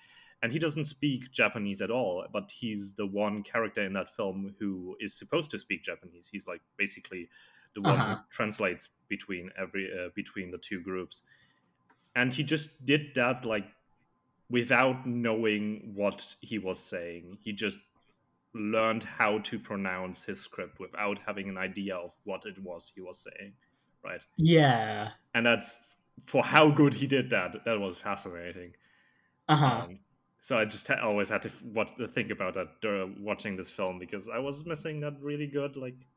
And 0.44 0.52
he 0.52 0.60
doesn't 0.60 0.86
speak 0.86 1.32
Japanese 1.32 1.82
at 1.82 1.92
all, 1.92 2.26
but 2.34 2.52
he's 2.52 2.94
the 2.94 3.06
one 3.06 3.44
character 3.44 3.84
in 3.84 3.94
that 3.94 4.10
film 4.10 4.56
who 4.60 4.98
is 5.00 5.14
supposed 5.14 5.52
to 5.52 5.60
speak 5.60 5.84
Japanese. 5.84 6.28
He's 6.32 6.48
like 6.48 6.62
basically 6.78 7.30
the 7.76 7.82
one 7.82 7.94
uh-huh. 7.94 8.16
who 8.16 8.22
translates 8.32 8.90
between 9.08 9.52
every 9.58 9.90
uh, 9.94 10.10
between 10.16 10.52
the 10.52 10.58
two 10.58 10.82
groups. 10.82 11.22
And 12.16 12.34
he 12.34 12.44
just 12.44 12.84
did 12.84 13.16
that 13.16 13.46
like 13.46 13.68
without 14.52 15.08
knowing 15.08 15.94
what 15.96 16.36
he 16.42 16.60
was 16.60 16.80
saying. 16.80 17.38
He 17.42 17.54
just 17.54 17.80
learned 18.54 19.04
how 19.04 19.40
to 19.40 19.58
pronounce 19.58 20.26
his 20.26 20.42
script 20.42 20.80
without 20.80 21.18
having 21.26 21.48
an 21.48 21.58
idea 21.58 21.96
of 21.96 22.12
what 22.26 22.46
it 22.46 22.62
was 22.62 22.92
he 22.94 23.02
was 23.02 23.18
saying. 23.18 23.54
Right. 24.04 24.24
Yeah. 24.38 25.12
And 25.34 25.46
that's 25.46 25.78
for 26.26 26.44
how 26.44 26.70
good 26.70 26.94
he 26.94 27.08
did 27.08 27.30
that. 27.30 27.64
That 27.66 27.80
was 27.80 27.98
fascinating. 27.98 28.74
Uh 29.48 29.56
huh. 29.56 29.82
Um, 29.86 30.00
so 30.42 30.58
I 30.58 30.66
just 30.66 30.90
always 30.90 31.30
had 31.30 31.44
to 31.44 31.50
what 31.72 31.98
to 31.98 32.08
think 32.08 32.32
about 32.32 32.56
that 32.56 32.70
uh, 32.84 33.08
watching 33.20 33.56
this 33.56 33.70
film 33.70 34.00
because 34.00 34.28
I 34.28 34.40
was 34.40 34.66
missing 34.66 35.00
that 35.02 35.14
really 35.22 35.48
good 35.48 35.78
like 35.78 36.08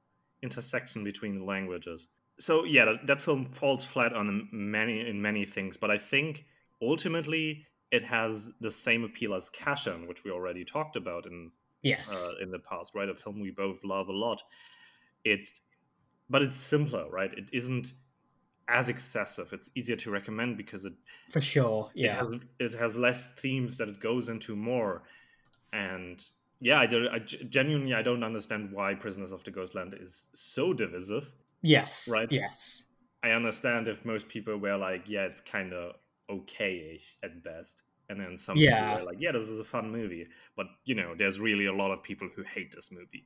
intersection 0.42 1.04
between 1.04 1.38
the 1.38 1.44
languages. 1.44 2.08
So 2.38 2.64
yeah, 2.64 2.86
that, 2.86 3.06
that 3.06 3.20
film 3.20 3.44
falls 3.46 3.84
flat 3.84 4.12
on 4.12 4.48
many 4.50 5.06
in 5.06 5.20
many 5.20 5.44
things, 5.44 5.76
but 5.76 5.90
I 5.90 5.98
think 5.98 6.46
ultimately 6.82 7.66
it 7.94 8.02
has 8.02 8.50
the 8.60 8.72
same 8.72 9.04
appeal 9.04 9.34
as 9.34 9.48
Casshern, 9.50 10.08
which 10.08 10.24
we 10.24 10.32
already 10.32 10.64
talked 10.64 10.96
about 10.96 11.26
in 11.26 11.52
yes 11.82 12.28
uh, 12.28 12.42
in 12.42 12.50
the 12.50 12.58
past, 12.58 12.92
right? 12.96 13.08
A 13.08 13.14
film 13.14 13.38
we 13.38 13.52
both 13.52 13.84
love 13.84 14.08
a 14.08 14.12
lot. 14.12 14.42
It, 15.22 15.48
but 16.28 16.42
it's 16.42 16.56
simpler, 16.56 17.08
right? 17.08 17.32
It 17.32 17.50
isn't 17.52 17.92
as 18.66 18.88
excessive. 18.88 19.52
It's 19.52 19.70
easier 19.76 19.94
to 19.94 20.10
recommend 20.10 20.56
because 20.56 20.86
it 20.86 20.94
for 21.30 21.40
sure, 21.40 21.92
yeah, 21.94 22.06
it 22.06 22.12
has, 22.16 22.40
it 22.58 22.78
has 22.80 22.96
less 22.96 23.28
themes 23.34 23.78
that 23.78 23.88
it 23.88 24.00
goes 24.00 24.28
into 24.28 24.56
more, 24.56 25.04
and 25.72 26.20
yeah, 26.58 26.80
I, 26.80 26.86
don't, 26.86 27.06
I 27.06 27.20
genuinely 27.20 27.94
I 27.94 28.02
don't 28.02 28.24
understand 28.24 28.72
why 28.72 28.94
Prisoners 28.94 29.30
of 29.30 29.44
the 29.44 29.52
Ghostland 29.52 29.94
is 30.00 30.26
so 30.32 30.72
divisive. 30.72 31.30
Yes, 31.62 32.08
right. 32.10 32.26
Yes, 32.32 32.86
I 33.22 33.30
understand 33.30 33.86
if 33.86 34.04
most 34.04 34.28
people 34.28 34.56
were 34.56 34.76
like, 34.76 35.08
yeah, 35.08 35.26
it's 35.26 35.40
kind 35.40 35.72
of 35.72 35.94
okay-ish 36.30 37.16
at 37.22 37.42
best 37.42 37.82
and 38.08 38.20
then 38.20 38.36
some 38.36 38.56
yeah. 38.56 38.90
people 38.90 39.02
are 39.02 39.06
like 39.12 39.20
yeah 39.20 39.32
this 39.32 39.48
is 39.48 39.60
a 39.60 39.64
fun 39.64 39.90
movie 39.90 40.26
but 40.56 40.66
you 40.84 40.94
know 40.94 41.14
there's 41.16 41.40
really 41.40 41.66
a 41.66 41.72
lot 41.72 41.90
of 41.90 42.02
people 42.02 42.28
who 42.34 42.42
hate 42.42 42.72
this 42.74 42.90
movie 42.90 43.24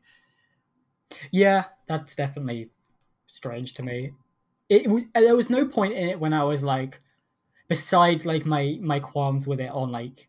yeah 1.31 1.65
that's 1.87 2.15
definitely 2.15 2.71
strange 3.27 3.75
to 3.75 3.83
me 3.83 4.13
it 4.69 4.87
there 5.15 5.37
was 5.37 5.51
no 5.51 5.67
point 5.67 5.95
in 5.95 6.09
it 6.09 6.21
when 6.21 6.33
i 6.33 6.45
was 6.45 6.63
like 6.63 7.01
besides 7.69 8.27
like 8.27 8.47
my 8.47 8.79
my 8.81 8.99
qualms 8.99 9.47
with 9.47 9.61
it 9.61 9.71
on 9.71 9.91
like 9.91 10.29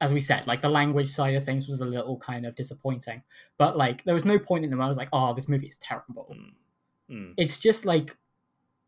as 0.00 0.12
we 0.12 0.20
said 0.20 0.46
like 0.46 0.60
the 0.60 0.68
language 0.68 1.10
side 1.10 1.34
of 1.34 1.44
things 1.44 1.66
was 1.66 1.80
a 1.80 1.84
little 1.84 2.16
kind 2.18 2.46
of 2.46 2.54
disappointing 2.54 3.22
but 3.58 3.76
like 3.76 4.04
there 4.04 4.14
was 4.14 4.24
no 4.24 4.38
point 4.38 4.64
in 4.64 4.70
them 4.70 4.80
i 4.80 4.88
was 4.88 4.96
like 4.96 5.08
oh 5.12 5.34
this 5.34 5.48
movie 5.48 5.66
is 5.66 5.78
terrible 5.78 6.34
mm. 6.36 7.14
Mm. 7.14 7.34
it's 7.36 7.58
just 7.58 7.84
like 7.84 8.16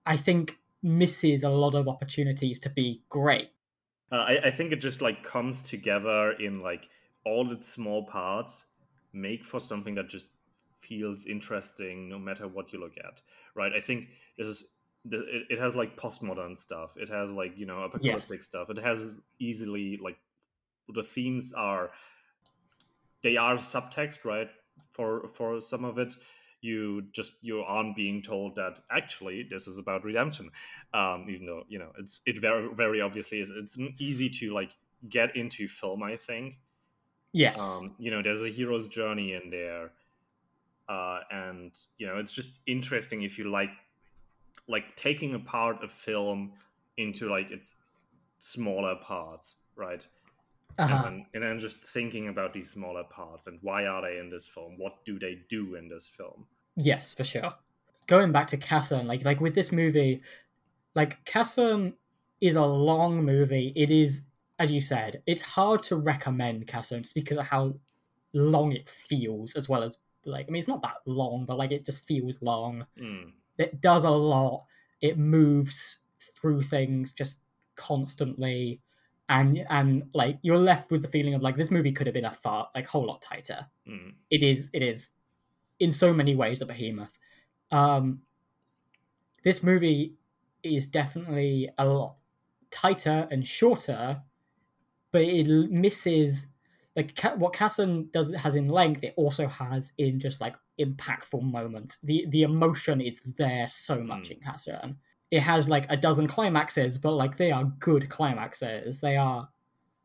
i 0.07 0.17
think 0.17 0.60
misses 0.83 1.43
a 1.43 1.49
lot 1.49 1.75
of 1.75 1.89
opportunities 1.89 2.59
to 2.61 2.71
be 2.71 3.03
great. 3.09 3.51
Uh, 4.13 4.17
I, 4.17 4.39
I 4.47 4.51
think 4.51 4.73
it 4.73 4.81
just 4.81 5.01
like 5.01 5.23
comes 5.23 5.63
together 5.63 6.33
in 6.33 6.61
like 6.61 6.89
all 7.25 7.51
its 7.53 7.69
small 7.69 8.05
parts 8.07 8.65
make 9.13 9.45
for 9.45 9.61
something 9.61 9.95
that 9.95 10.09
just 10.09 10.31
feels 10.81 11.27
interesting 11.27 12.09
no 12.09 12.19
matter 12.19 12.49
what 12.49 12.73
you 12.73 12.81
look 12.81 12.97
at 12.97 13.21
right 13.55 13.73
i 13.75 13.81
think 13.81 14.09
this 14.39 14.47
is 14.47 14.65
it, 15.11 15.59
has 15.59 15.75
like 15.75 15.97
postmodern 15.97 16.57
stuff 16.57 16.97
it 16.97 17.09
has 17.09 17.31
like 17.33 17.53
you 17.59 17.67
know 17.67 17.83
apocalyptic 17.83 18.39
yes. 18.39 18.45
stuff 18.45 18.71
it 18.71 18.79
has 18.79 19.19
easily 19.39 19.99
like 20.03 20.17
the 20.89 21.03
themes 21.03 21.53
are 21.53 21.91
they 23.23 23.37
are 23.37 23.57
subtext 23.57 24.25
right 24.25 24.49
for 24.91 25.29
for 25.29 25.61
some 25.61 25.85
of 25.85 25.99
it 25.99 26.15
you 26.61 27.03
just 27.13 27.33
you 27.41 27.61
aren't 27.61 27.97
being 27.97 28.23
told 28.23 28.55
that 28.57 28.81
actually 28.91 29.43
this 29.49 29.67
is 29.67 29.79
about 29.79 30.05
redemption. 30.05 30.51
Um 30.93 31.27
even 31.29 31.47
though 31.47 31.65
you 31.69 31.79
know 31.79 31.93
it's 31.99 32.21
it 32.27 32.39
very 32.39 32.69
very 32.75 33.01
obviously 33.01 33.41
is 33.41 33.51
it's 33.51 33.77
easy 33.99 34.29
to 34.31 34.53
like 34.53 34.77
get 35.09 35.35
into 35.37 35.69
film 35.69 36.03
i 36.03 36.17
think. 36.17 36.59
Yes. 37.33 37.61
Um 37.61 37.95
you 37.99 38.11
know 38.11 38.23
there's 38.23 38.43
a 38.43 38.49
hero's 38.49 38.87
journey 38.87 39.35
in 39.35 39.51
there 39.51 39.93
uh 40.89 41.21
and 41.31 41.73
you 41.99 42.07
know 42.07 42.19
it's 42.19 42.33
just 42.33 42.59
interesting 42.67 43.23
if 43.23 43.39
you 43.39 43.51
like 43.51 43.71
like 44.69 44.97
taking 44.97 45.35
apart 45.35 45.83
a 45.83 45.89
film 45.89 46.53
into 46.97 47.29
like 47.29 47.51
its 47.51 47.75
smaller 48.41 48.97
parts 48.97 49.57
right 49.77 50.07
uh-huh. 50.81 50.97
and, 50.97 51.05
then, 51.05 51.27
and 51.35 51.43
then 51.43 51.61
just 51.61 51.79
thinking 51.85 52.29
about 52.29 52.53
these 52.55 52.71
smaller 52.71 53.05
parts 53.05 53.47
and 53.47 53.59
why 53.63 53.87
are 53.87 54.03
they 54.03 54.19
in 54.19 54.31
this 54.31 54.47
film? 54.47 54.75
What 54.79 55.05
do 55.05 55.19
they 55.19 55.41
do 55.49 55.75
in 55.75 55.89
this 55.89 56.09
film? 56.09 56.47
Yes 56.77 57.13
for 57.13 57.25
sure. 57.25 57.55
Going 58.07 58.33
back 58.33 58.49
to 58.49 58.57
Casshern, 58.57 59.07
like 59.07 59.25
like 59.25 59.41
with 59.41 59.55
this 59.55 59.73
movie 59.73 60.23
like 60.95 61.25
Casshern 61.25 61.93
is 62.41 62.57
a 62.57 62.65
long 62.65 63.25
movie. 63.25 63.73
It 63.77 63.91
is 63.91 64.27
as 64.59 64.71
you 64.71 64.81
said 64.81 65.23
it's 65.27 65.43
hard 65.43 65.83
to 65.85 65.97
recommend 65.97 66.67
Casshern 66.67 67.03
just 67.03 67.15
because 67.15 67.37
of 67.37 67.45
how 67.45 67.75
long 68.33 68.73
it 68.73 68.89
feels 68.89 69.57
as 69.57 69.69
well 69.69 69.83
as 69.83 69.99
like 70.25 70.47
i 70.47 70.51
mean 70.51 70.61
it's 70.61 70.69
not 70.69 70.83
that 70.83 70.99
long 71.05 71.45
but 71.45 71.59
like 71.59 71.73
it 71.73 71.85
just 71.85 72.07
feels 72.07 72.41
long. 72.43 72.87
Mm. 72.99 73.33
it 73.59 73.81
does 73.81 74.05
a 74.05 74.11
lot. 74.11 74.65
It 75.01 75.19
moves 75.19 76.01
through 76.19 76.63
things 76.63 77.13
just 77.13 77.41
constantly 77.75 78.81
and 79.31 79.65
and 79.71 80.03
like 80.13 80.39
you're 80.43 80.59
left 80.59 80.91
with 80.91 81.03
the 81.03 81.09
feeling 81.09 81.35
of 81.35 81.41
like 81.41 81.57
this 81.57 81.71
movie 81.71 81.93
could 81.93 82.07
have 82.07 82.15
been 82.15 82.25
a 82.25 82.33
far 82.33 82.69
like 82.75 82.87
whole 82.87 83.07
lot 83.07 83.23
tighter. 83.23 83.67
Mm. 83.89 84.15
It 84.29 84.43
is 84.43 84.69
it 84.75 84.83
is 84.83 85.11
in 85.79 85.93
so 85.93 86.13
many 86.13 86.35
ways 86.35 86.61
a 86.61 86.67
behemoth. 86.67 87.17
Um, 87.71 88.23
this 89.45 89.63
movie 89.63 90.17
is 90.63 90.87
definitely 90.87 91.71
a 91.79 91.87
lot 91.87 92.17
tighter 92.73 93.29
and 93.31 93.47
shorter, 93.47 94.21
but 95.13 95.23
it 95.23 95.47
misses 95.71 96.49
like 96.97 97.19
what 97.37 97.53
Casshern 97.53 98.11
does 98.11 98.35
has 98.35 98.57
in 98.57 98.69
length. 98.69 99.05
It 99.05 99.15
also 99.17 99.47
has 99.47 99.93
in 99.97 100.19
just 100.19 100.41
like 100.41 100.57
impactful 100.79 101.41
moments. 101.41 101.99
the 102.03 102.27
The 102.29 102.43
emotion 102.43 103.01
is 103.01 103.21
there 103.25 103.69
so 103.69 104.03
much 104.03 104.29
mm. 104.29 104.33
in 104.33 104.41
Casshern 104.41 104.97
it 105.31 105.41
has 105.41 105.69
like 105.69 105.87
a 105.89 105.97
dozen 105.97 106.27
climaxes, 106.27 106.99
but 106.99 107.13
like 107.13 107.37
they 107.37 107.53
are 107.53 107.65
good 107.79 108.09
climaxes. 108.09 109.01
They 109.01 109.17
are 109.17 109.49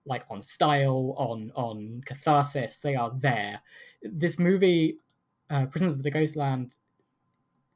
like 0.06 0.24
on 0.30 0.42
style, 0.42 1.16
on 1.18 1.52
on 1.56 2.02
catharsis. 2.06 2.80
They 2.80 2.96
are 2.96 3.12
there. 3.18 3.62
This 4.04 4.38
movie, 4.38 5.00
uh, 5.50 5.66
Prisoners 5.66 5.96
of 5.96 6.04
the 6.04 6.12
Ghostland, 6.12 6.76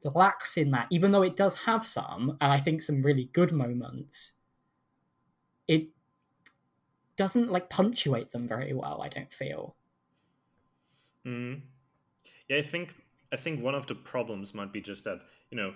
lacks 0.04 0.56
in 0.56 0.70
that, 0.70 0.86
even 0.90 1.10
though 1.10 1.22
it 1.22 1.36
does 1.36 1.54
have 1.54 1.86
some, 1.86 2.36
and 2.40 2.52
I 2.52 2.58
think 2.58 2.82
some 2.82 3.02
really 3.02 3.30
good 3.32 3.52
moments. 3.52 4.32
It 5.66 5.88
doesn't 7.16 7.50
like 7.50 7.68
punctuate 7.68 8.32
them 8.32 8.48
very 8.48 8.72
well. 8.72 9.02
I 9.02 9.08
don't 9.08 9.32
feel. 9.32 9.76
Mm. 11.26 11.60
Yeah, 12.48 12.58
I 12.58 12.62
think 12.62 12.94
I 13.32 13.36
think 13.36 13.62
one 13.62 13.74
of 13.74 13.86
the 13.86 13.94
problems 13.94 14.54
might 14.54 14.72
be 14.72 14.80
just 14.80 15.04
that 15.04 15.20
you 15.50 15.56
know 15.56 15.74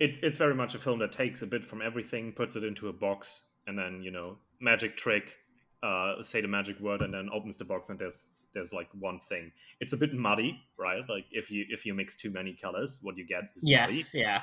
it's 0.00 0.18
it's 0.22 0.38
very 0.38 0.54
much 0.54 0.74
a 0.74 0.78
film 0.78 0.98
that 1.00 1.12
takes 1.12 1.42
a 1.42 1.46
bit 1.46 1.64
from 1.64 1.82
everything, 1.82 2.32
puts 2.32 2.56
it 2.56 2.64
into 2.64 2.88
a 2.88 2.92
box, 2.92 3.42
and 3.66 3.78
then 3.78 4.02
you 4.02 4.10
know 4.10 4.38
magic 4.58 4.96
trick, 4.96 5.36
uh, 5.82 6.22
say 6.22 6.40
the 6.40 6.48
magic 6.48 6.80
word, 6.80 7.02
and 7.02 7.12
then 7.12 7.28
opens 7.32 7.56
the 7.58 7.64
box, 7.64 7.90
and 7.90 7.98
there's 7.98 8.30
there's 8.54 8.72
like 8.72 8.88
one 8.98 9.20
thing. 9.20 9.52
It's 9.78 9.92
a 9.92 9.96
bit 9.98 10.14
muddy, 10.14 10.58
right? 10.78 11.02
Like 11.08 11.26
if 11.30 11.50
you 11.50 11.66
if 11.68 11.84
you 11.84 11.94
mix 11.94 12.16
too 12.16 12.30
many 12.30 12.54
colors, 12.54 12.98
what 13.02 13.16
you 13.18 13.26
get 13.26 13.44
is 13.56 13.62
yes, 13.62 13.88
muddy. 13.90 14.24
yeah. 14.24 14.42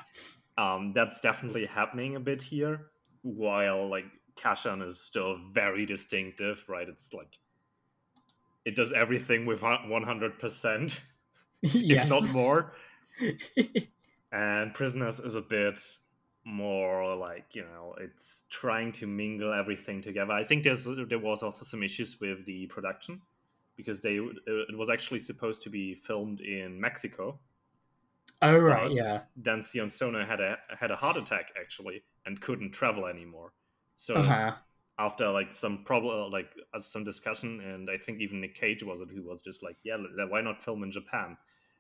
Um, 0.59 0.93
that's 0.93 1.19
definitely 1.19 1.65
happening 1.65 2.15
a 2.15 2.19
bit 2.19 2.41
here. 2.41 2.87
While 3.23 3.89
like 3.89 4.05
Casshern 4.35 4.85
is 4.85 5.01
still 5.01 5.37
very 5.51 5.87
distinctive, 5.87 6.63
right? 6.69 6.87
It's 6.87 7.11
like 7.13 7.39
it 8.63 8.75
does 8.75 8.93
everything 8.93 9.47
with 9.47 9.63
one 9.63 10.03
hundred 10.03 10.37
percent, 10.37 11.01
if 11.63 12.07
not 12.07 12.31
more. 12.31 12.73
and 14.31 14.73
prisoners 14.73 15.19
is 15.19 15.35
a 15.35 15.41
bit 15.41 15.79
more 16.47 17.13
like 17.15 17.53
you 17.53 17.61
know 17.61 17.93
it's 17.99 18.45
trying 18.49 18.91
to 18.93 19.05
mingle 19.05 19.53
everything 19.53 20.01
together. 20.01 20.31
I 20.31 20.43
think 20.43 20.63
there's 20.63 20.87
there 21.09 21.19
was 21.19 21.43
also 21.43 21.63
some 21.63 21.83
issues 21.83 22.19
with 22.19 22.45
the 22.45 22.65
production 22.67 23.21
because 23.75 24.01
they 24.01 24.15
it 24.15 24.77
was 24.77 24.89
actually 24.89 25.19
supposed 25.19 25.61
to 25.63 25.69
be 25.69 25.93
filmed 25.93 26.39
in 26.41 26.79
mexico. 26.79 27.37
Oh 28.41 28.55
right 28.57 28.91
yeah. 28.91 29.21
then 29.35 29.61
sion 29.61 29.89
sono 29.89 30.25
had 30.25 30.39
a 30.39 30.57
had 30.79 30.91
a 30.91 30.95
heart 30.95 31.17
attack 31.17 31.51
actually 31.59 32.03
and 32.25 32.39
couldn't 32.39 32.71
travel 32.71 33.07
anymore. 33.07 33.51
So 33.95 34.15
uh-huh. 34.15 34.53
after 34.99 35.29
like 35.29 35.53
some 35.53 35.83
problem 35.83 36.31
like 36.31 36.49
uh, 36.73 36.79
some 36.79 37.03
discussion 37.03 37.59
and 37.61 37.89
i 37.89 37.97
think 37.97 38.19
even 38.19 38.41
nick 38.41 38.55
cage 38.55 38.83
was 38.83 39.01
it 39.01 39.09
who 39.13 39.23
was 39.23 39.41
just 39.41 39.63
like 39.63 39.75
yeah 39.83 39.97
why 40.29 40.41
not 40.41 40.63
film 40.63 40.83
in 40.83 40.91
japan? 40.91 41.35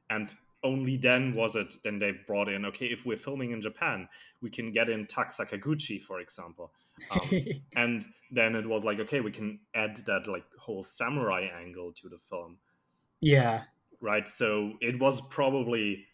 And 0.09 0.33
only 0.63 0.97
then 0.97 1.33
was 1.33 1.55
it 1.55 1.75
then 1.83 1.99
they 1.99 2.11
brought 2.25 2.49
in 2.49 2.65
okay 2.65 2.87
if 2.87 3.05
we're 3.05 3.17
filming 3.17 3.51
in 3.51 3.61
japan 3.61 4.07
we 4.41 4.49
can 4.49 4.71
get 4.71 4.89
in 4.89 5.05
tak 5.05 5.29
sakaguchi 5.29 6.01
for 6.01 6.19
example 6.19 6.71
um, 7.11 7.29
and 7.75 8.05
then 8.31 8.55
it 8.55 8.65
was 8.65 8.83
like 8.83 8.99
okay 8.99 9.19
we 9.19 9.31
can 9.31 9.59
add 9.75 9.97
that 10.05 10.27
like 10.27 10.45
whole 10.59 10.83
samurai 10.83 11.47
angle 11.59 11.91
to 11.91 12.09
the 12.09 12.17
film 12.17 12.57
yeah 13.21 13.63
right 14.01 14.27
so 14.27 14.73
it 14.81 14.99
was 14.99 15.21
probably 15.29 16.05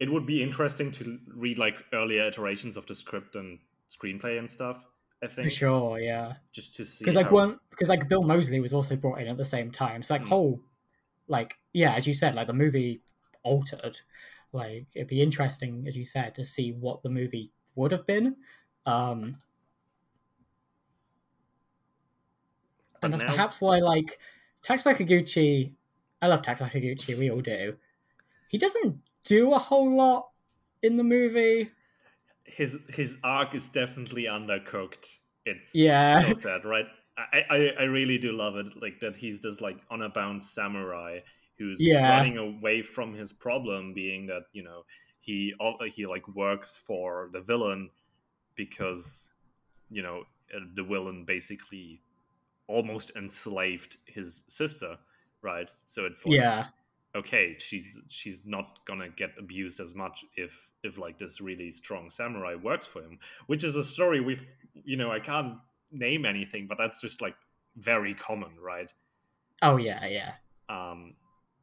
it 0.00 0.10
would 0.10 0.26
be 0.26 0.42
interesting 0.42 0.90
to 0.90 1.18
read 1.34 1.58
like 1.58 1.76
earlier 1.92 2.24
iterations 2.24 2.76
of 2.76 2.86
the 2.86 2.94
script 2.94 3.36
and 3.36 3.58
screenplay 3.90 4.38
and 4.38 4.48
stuff 4.48 4.86
I 5.22 5.26
think 5.26 5.46
for 5.46 5.50
sure, 5.50 5.98
yeah. 5.98 6.34
Just 6.52 6.76
to 6.76 6.84
see 6.84 7.04
because 7.04 7.16
like 7.16 7.32
one 7.32 7.58
because 7.70 7.88
like 7.88 8.08
Bill 8.08 8.22
Moseley 8.22 8.60
was 8.60 8.72
also 8.72 8.94
brought 8.94 9.20
in 9.20 9.26
at 9.26 9.36
the 9.36 9.44
same 9.44 9.70
time. 9.70 10.02
So 10.02 10.14
like 10.14 10.22
mm. 10.22 10.28
whole 10.28 10.60
like 11.26 11.56
yeah, 11.72 11.94
as 11.94 12.06
you 12.06 12.14
said, 12.14 12.34
like 12.34 12.46
the 12.46 12.52
movie 12.52 13.00
altered. 13.42 14.00
Like 14.52 14.86
it'd 14.94 15.08
be 15.08 15.22
interesting, 15.22 15.84
as 15.86 15.96
you 15.96 16.04
said, 16.04 16.34
to 16.36 16.44
see 16.44 16.72
what 16.72 17.02
the 17.02 17.10
movie 17.10 17.52
would 17.74 17.92
have 17.92 18.06
been. 18.06 18.36
Um, 18.86 19.36
and 23.02 23.12
that's 23.12 23.22
now... 23.22 23.30
perhaps 23.30 23.60
why, 23.60 23.78
like, 23.78 24.18
Sakaguchi, 24.64 25.72
I 26.20 26.26
love 26.26 26.42
Sakaguchi, 26.42 27.16
we 27.18 27.30
all 27.30 27.40
do. 27.40 27.76
He 28.48 28.58
doesn't 28.58 28.98
do 29.24 29.52
a 29.52 29.58
whole 29.58 29.94
lot 29.94 30.30
in 30.82 30.96
the 30.96 31.04
movie. 31.04 31.70
His 32.44 32.78
his 32.88 33.18
arc 33.22 33.54
is 33.54 33.68
definitely 33.68 34.24
undercooked. 34.24 35.18
It's 35.44 35.74
yeah, 35.74 36.26
so 36.32 36.38
sad, 36.38 36.64
right? 36.64 36.86
I, 37.18 37.44
I 37.50 37.72
I 37.80 37.82
really 37.84 38.16
do 38.16 38.32
love 38.32 38.56
it, 38.56 38.68
like 38.80 39.00
that 39.00 39.16
he's 39.16 39.40
this 39.40 39.60
like 39.60 39.76
unabound 39.90 40.42
samurai 40.42 41.20
who's 41.58 41.78
yeah. 41.80 42.16
running 42.16 42.38
away 42.38 42.82
from 42.82 43.14
his 43.14 43.32
problem 43.32 43.92
being 43.94 44.26
that 44.26 44.42
you 44.52 44.62
know 44.62 44.84
he 45.20 45.54
he 45.94 46.06
like 46.06 46.26
works 46.28 46.76
for 46.76 47.28
the 47.32 47.40
villain 47.40 47.90
because 48.54 49.30
you 49.90 50.02
know 50.02 50.22
uh, 50.54 50.60
the 50.74 50.82
villain 50.82 51.24
basically 51.24 52.00
almost 52.66 53.12
enslaved 53.16 53.96
his 54.06 54.42
sister 54.46 54.96
right? 55.40 55.72
So 55.86 56.04
it's 56.04 56.26
like 56.26 56.34
yeah. 56.34 56.66
okay 57.14 57.56
she's 57.58 58.00
she's 58.08 58.42
not 58.44 58.80
gonna 58.86 59.08
get 59.08 59.30
abused 59.38 59.80
as 59.80 59.94
much 59.94 60.24
if 60.36 60.68
if 60.82 60.98
like 60.98 61.18
this 61.18 61.40
really 61.40 61.70
strong 61.70 62.08
samurai 62.10 62.54
works 62.54 62.86
for 62.86 63.02
him 63.02 63.18
which 63.46 63.64
is 63.64 63.74
a 63.74 63.82
story 63.82 64.20
we've 64.20 64.54
you 64.84 64.96
know 64.96 65.10
i 65.10 65.18
can't 65.18 65.56
name 65.90 66.24
anything 66.24 66.66
but 66.68 66.78
that's 66.78 66.98
just 66.98 67.20
like 67.20 67.34
very 67.76 68.14
common 68.14 68.50
right? 68.60 68.92
Oh 69.62 69.76
yeah 69.76 70.06
yeah. 70.06 70.32
Um 70.68 71.14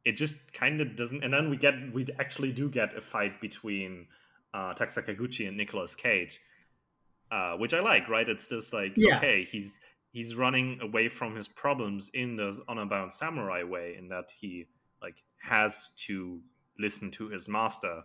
it 0.06 0.16
just 0.16 0.52
kind 0.52 0.80
of 0.80 0.94
doesn't. 0.94 1.24
And 1.24 1.34
then 1.34 1.50
we 1.50 1.56
get 1.56 1.74
we 1.92 2.06
actually 2.18 2.52
do 2.52 2.70
get 2.70 2.96
a 2.96 3.00
fight 3.00 3.40
between 3.40 4.06
uh, 4.54 4.72
Tak 4.72 4.88
Sakaguchi 4.88 5.48
and 5.48 5.56
Nicolas 5.56 5.94
Cage, 5.96 6.40
uh, 7.32 7.56
which 7.56 7.74
I 7.74 7.80
like. 7.80 8.08
Right? 8.08 8.26
It's 8.26 8.46
just 8.46 8.72
like 8.72 8.92
yeah. 8.96 9.16
okay, 9.16 9.44
he's 9.44 9.80
he's 10.12 10.36
running 10.36 10.78
away 10.80 11.08
from 11.08 11.34
his 11.34 11.48
problems 11.48 12.10
in 12.14 12.36
the 12.36 12.58
unabound 12.68 13.12
samurai 13.12 13.64
way, 13.64 13.96
in 13.98 14.08
that 14.08 14.30
he 14.40 14.66
like 15.02 15.22
has 15.42 15.90
to 16.06 16.40
listen 16.78 17.10
to 17.10 17.28
his 17.28 17.48
master 17.48 18.02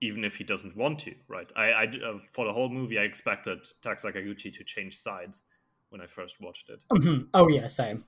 even 0.00 0.22
if 0.24 0.36
he 0.36 0.44
doesn't 0.44 0.76
want 0.76 0.96
to 0.96 1.12
right 1.26 1.50
i, 1.56 1.70
I 1.72 1.84
uh, 1.84 2.18
for 2.30 2.44
the 2.44 2.52
whole 2.52 2.68
movie 2.68 3.00
i 3.00 3.02
expected 3.02 3.66
tak 3.82 3.98
to 4.00 4.64
change 4.64 4.96
sides 4.96 5.42
when 5.88 6.00
i 6.00 6.06
first 6.06 6.40
watched 6.40 6.70
it 6.70 6.80
mm-hmm. 6.92 7.24
oh 7.34 7.48
yeah 7.48 7.66
same 7.66 8.04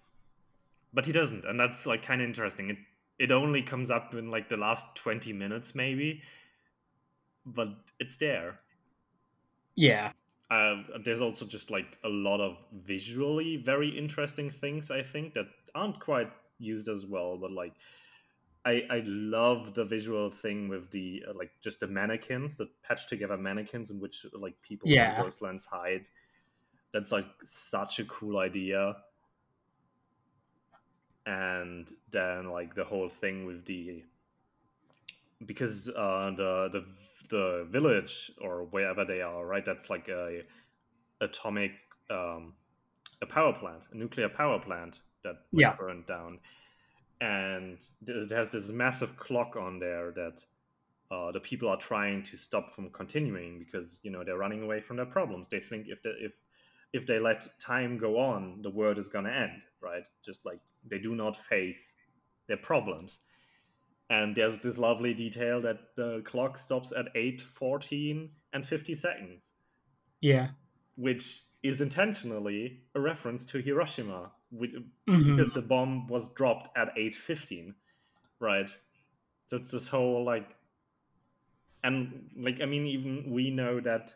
but 0.92 1.06
he 1.06 1.12
doesn't, 1.12 1.44
and 1.44 1.58
that's 1.58 1.86
like 1.86 2.02
kind 2.02 2.20
of 2.20 2.26
interesting. 2.26 2.70
It 2.70 2.78
it 3.18 3.30
only 3.30 3.62
comes 3.62 3.90
up 3.90 4.14
in 4.14 4.30
like 4.30 4.48
the 4.48 4.56
last 4.56 4.94
twenty 4.96 5.32
minutes, 5.32 5.74
maybe, 5.74 6.22
but 7.44 7.90
it's 7.98 8.16
there. 8.16 8.60
Yeah. 9.74 10.12
Uh, 10.50 10.82
there's 11.04 11.22
also 11.22 11.46
just 11.46 11.70
like 11.70 11.98
a 12.02 12.08
lot 12.08 12.40
of 12.40 12.64
visually 12.72 13.56
very 13.56 13.88
interesting 13.88 14.50
things 14.50 14.90
I 14.90 15.02
think 15.02 15.34
that 15.34 15.46
aren't 15.76 16.00
quite 16.00 16.32
used 16.58 16.88
as 16.88 17.06
well, 17.06 17.38
but 17.38 17.52
like 17.52 17.76
I 18.64 18.86
I 18.90 19.00
love 19.06 19.74
the 19.74 19.84
visual 19.84 20.30
thing 20.30 20.68
with 20.68 20.90
the 20.92 21.24
uh, 21.28 21.34
like 21.34 21.52
just 21.62 21.80
the 21.80 21.88
mannequins, 21.88 22.56
the 22.58 22.68
patched 22.82 23.08
together 23.08 23.38
mannequins 23.38 23.90
in 23.90 24.00
which 24.00 24.26
like 24.34 24.60
people 24.62 24.94
Yeah. 24.94 25.00
in 25.00 25.14
those 25.14 25.40
lands 25.42 25.66
hide. 25.66 26.08
That's 26.92 27.12
like 27.12 27.26
such 27.44 28.00
a 28.00 28.06
cool 28.06 28.38
idea. 28.38 28.96
And 31.26 31.88
then 32.10 32.50
like 32.50 32.74
the 32.74 32.84
whole 32.84 33.08
thing 33.08 33.46
with 33.46 33.64
the 33.66 34.04
because 35.46 35.88
uh 35.88 36.30
the 36.36 36.68
the 36.72 36.84
the 37.30 37.66
village 37.70 38.30
or 38.40 38.64
wherever 38.64 39.04
they 39.04 39.20
are, 39.22 39.46
right? 39.46 39.64
That's 39.64 39.88
like 39.90 40.08
a 40.08 40.42
atomic 41.20 41.72
um 42.10 42.54
a 43.22 43.26
power 43.26 43.52
plant, 43.54 43.84
a 43.92 43.96
nuclear 43.96 44.28
power 44.28 44.60
plant 44.60 45.00
that 45.24 45.36
Yeah. 45.52 45.76
burned 45.78 46.06
down 46.06 46.40
and 47.20 47.84
it 48.06 48.30
has 48.30 48.50
this 48.50 48.70
massive 48.70 49.16
clock 49.16 49.56
on 49.56 49.78
there 49.78 50.12
that 50.12 50.42
uh, 51.10 51.32
the 51.32 51.40
people 51.40 51.68
are 51.68 51.76
trying 51.78 52.22
to 52.24 52.36
stop 52.36 52.70
from 52.74 52.90
continuing 52.90 53.58
because 53.58 54.00
you 54.04 54.10
know 54.10 54.24
they're 54.24 54.38
running 54.38 54.62
away 54.62 54.80
from 54.80 54.96
their 54.96 55.06
problems. 55.06 55.48
They 55.48 55.60
think 55.60 55.88
if 55.88 56.02
the, 56.02 56.10
if 56.20 56.34
if 56.92 57.06
they 57.06 57.18
let 57.18 57.46
time 57.60 57.98
go 57.98 58.18
on, 58.18 58.62
the 58.62 58.70
world 58.70 58.98
is 58.98 59.08
gonna 59.08 59.30
end, 59.30 59.62
right? 59.80 60.06
Just 60.24 60.44
like 60.44 60.60
they 60.84 60.98
do 60.98 61.14
not 61.14 61.36
face 61.36 61.92
their 62.48 62.56
problems. 62.56 63.20
And 64.10 64.34
there's 64.34 64.58
this 64.58 64.76
lovely 64.76 65.14
detail 65.14 65.60
that 65.62 65.94
the 65.96 66.22
clock 66.24 66.58
stops 66.58 66.92
at 66.96 67.06
eight 67.14 67.40
fourteen 67.40 68.30
and 68.52 68.66
fifty 68.66 68.94
seconds, 68.94 69.52
Yeah. 70.20 70.50
which 70.96 71.42
is 71.62 71.80
intentionally 71.80 72.82
a 72.94 73.00
reference 73.00 73.44
to 73.44 73.58
Hiroshima, 73.58 74.32
which, 74.50 74.72
Mhm. 75.06 75.36
because 75.36 75.52
the 75.52 75.62
bomb 75.62 76.08
was 76.08 76.32
dropped 76.34 76.76
at 76.76 76.92
8.15 76.96 77.74
right 78.40 78.74
so 79.46 79.56
it's 79.58 79.70
this 79.70 79.86
whole 79.86 80.24
like 80.24 80.56
and 81.84 82.30
like 82.36 82.60
i 82.60 82.64
mean 82.66 82.86
even 82.86 83.30
we 83.30 83.50
know 83.50 83.80
that 83.80 84.14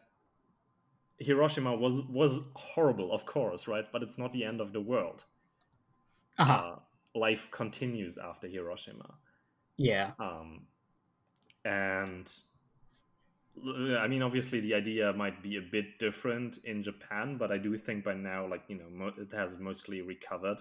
hiroshima 1.18 1.74
was 1.74 2.02
was 2.08 2.40
horrible 2.54 3.12
of 3.12 3.26
course 3.26 3.66
right 3.68 3.90
but 3.92 4.02
it's 4.02 4.18
not 4.18 4.32
the 4.32 4.44
end 4.44 4.60
of 4.60 4.72
the 4.72 4.80
world 4.80 5.24
Uh-huh. 6.38 6.62
uh, 6.62 6.76
life 7.14 7.48
continues 7.50 8.16
after 8.18 8.46
hiroshima 8.48 9.18
yeah. 9.76 10.12
um, 10.18 10.66
and 11.64 12.32
I 13.96 14.06
mean, 14.08 14.22
obviously, 14.22 14.60
the 14.60 14.74
idea 14.74 15.12
might 15.12 15.42
be 15.42 15.56
a 15.56 15.60
bit 15.62 15.98
different 15.98 16.58
in 16.64 16.82
Japan, 16.82 17.36
but 17.38 17.50
I 17.52 17.58
do 17.58 17.76
think 17.78 18.04
by 18.04 18.14
now, 18.14 18.46
like 18.46 18.64
you 18.68 18.76
know, 18.76 18.90
mo- 18.90 19.14
it 19.16 19.32
has 19.32 19.58
mostly 19.58 20.02
recovered. 20.02 20.58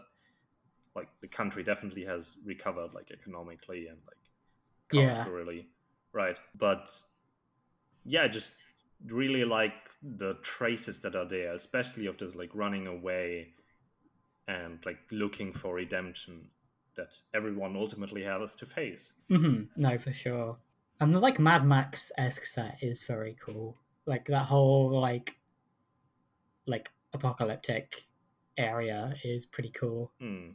Like 0.96 1.10
the 1.22 1.28
country 1.28 1.64
definitely 1.64 2.06
has 2.06 2.38
recovered, 2.46 2.94
like 2.94 3.12
economically 3.12 3.88
and 3.88 4.00
like 4.08 4.18
Yeah. 4.92 5.28
culturally, 5.28 5.70
right? 6.14 6.40
But 6.56 6.90
yeah, 8.06 8.28
just 8.28 8.52
really 9.08 9.44
like 9.46 9.74
the 10.04 10.36
traces 10.44 11.00
that 11.00 11.16
are 11.16 11.28
there, 11.28 11.54
especially 11.54 12.08
of 12.08 12.18
this 12.18 12.36
like 12.36 12.52
running 12.54 12.88
away 12.88 13.48
and 14.48 14.86
like 14.86 15.00
looking 15.12 15.54
for 15.54 15.76
redemption 15.76 16.50
that 16.96 17.18
everyone 17.34 17.76
ultimately 17.76 18.24
has 18.24 18.56
to 18.56 18.66
face. 18.66 19.14
Mm-hmm. 19.32 19.82
No, 19.82 19.98
for 19.98 20.14
sure. 20.14 20.58
And 21.00 21.16
the 21.16 21.20
like 21.20 21.40
Mad 21.40 21.66
Max 21.66 22.12
esque 22.18 22.46
set 22.46 22.78
is 22.82 23.04
very 23.04 23.36
cool. 23.44 23.78
Like 24.06 24.26
that 24.26 24.46
whole 24.46 25.00
like 25.00 25.38
like 26.66 26.92
apocalyptic 27.14 28.04
area 28.58 29.16
is 29.24 29.46
pretty 29.46 29.72
cool. 29.72 30.12
Hmm. 30.20 30.52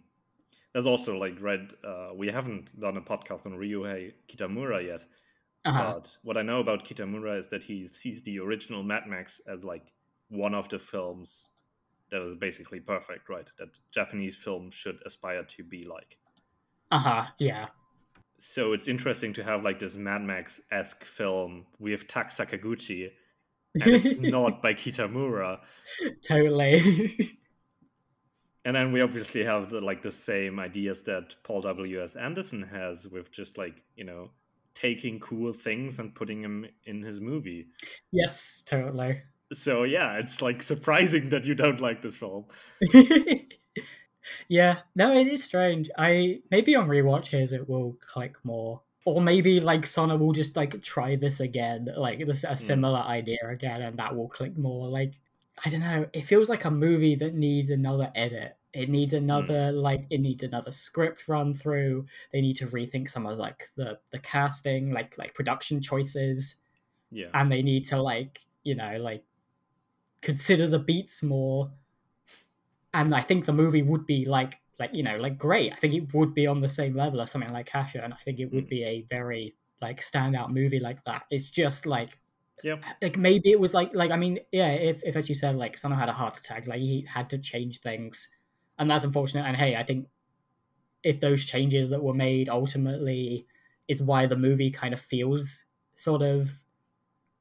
There's 0.73 0.87
also 0.87 1.17
like 1.17 1.41
Red. 1.41 1.73
Uh, 1.83 2.11
we 2.15 2.29
haven't 2.29 2.79
done 2.79 2.97
a 2.99 3.01
podcast 3.01 3.47
on 3.47 3.53
Ryuhei 3.53 4.13
Kitamura 4.29 4.85
yet, 4.85 5.03
Uh-huh. 5.65 5.95
but 5.95 6.17
what 6.23 6.37
I 6.37 6.43
know 6.43 6.61
about 6.61 6.85
Kitamura 6.85 7.39
is 7.39 7.49
that 7.49 7.63
he 7.63 7.87
sees 7.89 8.23
the 8.23 8.39
original 8.39 8.83
Mad 8.83 9.07
Max 9.07 9.41
as 9.47 9.65
like 9.65 9.93
one 10.29 10.55
of 10.55 10.69
the 10.69 10.79
films 10.79 11.49
that 12.11 12.23
is 12.23 12.37
basically 12.37 12.81
perfect, 12.81 13.29
right? 13.29 13.49
That 13.59 13.69
Japanese 13.91 14.37
film 14.37 14.71
should 14.71 14.99
aspire 15.05 15.43
to 15.45 15.65
be 15.65 15.85
like. 15.85 16.19
Uh-huh. 16.91 17.27
Yeah. 17.39 17.67
So 18.39 18.73
it's 18.73 18.89
interesting 18.89 19.33
to 19.35 19.45
have 19.45 19.63
like 19.63 19.79
this 19.79 19.97
Mad 19.97 20.23
Max 20.23 20.61
esque 20.71 21.05
film 21.05 21.67
with 21.79 22.07
Tak 22.07 22.31
Sakaguchi, 22.31 23.11
and 23.75 23.83
it's 23.87 24.21
not 24.21 24.63
by 24.63 24.75
Kitamura. 24.75 25.59
totally. 26.23 27.37
And 28.65 28.77
then 28.77 28.93
we 28.93 29.01
obviously 29.01 29.45
have 29.45 29.71
the, 29.71 29.81
like 29.81 30.03
the 30.03 30.13
same 30.13 30.61
ideas 30.61 31.03
that 31.05 31.35
Paul 31.43 31.63
W. 31.63 32.03
S. 32.03 32.17
Anderson 32.17 32.63
has 32.63 33.09
with 33.09 33.33
just 33.33 33.57
like 33.57 33.83
you 33.97 34.05
know 34.05 34.31
taking 34.79 35.19
cool 35.19 35.53
things 35.53 35.99
and 35.99 36.15
putting 36.15 36.41
them 36.41 36.65
in 36.85 37.03
his 37.03 37.21
movie. 37.21 37.67
yes, 38.13 38.63
totally. 38.65 39.21
So 39.53 39.83
yeah, 39.83 40.19
it's 40.19 40.41
like 40.41 40.63
surprising 40.63 41.31
that 41.31 41.45
you 41.45 41.55
don't 41.55 41.81
like 41.81 42.01
this 42.01 42.15
film. 42.15 42.45
yeah, 44.49 44.81
no, 44.95 45.17
it 45.17 45.27
is 45.27 45.43
strange. 45.43 45.91
I 45.99 46.43
maybe 46.51 46.77
on 46.77 46.89
rewatches 46.89 47.53
it 47.53 47.69
will 47.69 47.97
click 48.01 48.35
more, 48.45 48.83
or 49.05 49.21
maybe 49.21 49.59
like 49.59 49.87
Sono 49.87 50.17
will 50.17 50.33
just 50.33 50.55
like 50.55 50.81
try 50.83 51.17
this 51.17 51.41
again, 51.41 51.89
like 51.97 52.25
this 52.25 52.45
a 52.45 52.51
hmm. 52.51 52.57
similar 52.57 53.01
idea 53.01 53.39
again, 53.49 53.83
and 53.83 53.99
that 53.99 54.15
will 54.15 54.29
click 54.29 54.57
more. 54.57 54.83
Like 54.83 55.15
I 55.65 55.71
don't 55.71 55.81
know, 55.81 56.07
it 56.13 56.25
feels 56.25 56.49
like 56.49 56.65
a 56.65 56.71
movie 56.71 57.17
that 57.17 57.35
needs 57.35 57.71
another 57.71 58.13
edit. 58.15 58.58
It 58.75 58.89
needs 58.91 59.15
another 59.15 59.73
like 59.73 60.07
it 60.11 60.21
needs 60.21 60.43
another 60.43 60.71
script 60.73 61.27
run 61.29 61.55
through. 61.55 62.07
They 62.33 62.41
need 62.41 62.57
to 62.57 62.67
rethink 62.67 63.09
some 63.11 63.27
of 63.27 63.39
like 63.39 63.71
the 63.77 63.99
the 64.13 64.19
casting, 64.19 64.93
like 64.93 65.17
like 65.19 65.35
production 65.35 65.81
choices. 65.81 66.57
Yeah, 67.11 67.29
and 67.33 67.51
they 67.51 67.63
need 67.63 67.87
to 67.87 68.01
like 68.03 68.41
you 68.65 68.75
know 68.75 68.99
like 68.99 69.25
consider 70.21 70.67
the 70.67 70.79
beats 70.79 71.23
more. 71.23 71.71
And 72.95 73.15
i 73.15 73.21
think 73.21 73.45
the 73.45 73.53
movie 73.53 73.83
would 73.83 74.07
be 74.07 74.25
like 74.25 74.61
like 74.79 74.95
you 74.95 75.03
know 75.03 75.17
like 75.17 75.39
great. 75.39 75.73
I 75.73 75.77
think 75.77 75.95
it 75.95 76.13
would 76.15 76.35
be 76.35 76.47
on 76.47 76.61
the 76.61 76.69
same 76.69 76.95
level 76.95 77.21
as 77.21 77.31
something 77.31 77.53
like 77.53 77.69
Casshern, 77.69 78.05
and 78.05 78.15
i 78.15 78.19
think 78.25 78.39
it 78.41 78.53
would 78.53 78.67
Mm. 78.67 78.71
be 78.71 78.85
a 78.85 79.03
very 79.09 79.57
like 79.81 80.01
standout 80.01 80.51
movie 80.51 80.81
like 80.81 81.05
that. 81.05 81.25
It's 81.31 81.51
just 81.51 81.87
like 81.87 82.19
yeah, 82.65 82.77
like 83.01 83.17
maybe 83.17 83.53
it 83.53 83.61
was 83.61 83.73
like 83.73 83.95
like 83.95 84.11
i 84.11 84.17
mean 84.17 84.41
yeah 84.51 84.71
if 84.71 85.01
if 85.05 85.15
as 85.15 85.29
you 85.29 85.35
said 85.37 85.55
like 85.55 85.79
someone 85.79 86.01
had 86.01 86.09
a 86.09 86.13
heart 86.13 86.37
attack 86.39 86.67
like 86.67 86.81
he 86.81 87.03
had 87.09 87.31
to 87.31 87.39
change 87.39 87.81
things 87.81 88.29
and 88.79 88.91
that's 88.91 89.05
unfortunate 89.05 89.45
and 89.47 89.57
hey 89.57 89.77
i 89.77 89.83
think 89.83 90.07
if 91.03 91.21
those 91.21 91.45
changes 91.45 91.91
that 91.91 92.03
were 92.03 92.15
made 92.15 92.49
ultimately 92.49 93.47
is 93.87 94.03
why 94.03 94.27
the 94.27 94.37
movie 94.37 94.71
kind 94.71 94.93
of 94.93 95.01
feels 95.01 95.65
sort 95.95 96.23
of 96.23 96.51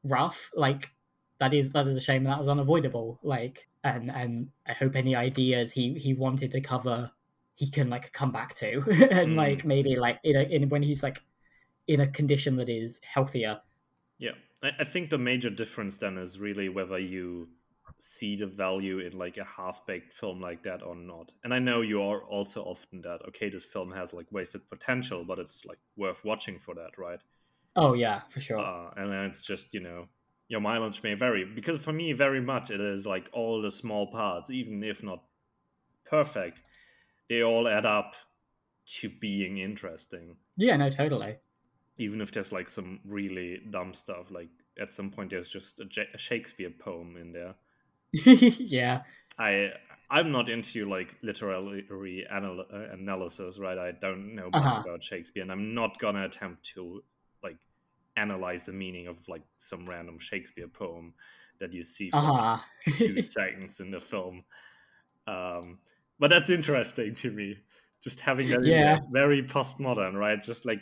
rough 0.03 0.51
like 0.55 0.91
that 1.39 1.53
is 1.53 1.71
that 1.71 1.87
is 1.87 1.95
a 1.95 2.01
shame 2.01 2.23
that 2.23 2.39
was 2.39 2.47
unavoidable 2.47 3.19
like 3.23 3.67
and 3.83 4.09
and 4.11 4.49
i 4.67 4.73
hope 4.73 4.95
any 4.95 5.15
ideas 5.15 5.71
he 5.71 5.93
he 5.95 6.13
wanted 6.13 6.51
to 6.51 6.61
cover 6.61 7.11
he 7.55 7.69
can 7.69 7.89
like 7.89 8.11
come 8.13 8.31
back 8.31 8.53
to 8.55 8.77
and 9.11 9.31
Mm. 9.31 9.35
like 9.35 9.65
maybe 9.65 9.95
like 9.95 10.19
in 10.23 10.35
a 10.35 10.41
in 10.43 10.69
when 10.69 10.83
he's 10.83 11.03
like 11.03 11.21
in 11.87 11.99
a 11.99 12.07
condition 12.07 12.55
that 12.57 12.69
is 12.69 12.99
healthier 13.03 13.61
yeah. 14.19 14.31
I, 14.63 14.71
I 14.79 14.83
think 14.83 15.09
the 15.09 15.17
major 15.17 15.49
difference 15.49 15.97
then 15.99 16.17
is 16.17 16.39
really 16.39 16.69
whether 16.69 16.97
you 16.97 17.49
see 17.99 18.35
the 18.35 18.47
value 18.47 18.99
in 18.99 19.17
like 19.17 19.37
a 19.37 19.43
half-baked 19.43 20.13
film 20.13 20.39
like 20.41 20.63
that 20.63 20.83
or 20.83 20.95
not. 20.95 21.33
And 21.43 21.53
I 21.53 21.59
know 21.59 21.81
you 21.81 22.01
are 22.01 22.21
also 22.21 22.63
often 22.63 23.01
that 23.01 23.21
okay, 23.29 23.49
this 23.49 23.65
film 23.65 23.91
has 23.91 24.13
like 24.13 24.27
wasted 24.31 24.69
potential, 24.69 25.25
but 25.25 25.39
it's 25.39 25.65
like 25.65 25.79
worth 25.95 26.23
watching 26.23 26.59
for 26.59 26.75
that, 26.75 26.97
right? 26.97 27.21
oh 27.77 27.93
yeah 27.93 28.21
for 28.29 28.41
sure 28.41 28.59
uh, 28.59 28.89
and 28.97 29.11
then 29.11 29.25
it's 29.25 29.41
just 29.41 29.73
you 29.73 29.79
know 29.79 30.07
your 30.49 30.59
mileage 30.59 31.03
may 31.03 31.13
vary 31.13 31.45
because 31.45 31.81
for 31.81 31.93
me 31.93 32.11
very 32.13 32.41
much 32.41 32.71
it 32.71 32.81
is 32.81 33.05
like 33.05 33.29
all 33.33 33.61
the 33.61 33.71
small 33.71 34.07
parts 34.07 34.49
even 34.49 34.83
if 34.83 35.03
not 35.03 35.23
perfect 36.05 36.61
they 37.29 37.43
all 37.43 37.67
add 37.67 37.85
up 37.85 38.15
to 38.85 39.09
being 39.09 39.57
interesting 39.57 40.35
yeah 40.57 40.75
no 40.75 40.89
totally 40.89 41.37
even 41.97 42.21
if 42.21 42.31
there's 42.31 42.51
like 42.51 42.69
some 42.69 42.99
really 43.05 43.61
dumb 43.69 43.93
stuff 43.93 44.31
like 44.31 44.49
at 44.79 44.89
some 44.91 45.09
point 45.09 45.29
there's 45.29 45.49
just 45.49 45.79
a, 45.79 45.85
Ja- 45.91 46.03
a 46.13 46.17
shakespeare 46.17 46.69
poem 46.69 47.17
in 47.17 47.31
there 47.31 47.55
yeah. 48.25 49.01
I 49.37 49.71
i'm 50.09 50.31
not 50.31 50.47
into 50.49 50.85
like 50.89 51.15
literary 51.21 52.25
anal- 52.31 52.65
uh, 52.73 52.89
analysis 52.93 53.59
right? 53.59 53.77
I 53.77 53.91
don't 53.91 54.35
know 54.35 54.49
Uh-huh. 54.53 54.81
about 54.81 55.03
shakespeare 55.03 55.43
and 55.43 55.51
i'm 55.51 55.73
not 55.73 55.99
gonna 55.99 56.23
attempt 56.25 56.63
to 56.75 57.03
like 57.43 57.57
analyze 58.15 58.65
the 58.65 58.73
meaning 58.73 59.07
of 59.07 59.17
like 59.27 59.43
some 59.57 59.85
random 59.85 60.19
shakespeare 60.19 60.67
poem 60.67 61.13
that 61.59 61.73
you 61.73 61.83
see 61.83 62.09
for 62.09 62.17
uh-huh. 62.19 62.57
two 62.97 63.21
seconds 63.29 63.79
in 63.79 63.91
the 63.91 63.99
film. 63.99 64.43
Um 65.27 65.79
but 66.19 66.29
that's 66.29 66.49
interesting 66.49 67.15
to 67.15 67.31
me 67.31 67.57
just 68.03 68.19
having 68.21 68.49
that 68.49 68.61
Yeah. 68.63 68.99
very 69.11 69.43
postmodern 69.43 70.13
right? 70.13 70.41
Just 70.41 70.65
like 70.65 70.81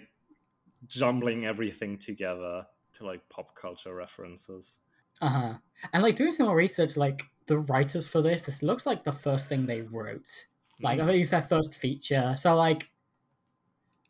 jumbling 0.87 1.45
everything 1.45 1.97
together 1.97 2.65
to 2.93 3.05
like 3.05 3.21
pop 3.29 3.55
culture 3.55 3.93
references 3.95 4.79
Uh-huh. 5.21 5.55
And 5.93 6.03
like 6.03 6.15
doing 6.15 6.31
some 6.31 6.47
more 6.47 6.55
research, 6.55 6.97
like 6.97 7.23
the 7.47 7.57
writers 7.59 8.07
for 8.07 8.21
this, 8.21 8.43
this 8.43 8.63
looks 8.63 8.85
like 8.85 9.03
the 9.03 9.11
first 9.11 9.47
thing 9.47 9.65
they 9.65 9.81
wrote. 9.81 10.47
Like 10.81 10.99
I 10.99 11.05
Mm. 11.05 11.07
think 11.07 11.21
it's 11.21 11.31
their 11.31 11.41
first 11.41 11.75
feature. 11.75 12.35
So 12.37 12.55
like 12.55 12.91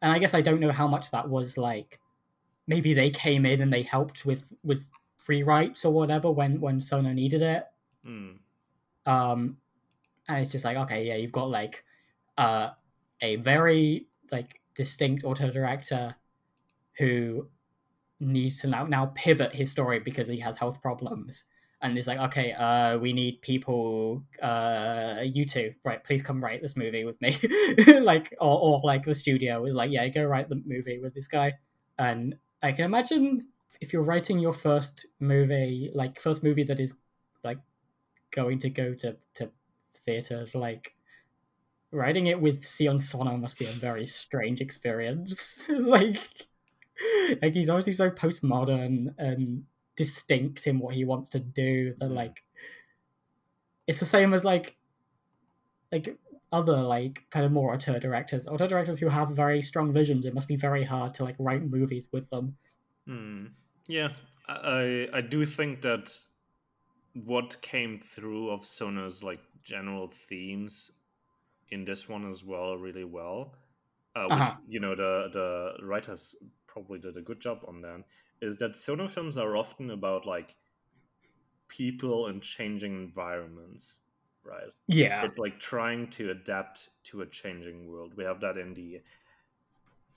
and 0.02 0.12
I 0.12 0.20
guess 0.20 0.34
I 0.34 0.42
don't 0.42 0.60
know 0.60 0.72
how 0.72 0.88
much 0.88 1.12
that 1.12 1.30
was 1.30 1.58
like. 1.58 2.00
Maybe 2.68 2.94
they 2.94 3.12
came 3.12 3.46
in 3.46 3.62
and 3.62 3.74
they 3.74 3.84
helped 3.84 4.26
with 4.26 4.54
with 4.64 4.90
rewrites 5.28 5.86
or 5.86 5.92
whatever 5.92 6.32
when 6.32 6.62
when 6.62 6.82
Sono 6.82 7.14
needed 7.14 7.42
it. 7.42 7.68
Mm. 8.06 8.40
Um, 9.06 9.58
and 10.28 10.44
it's 10.44 10.52
just 10.52 10.66
like 10.66 10.78
okay, 10.78 11.08
yeah, 11.08 11.16
you've 11.16 11.32
got 11.32 11.50
like 11.50 11.86
uh 12.38 12.72
a 13.22 13.38
very 13.38 14.08
like 14.32 14.62
distinct 14.76 15.24
auteur 15.26 15.52
director 15.52 16.16
who 16.98 17.50
needs 18.20 18.62
to 18.62 18.68
now 18.68 18.86
now 18.86 19.08
pivot 19.16 19.54
his 19.54 19.72
story 19.72 20.00
because 20.00 20.28
he 20.28 20.40
has 20.40 20.58
health 20.58 20.82
problems. 20.82 21.44
And 21.82 21.98
it's 21.98 22.08
like 22.08 22.20
okay 22.20 22.54
uh 22.54 22.98
we 22.98 23.14
need 23.14 23.42
people 23.42 24.24
uh 24.42 25.22
you 25.24 25.46
two. 25.46 25.74
Right 25.84 26.04
please 26.04 26.22
come 26.22 26.44
write 26.44 26.62
this 26.62 26.78
movie 26.78 27.06
with 27.06 27.22
me. 27.22 27.38
Like 28.02 28.34
or, 28.40 28.60
or 28.60 28.82
like 28.84 29.06
the 29.06 29.16
studio 29.16 29.62
was 29.62 29.76
like 29.76 29.92
yeah 29.92 30.08
go 30.08 30.24
write 30.24 30.50
the 30.50 30.62
movie 30.66 31.00
with 31.00 31.14
this 31.14 31.28
guy. 31.28 31.54
And 31.98 32.36
i 32.64 32.72
can 32.72 32.86
imagine 32.86 33.48
if 33.82 33.92
you're 33.94 34.02
writing 34.02 34.40
your 34.40 34.54
first 34.54 35.06
movie 35.20 35.92
like 35.94 36.20
first 36.20 36.44
movie 36.44 36.64
that 36.64 36.80
is 36.80 36.98
like 37.44 37.60
going 38.32 38.60
to 38.60 38.70
go 38.70 38.94
to 38.94 39.18
to 39.36 39.52
theaters 40.06 40.56
like 40.56 40.96
writing 41.96 42.28
it 42.28 42.42
with 42.42 42.68
Sion 42.68 43.00
Sono 43.00 43.38
must 43.38 43.58
be 43.58 43.66
a 43.66 43.70
very 43.70 44.06
strange 44.06 44.62
experience. 44.62 45.64
Like 45.70 46.48
like 47.42 47.54
he's 47.54 47.70
obviously 47.70 47.94
so 47.94 48.10
postmodern 48.10 49.14
and 49.18 49.64
distinct 49.96 50.68
in 50.68 50.80
what 50.80 50.94
he 50.94 51.06
wants 51.06 51.30
to 51.30 51.40
do 51.40 51.94
that 52.00 52.12
like 52.12 52.44
it's 53.88 54.00
the 54.00 54.06
same 54.06 54.34
as 54.34 54.44
like 54.44 54.76
like 55.92 56.18
other 56.52 56.82
like 56.82 57.24
kind 57.30 57.46
of 57.46 57.52
more 57.52 57.74
auteur 57.74 58.00
directors. 58.00 58.48
Auteur 58.48 58.68
directors 58.68 58.98
who 59.00 59.10
have 59.10 59.30
very 59.30 59.62
strong 59.62 59.92
visions. 59.94 60.26
It 60.26 60.34
must 60.34 60.48
be 60.48 60.56
very 60.56 60.84
hard 60.84 61.14
to 61.16 61.24
like 61.24 61.36
write 61.38 61.64
movies 61.64 62.10
with 62.12 62.30
them. 62.30 62.58
Mm. 63.08 63.52
yeah. 63.88 64.10
I 64.48 65.08
i 65.12 65.22
do 65.22 65.44
think 65.46 65.82
that 65.82 66.16
what 67.14 67.60
came 67.62 67.98
through 68.00 68.52
of 68.52 68.64
sono's 68.64 69.24
like 69.24 69.40
general 69.64 70.08
themes 70.08 70.92
in 71.70 71.84
this 71.84 72.08
one 72.08 72.30
as 72.30 72.44
well 72.44 72.78
really 72.78 73.06
well 73.06 73.56
uh, 74.16 74.26
which 74.26 74.34
uh-huh. 74.34 74.56
you 74.68 74.80
know 74.80 74.96
the 74.96 75.30
the 75.34 75.86
writers 75.86 76.36
probably 76.76 77.00
did 77.00 77.16
a 77.16 77.22
good 77.22 77.40
job 77.40 77.60
on 77.66 77.82
that 77.82 78.04
is 78.42 78.58
that 78.58 78.76
Sono 78.76 79.08
films 79.08 79.38
are 79.38 79.56
often 79.56 79.92
about 79.92 80.26
like 80.26 80.58
people 81.70 82.28
and 82.28 82.42
changing 82.42 82.94
environments, 82.94 84.00
right? 84.44 84.74
Yeah. 84.88 85.24
It's 85.24 85.38
like 85.38 85.58
trying 85.58 86.10
to 86.12 86.32
adapt 86.32 86.90
to 87.06 87.22
a 87.22 87.26
changing 87.26 87.90
world. 87.90 88.14
We 88.18 88.26
have 88.26 88.42
that 88.42 88.58
in 88.58 88.74
the 88.74 89.02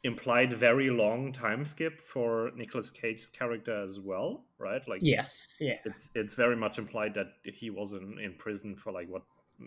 implied 0.03 0.53
very 0.53 0.90
long 0.90 1.33
time 1.33 1.64
skip 1.64 2.01
for 2.01 2.51
Nicolas 2.57 2.90
Cage's 2.90 3.29
character 3.29 3.81
as 3.81 4.01
well, 4.01 4.44
right? 4.59 4.83
Like 4.88 5.01
Yes, 5.03 5.59
yeah. 5.61 5.79
It's 5.85 6.11
it's 6.16 6.35
very 6.35 6.57
much 6.57 6.79
implied 6.79 7.14
that 7.14 7.35
he 7.44 7.71
was 7.71 7.92
in, 7.92 8.18
in 8.18 8.35
prison 8.35 8.75
for 8.75 8.92
like 8.92 9.09
what 9.09 9.23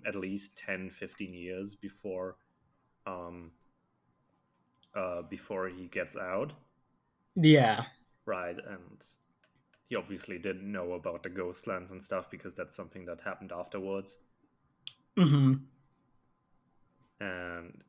at 0.05 0.15
least 0.15 0.57
10 0.57 0.89
15 0.89 1.33
years 1.33 1.75
before 1.75 2.37
um 3.05 3.51
uh 4.95 5.21
before 5.23 5.69
he 5.69 5.87
gets 5.87 6.17
out. 6.17 6.53
Yeah 7.35 7.85
right? 8.25 8.55
And 8.55 9.03
he 9.89 9.95
obviously 9.95 10.39
didn't 10.39 10.71
know 10.71 10.93
about 10.93 11.23
the 11.23 11.29
Ghostlands 11.29 11.91
and 11.91 12.01
stuff 12.01 12.29
because 12.29 12.53
that's 12.55 12.75
something 12.75 13.05
that 13.05 13.21
happened 13.21 13.51
afterwards. 13.51 14.17
Mm-hmm. 15.17 15.53
And 17.19 17.81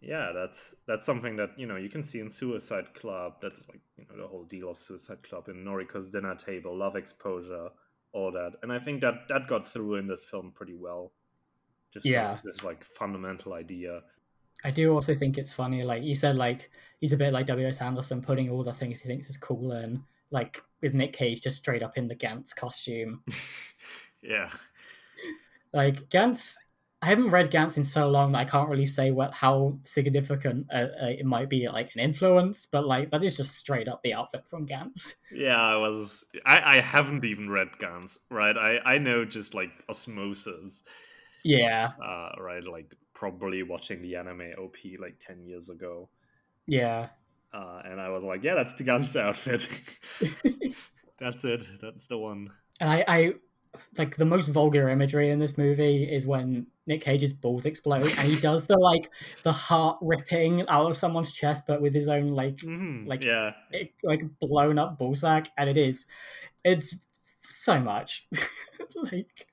yeah, 0.00 0.32
that's 0.34 0.74
that's 0.86 1.06
something 1.06 1.36
that 1.36 1.50
you 1.56 1.66
know 1.66 1.76
you 1.76 1.88
can 1.88 2.04
see 2.04 2.20
in 2.20 2.30
Suicide 2.30 2.94
Club. 2.94 3.34
That's 3.40 3.66
like 3.68 3.80
you 3.96 4.04
know 4.10 4.22
the 4.22 4.28
whole 4.28 4.44
deal 4.44 4.70
of 4.70 4.78
Suicide 4.78 5.22
Club 5.22 5.48
in 5.48 5.64
Noriko's 5.64 6.10
dinner 6.10 6.34
table, 6.34 6.76
love 6.76 6.96
exposure, 6.96 7.68
all 8.12 8.32
that. 8.32 8.52
And 8.62 8.72
I 8.72 8.80
think 8.80 9.00
that 9.00 9.28
that 9.28 9.48
got 9.48 9.66
through 9.66 9.94
in 9.94 10.06
this 10.06 10.24
film 10.24 10.52
pretty 10.54 10.74
well. 10.74 11.12
Just 11.92 12.04
yeah, 12.04 12.32
like, 12.32 12.42
this 12.42 12.64
like 12.64 12.84
fundamental 12.84 13.54
idea 13.54 14.02
I 14.64 14.70
do 14.70 14.92
also 14.92 15.14
think 15.14 15.38
it's 15.38 15.52
funny. 15.52 15.84
Like 15.84 16.02
you 16.02 16.14
said, 16.14 16.36
like 16.36 16.70
he's 17.00 17.12
a 17.12 17.16
bit 17.16 17.32
like 17.32 17.46
W.S. 17.46 17.80
Anderson, 17.80 18.22
putting 18.22 18.50
all 18.50 18.64
the 18.64 18.72
things 18.72 19.00
he 19.00 19.08
thinks 19.08 19.30
is 19.30 19.36
cool 19.36 19.72
in, 19.72 20.02
like 20.30 20.62
with 20.82 20.94
Nick 20.94 21.12
Cage 21.12 21.42
just 21.42 21.58
straight 21.58 21.82
up 21.82 21.96
in 21.96 22.08
the 22.08 22.16
Gantz 22.16 22.54
costume. 22.54 23.22
yeah. 24.22 24.50
Like 25.72 26.08
Gantz, 26.08 26.56
I 27.00 27.06
haven't 27.06 27.30
read 27.30 27.52
Gantz 27.52 27.76
in 27.76 27.84
so 27.84 28.08
long 28.08 28.32
that 28.32 28.38
I 28.38 28.44
can't 28.44 28.68
really 28.68 28.86
say 28.86 29.12
what 29.12 29.32
how 29.32 29.78
significant 29.84 30.66
uh, 30.72 30.88
uh, 31.00 31.06
it 31.06 31.26
might 31.26 31.48
be 31.48 31.68
like 31.68 31.94
an 31.94 32.00
influence, 32.00 32.66
but 32.66 32.84
like 32.84 33.10
that 33.10 33.22
is 33.22 33.36
just 33.36 33.56
straight 33.56 33.86
up 33.86 34.02
the 34.02 34.14
outfit 34.14 34.44
from 34.48 34.66
Gantz. 34.66 35.14
Yeah, 35.30 35.60
I 35.60 35.76
was. 35.76 36.24
I 36.44 36.78
I 36.78 36.80
haven't 36.80 37.24
even 37.24 37.48
read 37.48 37.68
Gantz, 37.80 38.18
right? 38.30 38.56
I 38.56 38.80
I 38.84 38.98
know 38.98 39.24
just 39.24 39.54
like 39.54 39.70
osmosis. 39.88 40.82
Yeah. 41.44 41.92
Uh, 42.02 42.30
right, 42.40 42.64
like 42.64 42.94
probably 43.18 43.64
watching 43.64 44.00
the 44.00 44.14
anime 44.14 44.52
OP 44.58 44.76
like 45.00 45.18
10 45.18 45.44
years 45.44 45.70
ago. 45.70 46.08
Yeah. 46.66 47.08
Uh, 47.52 47.82
and 47.84 48.00
I 48.00 48.10
was 48.10 48.22
like, 48.22 48.44
yeah, 48.44 48.54
that's 48.54 48.74
the 48.74 48.84
Gantz 48.84 49.16
outfit. 49.16 49.68
that's 51.18 51.42
it. 51.44 51.64
That's 51.80 52.06
the 52.06 52.16
one. 52.16 52.50
And 52.80 52.88
I, 52.88 53.04
I, 53.08 53.32
like, 53.96 54.16
the 54.16 54.24
most 54.24 54.48
vulgar 54.48 54.88
imagery 54.88 55.30
in 55.30 55.40
this 55.40 55.58
movie 55.58 56.04
is 56.04 56.28
when 56.28 56.68
Nick 56.86 57.00
Cage's 57.00 57.32
balls 57.32 57.66
explode 57.66 58.08
and 58.18 58.28
he 58.28 58.36
does 58.40 58.66
the, 58.66 58.78
like, 58.78 59.10
the 59.42 59.52
heart 59.52 59.98
ripping 60.00 60.68
out 60.68 60.88
of 60.88 60.96
someone's 60.96 61.32
chest, 61.32 61.64
but 61.66 61.82
with 61.82 61.94
his 61.94 62.06
own, 62.06 62.28
like, 62.28 62.58
mm-hmm. 62.58 63.08
like, 63.08 63.24
yeah. 63.24 63.54
It, 63.72 63.94
like, 64.04 64.22
blown 64.38 64.78
up 64.78 64.96
ballsack. 64.96 65.48
And 65.56 65.68
it 65.68 65.76
is, 65.76 66.06
it's 66.64 66.94
so 67.50 67.80
much. 67.80 68.28
like, 69.12 69.48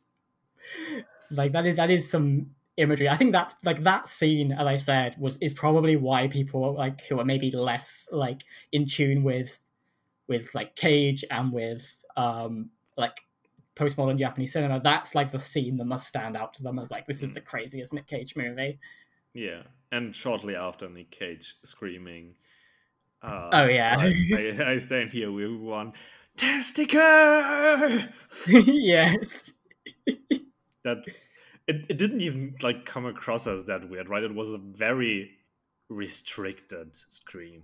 like 1.31 1.51
that 1.53 1.65
is 1.65 1.77
that 1.77 1.89
is 1.89 2.09
some 2.09 2.51
imagery. 2.77 3.09
I 3.09 3.17
think 3.17 3.31
that 3.33 3.53
like 3.63 3.83
that 3.83 4.07
scene, 4.07 4.51
as 4.51 4.67
I 4.67 4.77
said, 4.77 5.15
was 5.17 5.37
is 5.37 5.53
probably 5.53 5.95
why 5.95 6.27
people 6.27 6.73
like 6.73 7.01
who 7.05 7.19
are 7.19 7.25
maybe 7.25 7.51
less 7.51 8.09
like 8.11 8.43
in 8.71 8.85
tune 8.87 9.23
with 9.23 9.59
with 10.27 10.53
like 10.53 10.75
Cage 10.75 11.23
and 11.29 11.51
with 11.51 12.03
um 12.17 12.69
like 12.97 13.21
postmodern 13.75 14.17
Japanese 14.17 14.53
cinema. 14.53 14.81
That's 14.83 15.15
like 15.15 15.31
the 15.31 15.39
scene 15.39 15.77
that 15.77 15.85
must 15.85 16.07
stand 16.07 16.35
out 16.35 16.53
to 16.55 16.63
them 16.63 16.79
as 16.79 16.91
like 16.91 17.07
this 17.07 17.23
is 17.23 17.33
the 17.33 17.41
craziest 17.41 17.93
Nick 17.93 18.07
Cage 18.07 18.35
movie. 18.35 18.79
Yeah, 19.33 19.63
and 19.91 20.15
shortly 20.15 20.55
after 20.55 20.89
Nick 20.89 21.11
Cage 21.11 21.55
screaming. 21.63 22.35
Uh, 23.21 23.49
oh 23.53 23.65
yeah, 23.65 23.95
I, 23.99 24.55
I, 24.65 24.77
stand 24.79 25.09
here 25.09 25.31
with 25.31 25.51
one 25.51 25.93
testicle. 26.37 26.99
yes. 28.47 29.51
that 30.83 31.03
it, 31.67 31.85
it 31.89 31.97
didn't 31.97 32.21
even 32.21 32.55
like 32.61 32.85
come 32.85 33.05
across 33.05 33.47
as 33.47 33.65
that 33.65 33.89
weird, 33.89 34.09
right? 34.09 34.23
It 34.23 34.35
was 34.35 34.51
a 34.51 34.57
very 34.57 35.31
restricted 35.89 36.95
scream. 36.95 37.63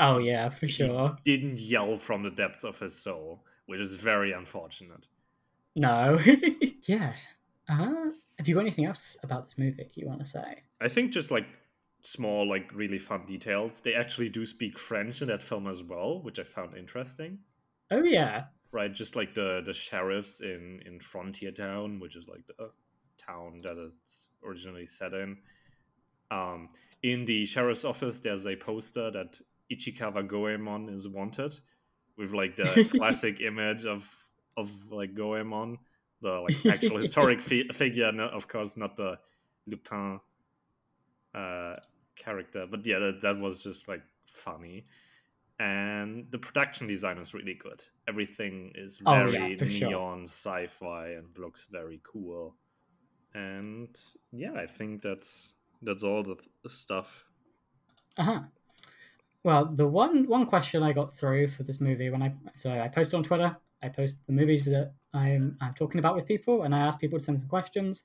Oh 0.00 0.18
yeah, 0.18 0.48
for 0.48 0.68
sure. 0.68 1.16
He 1.24 1.36
didn't 1.36 1.58
yell 1.58 1.96
from 1.96 2.22
the 2.22 2.30
depths 2.30 2.64
of 2.64 2.78
his 2.78 2.94
soul, 2.94 3.44
which 3.66 3.80
is 3.80 3.96
very 3.96 4.32
unfortunate. 4.32 5.06
No. 5.74 6.20
yeah. 6.82 7.12
Uh, 7.68 8.10
have 8.38 8.48
you 8.48 8.54
got 8.54 8.62
anything 8.62 8.86
else 8.86 9.18
about 9.22 9.46
this 9.46 9.58
movie 9.58 9.90
you 9.94 10.06
want 10.06 10.20
to 10.20 10.24
say? 10.24 10.62
I 10.80 10.88
think 10.88 11.12
just 11.12 11.30
like 11.30 11.46
small, 12.00 12.48
like 12.48 12.70
really 12.72 12.98
fun 12.98 13.26
details. 13.26 13.80
They 13.80 13.94
actually 13.94 14.28
do 14.28 14.46
speak 14.46 14.78
French 14.78 15.22
in 15.22 15.28
that 15.28 15.42
film 15.42 15.66
as 15.66 15.82
well, 15.82 16.22
which 16.22 16.38
I 16.38 16.44
found 16.44 16.76
interesting. 16.76 17.38
Oh 17.90 18.02
yeah. 18.02 18.44
Right, 18.70 18.92
just 18.92 19.16
like 19.16 19.34
the 19.34 19.62
the 19.64 19.72
sheriffs 19.72 20.40
in 20.40 20.82
in 20.86 21.00
Frontier 21.00 21.50
Town, 21.50 22.00
which 22.00 22.16
is 22.16 22.28
like 22.28 22.46
the 22.46 22.70
town 23.18 23.58
that 23.62 23.76
it's 23.76 24.28
originally 24.44 24.86
set 24.86 25.12
in. 25.14 25.36
Um, 26.30 26.70
in 27.02 27.24
the 27.24 27.46
sheriff's 27.46 27.84
office, 27.84 28.20
there's 28.20 28.46
a 28.46 28.56
poster 28.56 29.10
that 29.10 29.38
Ishikawa 29.72 30.26
Goemon 30.26 30.88
is 30.88 31.08
wanted, 31.08 31.58
with 32.16 32.32
like 32.32 32.56
the 32.56 32.88
classic 32.96 33.40
image 33.40 33.84
of 33.86 34.12
of 34.56 34.70
like 34.90 35.14
Goemon, 35.14 35.78
the 36.20 36.40
like 36.40 36.66
actual 36.66 36.98
historic 36.98 37.40
fi- 37.40 37.68
figure, 37.68 38.10
no, 38.12 38.28
of 38.28 38.48
course, 38.48 38.76
not 38.76 38.96
the 38.96 39.18
Lupin 39.66 40.20
uh, 41.34 41.76
character. 42.16 42.66
But 42.68 42.84
yeah, 42.84 42.98
that, 42.98 43.20
that 43.22 43.38
was 43.38 43.58
just 43.58 43.88
like 43.88 44.02
funny. 44.26 44.86
And 45.60 46.26
the 46.30 46.38
production 46.38 46.86
design 46.86 47.18
is 47.18 47.34
really 47.34 47.54
good. 47.54 47.82
Everything 48.06 48.72
is 48.76 48.98
very 48.98 49.36
oh, 49.36 49.46
yeah, 49.46 49.56
neon 49.56 50.18
sure. 50.20 50.22
sci-fi 50.24 51.08
and 51.10 51.26
looks 51.36 51.66
very 51.70 52.00
cool 52.04 52.56
and 53.34 53.96
yeah, 54.32 54.52
I 54.54 54.66
think 54.66 55.02
that's 55.02 55.54
that's 55.82 56.02
all 56.02 56.22
the, 56.22 56.34
th- 56.34 56.48
the 56.62 56.70
stuff. 56.70 57.24
Uh 58.16 58.22
huh. 58.22 58.40
Well, 59.44 59.66
the 59.66 59.86
one 59.86 60.26
one 60.28 60.46
question 60.46 60.82
I 60.82 60.92
got 60.92 61.16
through 61.16 61.48
for 61.48 61.62
this 61.62 61.80
movie 61.80 62.10
when 62.10 62.22
I 62.22 62.34
so 62.54 62.70
I 62.70 62.88
post 62.88 63.14
on 63.14 63.22
Twitter, 63.22 63.56
I 63.82 63.88
post 63.88 64.26
the 64.26 64.32
movies 64.32 64.64
that 64.66 64.92
I'm 65.14 65.56
I'm 65.60 65.74
talking 65.74 65.98
about 65.98 66.16
with 66.16 66.26
people, 66.26 66.62
and 66.62 66.74
I 66.74 66.80
ask 66.80 67.00
people 67.00 67.18
to 67.18 67.24
send 67.24 67.40
some 67.40 67.48
questions. 67.48 68.02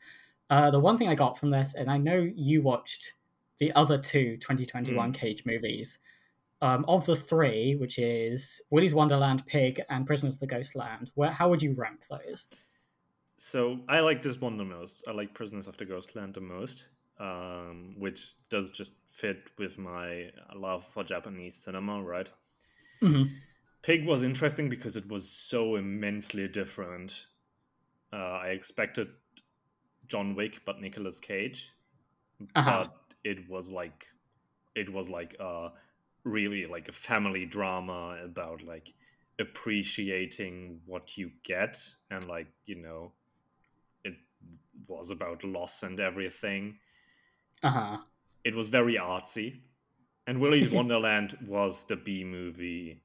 Uh, 0.50 0.70
the 0.70 0.80
one 0.80 0.98
thing 0.98 1.08
I 1.08 1.16
got 1.16 1.38
from 1.38 1.50
this, 1.50 1.74
and 1.74 1.90
I 1.90 1.98
know 1.98 2.30
you 2.36 2.62
watched 2.62 3.14
the 3.60 3.72
other 3.74 3.98
two 3.98 4.38
2021 4.38 5.12
mm. 5.12 5.16
Cage 5.16 5.44
movies. 5.46 6.00
Um, 6.62 6.86
of 6.88 7.06
the 7.06 7.18
three, 7.18 7.76
which 7.76 8.00
is 8.00 8.62
Willy's 8.72 8.94
Wonderland, 8.94 9.46
Pig, 9.46 9.82
and 9.90 10.08
Prisoners 10.08 10.36
of 10.36 10.40
the 10.40 10.48
Ghostland, 10.48 11.12
where 11.14 11.30
how 11.30 11.50
would 11.50 11.62
you 11.62 11.74
rank 11.74 12.06
those? 12.10 12.48
So 13.46 13.82
I 13.90 14.00
like 14.00 14.24
this 14.24 14.40
one 14.40 14.56
the 14.56 14.64
most. 14.64 15.04
I 15.06 15.12
like 15.12 15.34
Prisoners 15.34 15.68
of 15.68 15.76
the 15.76 15.84
Ghostland 15.84 16.34
the 16.34 16.40
most, 16.40 16.88
um, 17.20 17.94
which 17.98 18.36
does 18.50 18.72
just 18.72 18.94
fit 19.10 19.50
with 19.60 19.78
my 19.78 20.32
love 20.56 20.86
for 20.86 21.04
Japanese 21.04 21.54
cinema, 21.54 22.02
right? 22.02 22.30
Mm-hmm. 23.02 23.34
Pig 23.82 24.06
was 24.06 24.24
interesting 24.24 24.70
because 24.70 24.96
it 24.96 25.10
was 25.10 25.30
so 25.30 25.76
immensely 25.76 26.48
different. 26.48 27.28
Uh, 28.14 28.40
I 28.46 28.48
expected 28.52 29.10
John 30.08 30.36
Wick, 30.36 30.62
but 30.66 30.80
Nicolas 30.80 31.20
Cage, 31.20 31.70
uh-huh. 32.56 32.86
but 32.86 33.16
it 33.26 33.50
was 33.50 33.70
like 33.70 34.08
it 34.74 34.92
was 34.92 35.10
like 35.10 35.36
uh 35.42 35.68
really 36.24 36.66
like 36.66 36.88
a 36.88 36.94
family 36.94 37.46
drama 37.46 38.18
about 38.24 38.64
like 38.64 38.94
appreciating 39.38 40.80
what 40.86 41.18
you 41.18 41.30
get 41.44 41.78
and 42.10 42.26
like 42.30 42.48
you 42.66 42.76
know 42.76 43.12
was 44.88 45.12
about 45.12 45.44
loss 45.44 45.84
and 45.84 46.00
everything 46.00 46.78
uh-huh 47.62 47.98
it 48.44 48.56
was 48.56 48.70
very 48.70 48.96
artsy 48.96 49.62
and 50.28 50.40
willy's 50.40 50.70
wonderland 50.80 51.38
was 51.46 51.84
the 51.86 51.96
b 51.96 52.24
movie 52.24 53.02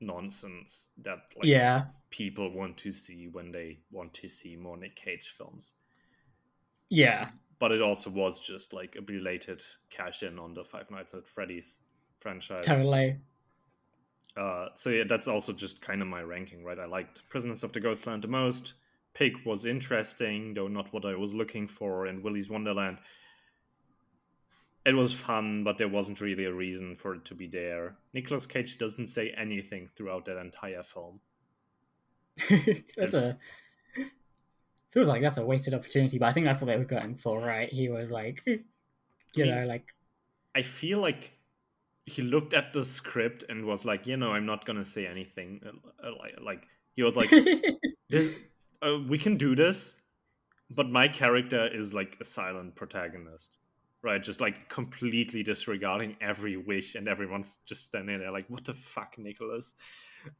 nonsense 0.00 0.88
that 0.98 1.18
like 1.36 1.46
yeah 1.46 1.84
people 2.10 2.50
want 2.52 2.76
to 2.76 2.92
see 2.92 3.28
when 3.28 3.50
they 3.50 3.78
want 3.90 4.12
to 4.12 4.28
see 4.28 4.56
more 4.56 4.76
nick 4.76 4.94
cage 4.94 5.34
films 5.36 5.72
yeah 6.90 7.30
but 7.58 7.72
it 7.72 7.80
also 7.80 8.10
was 8.10 8.38
just 8.38 8.72
like 8.72 8.96
a 8.96 9.02
belated 9.02 9.64
cash 9.90 10.22
in 10.22 10.38
on 10.38 10.54
the 10.54 10.64
Five 10.64 10.90
Nights 10.90 11.14
at 11.14 11.26
Freddy's 11.26 11.78
franchise. 12.20 12.64
Totally. 12.64 13.16
Uh, 14.36 14.68
so 14.74 14.90
yeah, 14.90 15.04
that's 15.08 15.28
also 15.28 15.52
just 15.52 15.80
kind 15.80 16.02
of 16.02 16.08
my 16.08 16.22
ranking, 16.22 16.62
right? 16.62 16.78
I 16.78 16.84
liked 16.84 17.22
Prisoners 17.30 17.64
of 17.64 17.72
the 17.72 17.80
Ghostland 17.80 18.22
the 18.22 18.28
most. 18.28 18.74
Pig 19.16 19.38
was 19.46 19.64
interesting, 19.64 20.52
though 20.52 20.68
not 20.68 20.92
what 20.92 21.06
I 21.06 21.14
was 21.14 21.32
looking 21.32 21.66
for. 21.66 22.04
And 22.04 22.22
Willy's 22.22 22.50
Wonderland, 22.50 22.98
it 24.84 24.94
was 24.94 25.14
fun, 25.14 25.64
but 25.64 25.78
there 25.78 25.88
wasn't 25.88 26.20
really 26.20 26.44
a 26.44 26.52
reason 26.52 26.96
for 26.96 27.14
it 27.14 27.24
to 27.24 27.34
be 27.34 27.46
there. 27.46 27.96
Nicolas 28.12 28.46
Cage 28.46 28.76
doesn't 28.76 29.06
say 29.06 29.30
anything 29.30 29.88
throughout 29.96 30.26
that 30.26 30.38
entire 30.38 30.82
film. 30.82 31.20
that's 32.50 32.84
it's, 32.96 33.14
a 33.14 33.38
feels 34.90 35.08
like 35.08 35.22
that's 35.22 35.38
a 35.38 35.44
wasted 35.46 35.72
opportunity, 35.72 36.18
but 36.18 36.26
I 36.26 36.32
think 36.34 36.44
that's 36.44 36.60
what 36.60 36.66
they 36.66 36.76
were 36.76 36.84
going 36.84 37.16
for, 37.16 37.40
right? 37.40 37.72
He 37.72 37.88
was 37.88 38.10
like, 38.10 38.42
you 38.46 38.62
I 39.38 39.42
mean, 39.42 39.54
know, 39.54 39.66
like. 39.66 39.86
I 40.54 40.60
feel 40.60 40.98
like 40.98 41.32
he 42.04 42.20
looked 42.20 42.52
at 42.52 42.74
the 42.74 42.84
script 42.84 43.44
and 43.48 43.64
was 43.64 43.86
like, 43.86 44.06
you 44.06 44.18
know, 44.18 44.32
I'm 44.32 44.44
not 44.44 44.66
gonna 44.66 44.84
say 44.84 45.06
anything. 45.06 45.62
Uh, 46.02 46.10
like 46.42 46.68
he 46.94 47.02
was 47.02 47.16
like, 47.16 47.30
this, 48.10 48.30
uh, 48.86 48.98
we 49.08 49.18
can 49.18 49.36
do 49.36 49.54
this, 49.54 49.94
but 50.70 50.88
my 50.88 51.08
character 51.08 51.68
is 51.72 51.92
like 51.92 52.16
a 52.20 52.24
silent 52.24 52.74
protagonist, 52.74 53.58
right? 54.02 54.22
Just 54.22 54.40
like 54.40 54.68
completely 54.68 55.42
disregarding 55.42 56.16
every 56.20 56.56
wish, 56.56 56.94
and 56.94 57.08
everyone's 57.08 57.58
just 57.66 57.84
standing 57.84 58.18
there 58.20 58.30
like, 58.30 58.48
what 58.48 58.64
the 58.64 58.74
fuck, 58.74 59.16
Nicholas? 59.18 59.74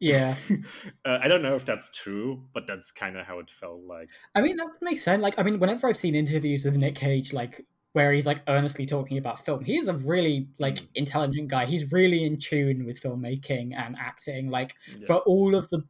Yeah. 0.00 0.34
uh, 1.04 1.18
I 1.20 1.28
don't 1.28 1.42
know 1.42 1.54
if 1.54 1.64
that's 1.64 1.90
true, 1.90 2.42
but 2.52 2.66
that's 2.66 2.90
kind 2.90 3.16
of 3.16 3.26
how 3.26 3.38
it 3.38 3.50
felt 3.50 3.82
like. 3.84 4.08
I 4.34 4.40
mean, 4.40 4.56
that 4.56 4.68
makes 4.82 5.02
sense. 5.02 5.22
Like, 5.22 5.38
I 5.38 5.42
mean, 5.42 5.58
whenever 5.58 5.88
I've 5.88 5.96
seen 5.96 6.14
interviews 6.14 6.64
with 6.64 6.76
Nick 6.76 6.96
Cage, 6.96 7.32
like 7.32 7.64
where 7.92 8.12
he's 8.12 8.26
like 8.26 8.42
earnestly 8.48 8.84
talking 8.84 9.16
about 9.16 9.44
film, 9.44 9.64
he's 9.64 9.88
a 9.88 9.94
really 9.94 10.48
like 10.58 10.76
mm. 10.76 10.88
intelligent 10.94 11.48
guy. 11.48 11.66
He's 11.66 11.92
really 11.92 12.24
in 12.24 12.38
tune 12.38 12.84
with 12.84 13.00
filmmaking 13.00 13.74
and 13.76 13.96
acting. 13.98 14.50
Like 14.50 14.74
yeah. 14.98 15.06
for 15.06 15.16
all 15.18 15.54
of 15.54 15.68
the 15.70 15.82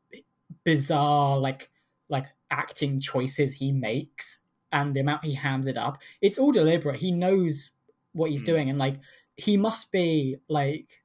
bizarre 0.65 1.39
like 1.39 1.71
like 2.09 2.27
acting 2.51 3.01
choices 3.01 3.55
he 3.57 3.73
makes 3.73 4.43
and 4.73 4.95
the 4.95 5.01
amount 5.01 5.25
he 5.25 5.35
hams 5.35 5.67
it 5.67 5.77
up, 5.77 5.99
it's 6.21 6.39
all 6.39 6.53
deliberate. 6.53 6.97
He 6.97 7.13
knows 7.13 7.71
what 8.13 8.31
he's 8.31 8.43
mm. 8.43 8.47
doing, 8.47 8.71
and 8.71 8.79
like 8.79 8.99
he 9.37 9.57
must 9.57 9.93
be 9.93 10.37
like 10.49 11.03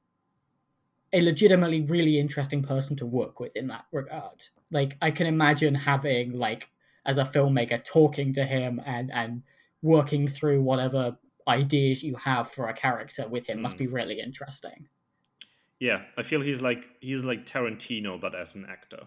a 1.12 1.20
legitimately 1.20 1.82
really 1.82 2.18
interesting 2.18 2.62
person 2.62 2.96
to 2.96 3.06
work 3.06 3.38
with 3.38 3.54
in 3.56 3.66
that 3.68 3.84
regard. 3.92 4.46
Like 4.70 4.96
I 5.02 5.10
can 5.10 5.26
imagine 5.26 5.74
having 5.74 6.32
like 6.32 6.70
as 7.04 7.18
a 7.18 7.24
filmmaker 7.24 7.84
talking 7.84 8.32
to 8.34 8.44
him 8.44 8.80
and 8.84 9.10
and 9.12 9.42
working 9.82 10.28
through 10.28 10.62
whatever 10.62 11.18
ideas 11.48 12.02
you 12.02 12.14
have 12.14 12.50
for 12.50 12.68
a 12.68 12.72
character 12.72 13.28
with 13.28 13.46
him 13.48 13.58
mm. 13.58 13.62
must 13.62 13.76
be 13.76 13.86
hmm. 13.86 13.94
really 13.94 14.20
interesting. 14.20 14.88
Yeah, 15.80 16.02
I 16.16 16.22
feel 16.22 16.40
he's 16.40 16.62
like 16.62 16.88
he's 17.00 17.24
like 17.24 17.44
Tarantino 17.44 18.20
but 18.20 18.34
as 18.34 18.54
an 18.54 18.64
actor. 18.68 19.06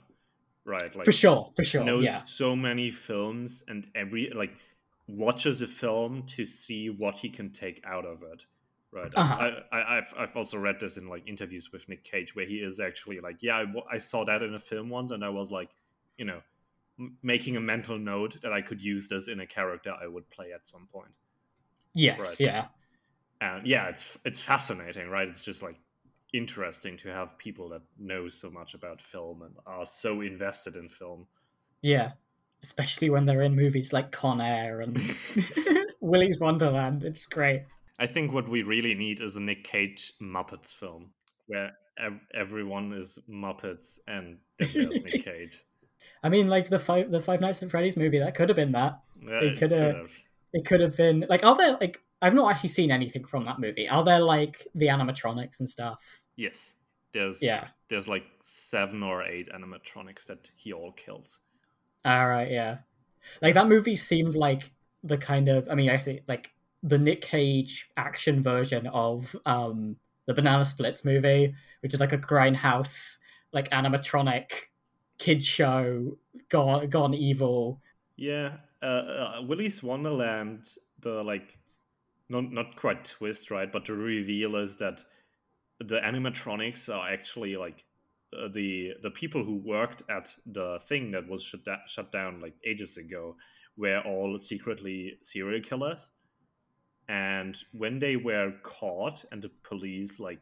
Right? 0.66 0.95
Like 0.95 1.05
For 1.05 1.11
sure, 1.11 1.51
for 1.55 1.63
sure. 1.63 1.84
Knows 1.84 2.05
yeah. 2.05 2.18
so 2.26 2.55
many 2.55 2.89
films 2.89 3.63
and 3.68 3.88
every 3.95 4.32
like 4.36 4.57
watches 5.07 5.61
a 5.61 5.68
film 5.68 6.24
to 6.24 6.45
see 6.45 6.89
what 6.89 7.20
he 7.20 7.30
can 7.30 7.51
take 7.51 7.84
out 7.86 8.05
of 8.05 8.24
it 8.24 8.45
right 8.91 9.11
uh-huh. 9.16 9.51
I, 9.72 9.95
have 9.95 10.13
I've 10.18 10.36
also 10.36 10.57
read 10.57 10.80
this 10.80 10.97
in 10.97 11.07
like 11.07 11.28
interviews 11.28 11.72
with 11.72 11.88
nick 11.89 12.03
cage 12.03 12.36
where 12.36 12.45
he 12.45 12.55
is 12.55 12.80
actually 12.80 13.20
like 13.20 13.38
yeah 13.41 13.57
I, 13.57 13.95
I 13.95 13.97
saw 13.99 14.26
that 14.26 14.41
in 14.41 14.55
a 14.55 14.59
film 14.59 14.89
once 14.89 15.11
and 15.11 15.24
i 15.24 15.30
was 15.30 15.51
like 15.51 15.70
you 16.18 16.26
know 16.26 16.41
m- 16.99 17.18
making 17.22 17.55
a 17.57 17.61
mental 17.61 17.99
note 17.99 18.41
that 18.41 18.53
i 18.53 18.61
could 18.61 18.82
use 18.82 19.07
this 19.07 19.28
in 19.28 19.41
a 19.41 19.45
character 19.45 19.93
i 20.01 20.07
would 20.07 20.28
play 20.30 20.53
at 20.53 20.68
some 20.68 20.88
point 20.91 21.18
yes 21.93 22.18
right? 22.20 22.39
yeah 22.39 22.66
and 23.41 23.68
yeah 23.68 23.88
it's 23.88 24.18
it's 24.26 24.39
fascinating 24.39 25.09
right 25.09 25.28
it's 25.28 25.41
just 25.41 25.61
like 25.61 25.76
interesting 26.38 26.97
to 26.97 27.09
have 27.09 27.38
people 27.38 27.69
that 27.69 27.81
know 27.97 28.27
so 28.27 28.49
much 28.49 28.73
about 28.73 29.01
film 29.01 29.41
and 29.41 29.55
are 29.65 29.86
so 29.86 30.21
invested 30.21 30.75
in 30.75 30.89
film 30.89 31.25
yeah 31.81 32.11
especially 32.63 33.09
when 33.09 33.25
they're 33.25 33.41
in 33.41 33.55
movies 33.55 33.93
like 33.93 34.11
con 34.11 34.41
air 34.41 34.81
and 34.81 34.97
willy's 36.01 36.39
wonderland 36.39 37.03
it's 37.03 37.25
great 37.25 37.63
I 37.97 38.07
think 38.07 38.33
what 38.33 38.49
we 38.49 38.63
really 38.63 38.93
need 38.93 39.21
is 39.21 39.38
a 39.38 39.41
Nick 39.41 39.63
Cage 39.63 40.13
Muppets 40.21 40.73
film 40.73 41.11
where 41.47 41.71
ev- 41.97 42.19
everyone 42.33 42.91
is 42.93 43.17
Muppets 43.29 43.99
and 44.07 44.38
there's 44.57 45.03
Nick 45.03 45.23
Cage. 45.25 45.59
I 46.21 46.29
mean, 46.29 46.47
like 46.47 46.69
the 46.69 46.79
five 46.79 47.09
the 47.09 47.21
Five 47.21 47.41
Nights 47.41 47.63
at 47.63 47.71
Freddy's 47.71 47.97
movie, 47.97 48.19
that 48.19 48.36
could 48.36 48.49
have 48.49 48.55
been 48.55 48.73
that. 48.73 48.99
Yeah, 49.21 49.39
it 49.41 49.57
could 49.57 49.71
have. 49.71 50.11
It 50.53 50.65
could 50.65 50.81
have 50.81 50.95
been 50.95 51.25
like, 51.29 51.43
are 51.43 51.55
there 51.55 51.77
like 51.79 52.01
I've 52.21 52.33
not 52.33 52.51
actually 52.51 52.69
seen 52.69 52.91
anything 52.91 53.25
from 53.25 53.45
that 53.45 53.59
movie. 53.59 53.88
Are 53.88 54.03
there 54.03 54.19
like 54.19 54.67
the 54.75 54.88
animatronics 54.88 55.59
and 55.59 55.69
stuff? 55.69 56.03
Yes, 56.36 56.75
there's 57.13 57.41
yeah. 57.41 57.67
There's 57.88 58.07
like 58.07 58.25
seven 58.41 59.03
or 59.03 59.23
eight 59.23 59.49
animatronics 59.49 60.25
that 60.25 60.49
he 60.55 60.73
all 60.73 60.91
kills. 60.91 61.39
All 62.03 62.27
right, 62.27 62.49
yeah. 62.49 62.79
Like 63.41 63.53
that 63.53 63.67
movie 63.67 63.95
seemed 63.95 64.36
like 64.36 64.71
the 65.03 65.17
kind 65.17 65.49
of 65.49 65.67
I 65.69 65.75
mean, 65.75 65.89
I 65.89 65.99
say 65.99 66.23
like 66.27 66.51
the 66.83 66.97
Nick 66.97 67.21
Cage 67.21 67.89
action 67.97 68.43
version 68.43 68.88
of 68.88 69.36
um, 69.45 69.95
the 70.27 70.33
Banana 70.33 70.65
Splits 70.65 71.03
movie, 71.03 71.53
which 71.81 71.93
is 71.93 71.99
like 71.99 72.13
a 72.13 72.17
grindhouse, 72.17 73.17
like 73.51 73.69
animatronic 73.69 74.45
kid 75.17 75.43
show 75.43 76.17
gone 76.49 76.89
gone 76.89 77.13
evil. 77.13 77.81
Yeah, 78.17 78.57
uh, 78.81 78.86
uh, 78.86 79.41
Willy's 79.47 79.81
Wonderland, 79.81 80.67
the 81.01 81.23
like, 81.23 81.57
not 82.29 82.51
not 82.51 82.75
quite 82.75 83.05
twist, 83.05 83.51
right? 83.51 83.71
But 83.71 83.86
the 83.86 83.93
reveal 83.93 84.55
is 84.55 84.75
that 84.77 85.03
the 85.80 85.99
animatronics 85.99 86.93
are 86.93 87.09
actually 87.09 87.57
like 87.57 87.86
uh, 88.38 88.47
the 88.53 88.93
the 89.01 89.11
people 89.11 89.43
who 89.43 89.55
worked 89.57 90.03
at 90.09 90.34
the 90.45 90.80
thing 90.88 91.11
that 91.11 91.28
was 91.28 91.43
shut, 91.43 91.63
da- 91.63 91.86
shut 91.88 92.11
down 92.11 92.41
like 92.41 92.53
ages 92.65 92.97
ago 92.97 93.36
were 93.78 93.99
all 94.05 94.38
secretly 94.39 95.17
serial 95.21 95.61
killers. 95.61 96.11
And 97.07 97.55
when 97.71 97.99
they 97.99 98.15
were 98.15 98.53
caught 98.63 99.26
and 99.32 99.41
the 99.41 99.51
police 99.63 100.19
like 100.19 100.39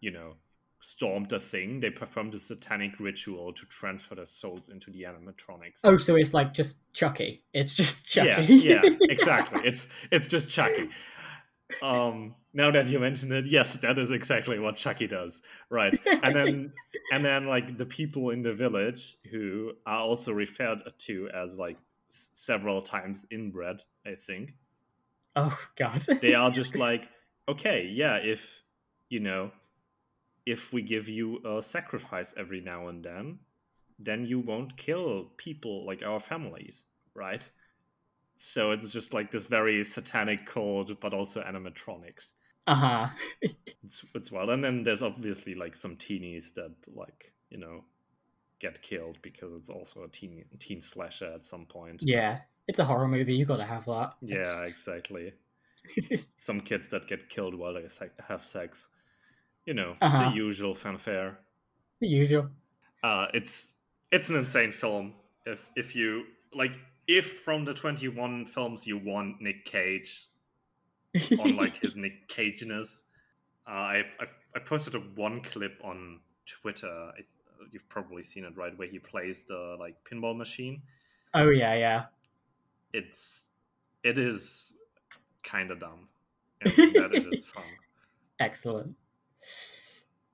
you 0.00 0.10
know 0.10 0.34
stormed 0.80 1.28
the 1.30 1.40
thing 1.40 1.80
they 1.80 1.90
performed 1.90 2.34
a 2.34 2.38
satanic 2.38 3.00
ritual 3.00 3.52
to 3.52 3.66
transfer 3.66 4.14
their 4.14 4.26
souls 4.26 4.68
into 4.68 4.90
the 4.90 5.02
animatronics. 5.02 5.80
Oh 5.84 5.96
so 5.96 6.14
it's 6.14 6.32
like 6.32 6.54
just 6.54 6.78
chucky. 6.92 7.42
It's 7.52 7.74
just 7.74 8.06
chucky. 8.06 8.54
yeah 8.54 8.82
yeah 8.84 8.90
exactly. 9.02 9.62
It's 9.64 9.88
it's 10.10 10.28
just 10.28 10.48
chucky 10.48 10.88
um 11.82 12.34
now 12.52 12.70
that 12.70 12.86
you 12.86 12.98
mention 12.98 13.32
it 13.32 13.44
yes 13.46 13.74
that 13.82 13.98
is 13.98 14.10
exactly 14.12 14.58
what 14.58 14.76
chucky 14.76 15.06
does 15.06 15.42
right 15.68 15.98
and 16.22 16.34
then 16.34 16.72
and 17.12 17.24
then 17.24 17.46
like 17.46 17.76
the 17.76 17.86
people 17.86 18.30
in 18.30 18.40
the 18.42 18.54
village 18.54 19.16
who 19.30 19.72
are 19.84 20.00
also 20.00 20.32
referred 20.32 20.78
to 20.98 21.28
as 21.34 21.56
like 21.56 21.76
several 22.08 22.80
times 22.80 23.26
inbred 23.30 23.82
i 24.06 24.14
think 24.14 24.54
Oh 25.36 25.56
God. 25.76 26.00
they 26.22 26.34
are 26.34 26.50
just 26.50 26.74
like, 26.86 27.10
okay, 27.46 27.84
yeah, 27.92 28.16
if 28.16 28.62
you 29.10 29.20
know, 29.20 29.52
if 30.46 30.72
we 30.72 30.82
give 30.82 31.08
you 31.08 31.40
a 31.44 31.62
sacrifice 31.62 32.32
every 32.36 32.60
now 32.60 32.88
and 32.88 33.04
then, 33.04 33.38
then 33.98 34.24
you 34.24 34.40
won't 34.40 34.76
kill 34.76 35.30
people 35.36 35.84
like 35.86 36.02
our 36.02 36.20
families, 36.20 36.84
right? 37.14 37.48
So 38.36 38.70
it's 38.72 38.90
just 38.90 39.14
like 39.14 39.30
this 39.30 39.46
very 39.46 39.82
satanic 39.84 40.46
cult, 40.46 41.00
but 41.00 41.14
also 41.14 41.42
animatronics. 41.42 42.32
Uh 42.66 42.74
huh. 42.74 43.06
it's, 43.82 44.04
it's 44.14 44.30
wild. 44.32 44.50
And 44.50 44.62
then 44.62 44.82
there's 44.82 45.02
obviously 45.02 45.54
like 45.54 45.74
some 45.76 45.96
teenies 45.96 46.52
that 46.54 46.74
like, 46.94 47.32
you 47.50 47.58
know, 47.58 47.84
get 48.58 48.82
killed 48.82 49.18
because 49.22 49.52
it's 49.54 49.68
also 49.70 50.02
a 50.04 50.08
teen 50.08 50.44
teen 50.58 50.80
slasher 50.80 51.32
at 51.34 51.46
some 51.46 51.66
point. 51.66 52.02
Yeah. 52.04 52.40
It's 52.68 52.78
a 52.80 52.84
horror 52.84 53.06
movie, 53.08 53.34
you 53.34 53.44
gotta 53.46 53.64
have 53.64 53.84
that. 53.86 54.14
Yeah, 54.20 54.40
It's- 54.40 54.64
exactly. 54.66 55.32
some 56.36 56.60
kids 56.60 56.88
that 56.88 57.06
get 57.06 57.28
killed 57.28 57.54
while 57.54 57.74
they 57.74 57.86
have 58.28 58.42
sex. 58.44 58.88
You 59.66 59.74
know, 59.74 59.94
Uh-huh. 60.00 60.30
the 60.30 60.36
usual 60.36 60.74
fanfare. 60.74 61.38
the 62.00 62.08
usual. 62.08 62.50
Uh, 63.02 63.28
it's 63.34 63.72
it's 64.10 64.30
an 64.30 64.36
insane 64.36 64.72
film. 64.72 65.14
If 65.44 65.70
if 65.76 65.94
you 65.94 66.24
like, 66.52 66.76
if 67.08 67.40
from 67.40 67.64
the 67.64 67.74
twenty 67.74 68.08
one 68.08 68.44
films 68.46 68.86
you 68.86 68.98
want 68.98 69.40
Nick 69.40 69.64
Cage 69.64 70.28
on 71.40 71.56
like 71.56 71.76
his 71.76 71.96
Nick 71.96 72.28
Cageness, 72.28 73.02
uh, 73.66 73.70
I've, 73.70 74.16
I've 74.20 74.38
I 74.54 74.58
posted 74.60 74.94
a 74.94 74.98
one 74.98 75.40
clip 75.42 75.80
on 75.84 76.20
Twitter. 76.46 77.12
You've 77.70 77.88
probably 77.88 78.22
seen 78.22 78.44
it, 78.44 78.56
right? 78.56 78.76
Where 78.76 78.88
he 78.88 78.98
plays 78.98 79.44
the 79.44 79.76
like 79.78 79.96
pinball 80.10 80.36
machine. 80.36 80.82
oh 81.34 81.50
yeah, 81.50 81.74
yeah. 81.74 82.04
It's 82.92 83.46
it 84.02 84.18
is 84.18 84.72
kind 85.42 85.70
of 85.70 85.80
dumb, 85.80 86.08
and 86.62 86.72
that 86.76 87.10
it 87.12 87.26
is 87.32 87.48
fun. 87.48 87.64
Excellent. 88.38 88.94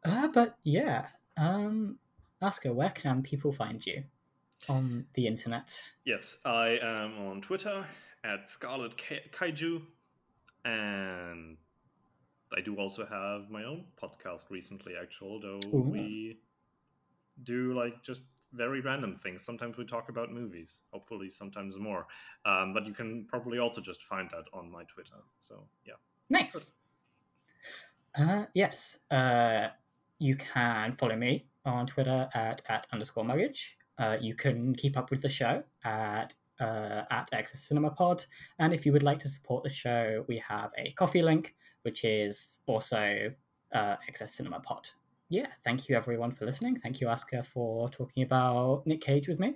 Uh, 0.05 0.29
but 0.29 0.57
yeah, 0.65 1.07
um, 1.37 1.99
Oscar, 2.41 2.73
where 2.73 2.91
can 2.91 3.23
people 3.23 3.53
find 3.53 3.85
you 3.87 4.05
on 4.69 5.07
the 5.15 5.27
internet? 5.27 5.83
Yes, 6.05 6.39
I 6.45 6.79
am 6.83 7.19
on 7.27 7.41
Twitter 7.41 7.85
at 8.25 8.49
Scarlet 8.49 8.97
Ka- 8.97 9.29
Kaiju, 9.33 9.83
and 10.65 11.57
I 12.57 12.61
do 12.61 12.77
also 12.77 13.07
have 13.07 13.51
my 13.51 13.65
own 13.65 13.85
podcast 14.01 14.51
recently, 14.51 14.95
actually, 15.01 15.41
though 15.43 15.61
Ooh. 15.75 15.81
we 15.81 16.39
do 17.45 17.75
like 17.75 18.03
just 18.03 18.23
very 18.53 18.81
random 18.81 19.19
things. 19.23 19.43
Sometimes 19.43 19.77
we 19.77 19.85
talk 19.85 20.09
about 20.09 20.31
movies, 20.31 20.83
hopefully, 20.93 21.31
sometimes 21.31 21.79
more. 21.79 22.07
Um, 22.45 22.75
but 22.75 22.87
you 22.87 22.93
can 22.93 23.25
probably 23.27 23.59
also 23.59 23.81
just 23.81 24.03
find 24.03 24.29
that 24.31 24.45
on 24.53 24.71
my 24.71 24.85
Twitter. 24.85 25.17
So, 25.39 25.65
yeah. 25.87 25.95
Nice. 26.29 26.75
Uh, 28.15 28.45
yes. 28.55 28.99
Uh, 29.11 29.69
you 30.19 30.37
can 30.37 30.93
follow 30.93 31.17
me 31.17 31.47
on 31.65 31.87
Twitter 31.87 32.29
at 32.35 32.63
at 32.69 32.87
underscore 32.93 33.25
mortgage. 33.25 33.77
Uh, 34.03 34.17
you 34.21 34.35
can 34.35 34.75
keep 34.75 34.99
up 34.99 35.11
with 35.13 35.23
the 35.23 35.29
show 35.29 35.63
at 35.85 36.35
uh, 36.61 37.03
at 37.11 37.29
Access 37.33 37.61
Cinema 37.69 37.91
Pod, 37.91 38.25
and 38.59 38.73
if 38.73 38.85
you 38.85 38.93
would 38.93 39.05
like 39.05 39.21
to 39.21 39.29
support 39.29 39.63
the 39.63 39.71
show, 39.71 40.25
we 40.27 40.39
have 40.39 40.73
a 40.77 40.91
Ko-fi 40.93 41.23
link, 41.23 41.55
which 41.83 42.05
is 42.05 42.63
also 42.67 43.33
uh, 43.73 43.97
Access 44.09 44.35
Cinema 44.35 44.59
Pod. 44.59 44.89
Yeah, 45.29 45.47
thank 45.63 45.89
you 45.89 45.97
everyone 45.97 46.33
for 46.33 46.47
listening. 46.47 46.81
Thank 46.81 47.01
you, 47.01 47.07
Asker, 47.07 47.45
for 47.45 47.89
talking 47.91 48.25
about 48.25 48.83
Nick 48.87 49.03
Cage 49.03 49.29
with 49.29 49.39
me. 49.39 49.55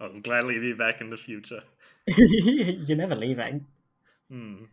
I'll 0.00 0.20
gladly 0.20 0.58
be 0.58 0.72
back 0.72 1.00
in 1.00 1.10
the 1.10 1.16
future. 1.16 1.62
You're 2.08 2.98
never 2.98 3.14
leaving. 3.14 3.64
Hmm. 4.28 4.64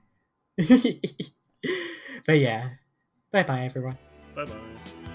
but 0.58 2.40
yeah, 2.40 2.70
bye 3.32 3.44
bye 3.44 3.66
everyone. 3.66 4.00
Bye 4.36 4.46
bye. 4.46 5.11